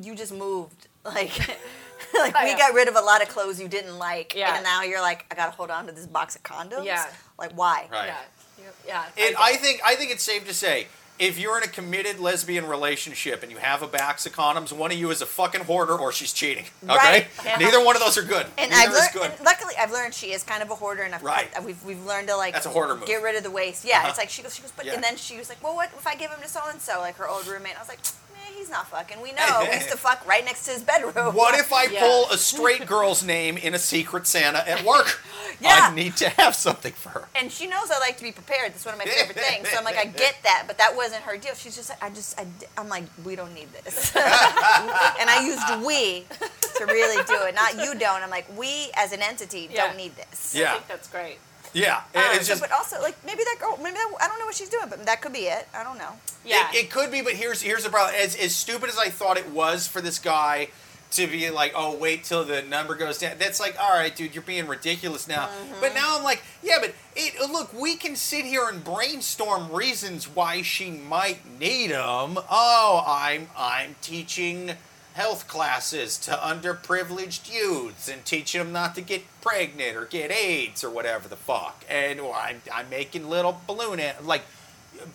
[0.02, 0.88] you just moved.
[1.06, 1.38] Like,
[2.14, 4.56] like Oh, we got rid of a lot of clothes you didn't like, Yeah.
[4.56, 6.86] and now you're like, I gotta hold on to this box of condoms.
[6.86, 7.06] Yeah.
[7.40, 7.88] Like, why?
[7.92, 8.08] Right.
[8.08, 9.06] Yeah, yeah.
[9.18, 10.88] It, get I think I think it's safe to say
[11.20, 14.92] if you're in a committed lesbian relationship and you have a box of condoms, one
[14.92, 16.66] of you is a fucking hoarder or she's cheating.
[16.84, 17.28] Okay, Right.
[17.46, 17.58] Yeah.
[17.58, 18.48] neither one of those are good.
[18.58, 19.32] And Neither I've is learned, good.
[19.38, 21.48] and luckily, I've learned she is kind of a hoarder, and I've, Right.
[21.56, 23.06] I- we've, we've learned to like That's a hoarder move.
[23.06, 23.86] get rid of the waste.
[23.86, 24.08] Yeah, Uh-huh.
[24.10, 24.94] it's like she goes, she goes, but Yeah.
[24.96, 27.00] and then she was like, well, what if I give him to so and so,
[27.00, 27.76] like her old roommate?
[27.76, 28.12] I was like, man,
[28.58, 29.22] he's not fucking.
[29.22, 31.34] We know we used to fuck right next to his bedroom.
[31.36, 32.02] What if I Yeah.
[32.02, 35.20] pull a straight girl's name in a secret Santa at work?
[35.60, 35.90] Yeah.
[35.92, 37.28] I need to have something for her.
[37.36, 38.72] And she knows I like to be prepared.
[38.74, 39.70] That's one of my favorite things.
[39.70, 41.54] So I'm like, I get that, but that wasn't her deal.
[41.54, 42.48] She's just like, I just, I,
[42.80, 44.12] I'm like, we don't need this.
[44.16, 44.26] and
[45.30, 46.26] I used we
[46.80, 48.24] to really do it, not you don't.
[48.24, 49.86] I'm like, we as an entity Yeah.
[49.86, 50.56] don't need this.
[50.56, 51.38] I Yeah, think that's great.
[51.74, 51.98] Yeah.
[52.16, 54.56] Um, it's just but also, like, maybe that girl, maybe that, I don't know what
[54.56, 55.68] she's doing, but that could be it.
[55.74, 56.14] I don't know.
[56.46, 56.70] Yeah.
[56.72, 58.16] It, it could be, but here's here's the problem.
[58.18, 60.70] As as stupid as I thought it was for this guy
[61.12, 63.38] to be like, oh, wait till the number goes down.
[63.38, 65.48] That's like, all right, dude, you're being ridiculous now.
[65.48, 65.82] Mm-hmm.
[65.82, 70.26] But now I'm like, yeah, but it, look, we can sit here and brainstorm reasons
[70.26, 72.38] why she might need him.
[72.50, 74.72] Oh, I'm I'm teaching
[75.14, 80.84] health classes to underprivileged youths and teaching them not to get pregnant or get AIDS
[80.84, 81.84] or whatever the fuck.
[81.90, 84.44] And or I'm I'm making little balloon an- like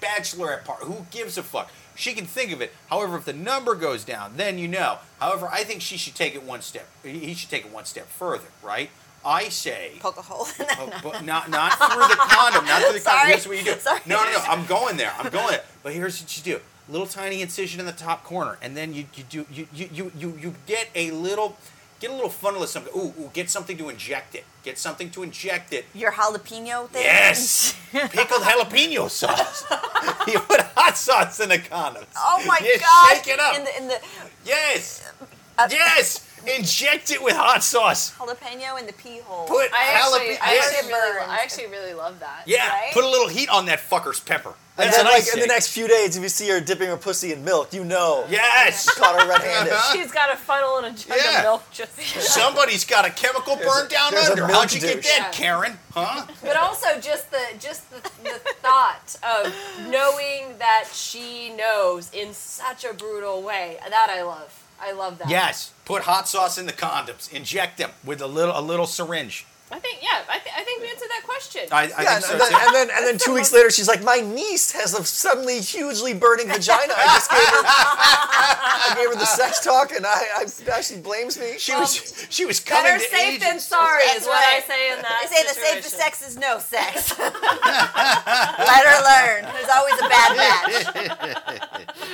[0.01, 0.83] bachelorette part.
[0.83, 1.71] Who gives a fuck?
[1.95, 2.73] She can think of it.
[2.91, 4.99] However, if the number goes down, then you know.
[5.19, 6.87] However, I think she should take it one step.
[7.03, 8.91] He should take it one step further, right?
[9.25, 10.79] I say, Poke a hole in that.
[10.79, 13.19] oh, but not not through the condom, not through the condom.
[13.21, 13.29] Sorry.
[13.31, 13.81] Here's what you do.
[13.81, 14.01] Sorry.
[14.07, 14.39] No, no, no.
[14.47, 15.13] I'm going there.
[15.19, 15.65] I'm going there.
[15.83, 19.07] But here's what you do: little tiny incision in the top corner, and then you
[19.15, 21.57] you do you you you you, you get a little.
[21.99, 22.93] Get a little funnel of something.
[22.95, 24.45] Ooh, ooh, get something to inject it.
[24.63, 25.87] Get something to inject it.
[25.95, 27.03] Your jalapeno thing?
[27.03, 29.65] Yes, pickled jalapeno sauce.
[30.27, 32.05] you put hot sauce in the condoms.
[32.15, 33.17] Oh my you god!
[33.17, 33.57] Shake it up.
[33.57, 33.99] In the, in the
[34.45, 35.11] yes,
[35.57, 36.26] uh, yes.
[36.49, 38.13] Inject it with hot sauce.
[38.17, 39.47] jalapeno in the pee hole.
[39.47, 40.39] Put I actually, jalapeno.
[40.43, 40.75] I, yes.
[40.75, 41.21] actually really.
[41.21, 42.43] I actually really love that.
[42.47, 42.93] yeah, right?
[42.93, 44.55] put a little heat on that fucker's pepper.
[44.79, 46.99] And That's then, like, in the next few days, if you see her dipping her
[46.99, 48.27] pussy in milk, you know.
[48.29, 48.87] Yes.
[48.95, 49.73] Caught her red-handed.
[49.93, 51.39] She's got a funnel and a jug Yeah.
[51.39, 51.65] of milk.
[51.73, 51.99] Just.
[52.21, 54.47] Somebody's got a chemical burned down there's a under.
[54.47, 55.31] How'd you get that, Yeah.
[55.33, 55.79] Karen?
[55.95, 56.27] Huh?
[56.43, 59.55] But also just the just the, the thought of
[59.89, 63.79] knowing that she knows in such a brutal way.
[63.89, 64.63] That I love.
[64.81, 65.29] I love that.
[65.29, 65.73] Yes.
[65.85, 67.33] Put hot sauce in the condoms.
[67.33, 69.47] Inject them with a little a little syringe.
[69.69, 70.23] I think yeah.
[70.31, 71.63] I, th- I think we answered that question.
[71.73, 73.89] I, I Yeah, think and, so then, and then and then two weeks later, she's
[73.89, 76.95] like, "My niece has a suddenly hugely burning vagina.
[76.97, 80.99] I just gave her, I gave her the sex talk, and I, I now she
[80.99, 83.41] blames me." She was she was coming Better to safe age.
[83.41, 85.27] than sorry That's is what I say in that.
[85.29, 86.15] They say the safest situation.
[86.15, 87.19] sex is no sex.
[87.19, 89.53] Let her learn.
[89.53, 92.07] There's always a bad batch.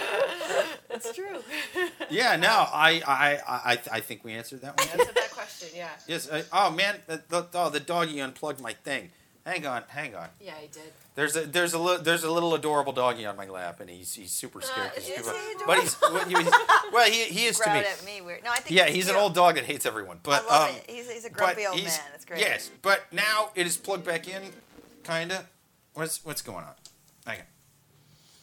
[0.88, 1.38] That's true.
[2.10, 4.88] Yeah, no, I I I I think we answered that one.
[4.88, 5.68] Answered that question.
[5.74, 5.88] Yeah.
[6.06, 6.28] yes.
[6.28, 9.10] Uh, oh man, the, the, oh, the doggy unplugged my thing.
[9.44, 10.28] Hang on, hang on.
[10.40, 10.92] Yeah, I did.
[11.16, 14.14] There's a there's a li- there's a little adorable doggy on my lap, and he's
[14.14, 14.90] he's super scared.
[14.94, 15.34] 'cause is he super-
[15.66, 16.54] but he's well, he was-
[16.92, 17.80] well, he he is to me.
[17.80, 18.44] at me weird.
[18.44, 20.20] No, I think Yeah, it's he's an old dog that hates everyone.
[20.22, 20.84] But I love um, it.
[20.88, 22.06] He's, he's a grumpy old he's- man.
[22.14, 22.40] It's great.
[22.40, 24.42] Yes, but now it is plugged back in,
[25.02, 25.46] kinda.
[25.94, 26.74] What's what's going on?
[27.26, 27.46] Hang on.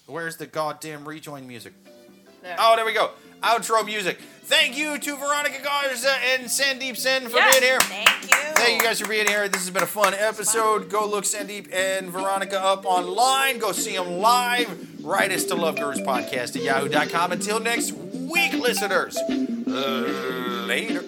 [0.07, 1.73] Where's the goddamn rejoin music?
[2.41, 2.55] There.
[2.59, 3.11] Oh, there we go.
[3.41, 4.17] Outro music.
[4.43, 7.51] Thank you to Veronica Garza and Sandeep Sen for Yeah.
[7.51, 7.79] being here.
[7.81, 8.53] Thank you.
[8.55, 9.47] Thank you guys for being here.
[9.47, 10.89] This has been a fun episode.
[10.89, 13.59] Go look Sandeep and Veronica up online.
[13.59, 14.67] Go see them live.
[15.05, 17.31] Write us to loveguruspodcast at yahoo.com.
[17.31, 19.17] Until next week, listeners.
[19.17, 21.03] Uh, later.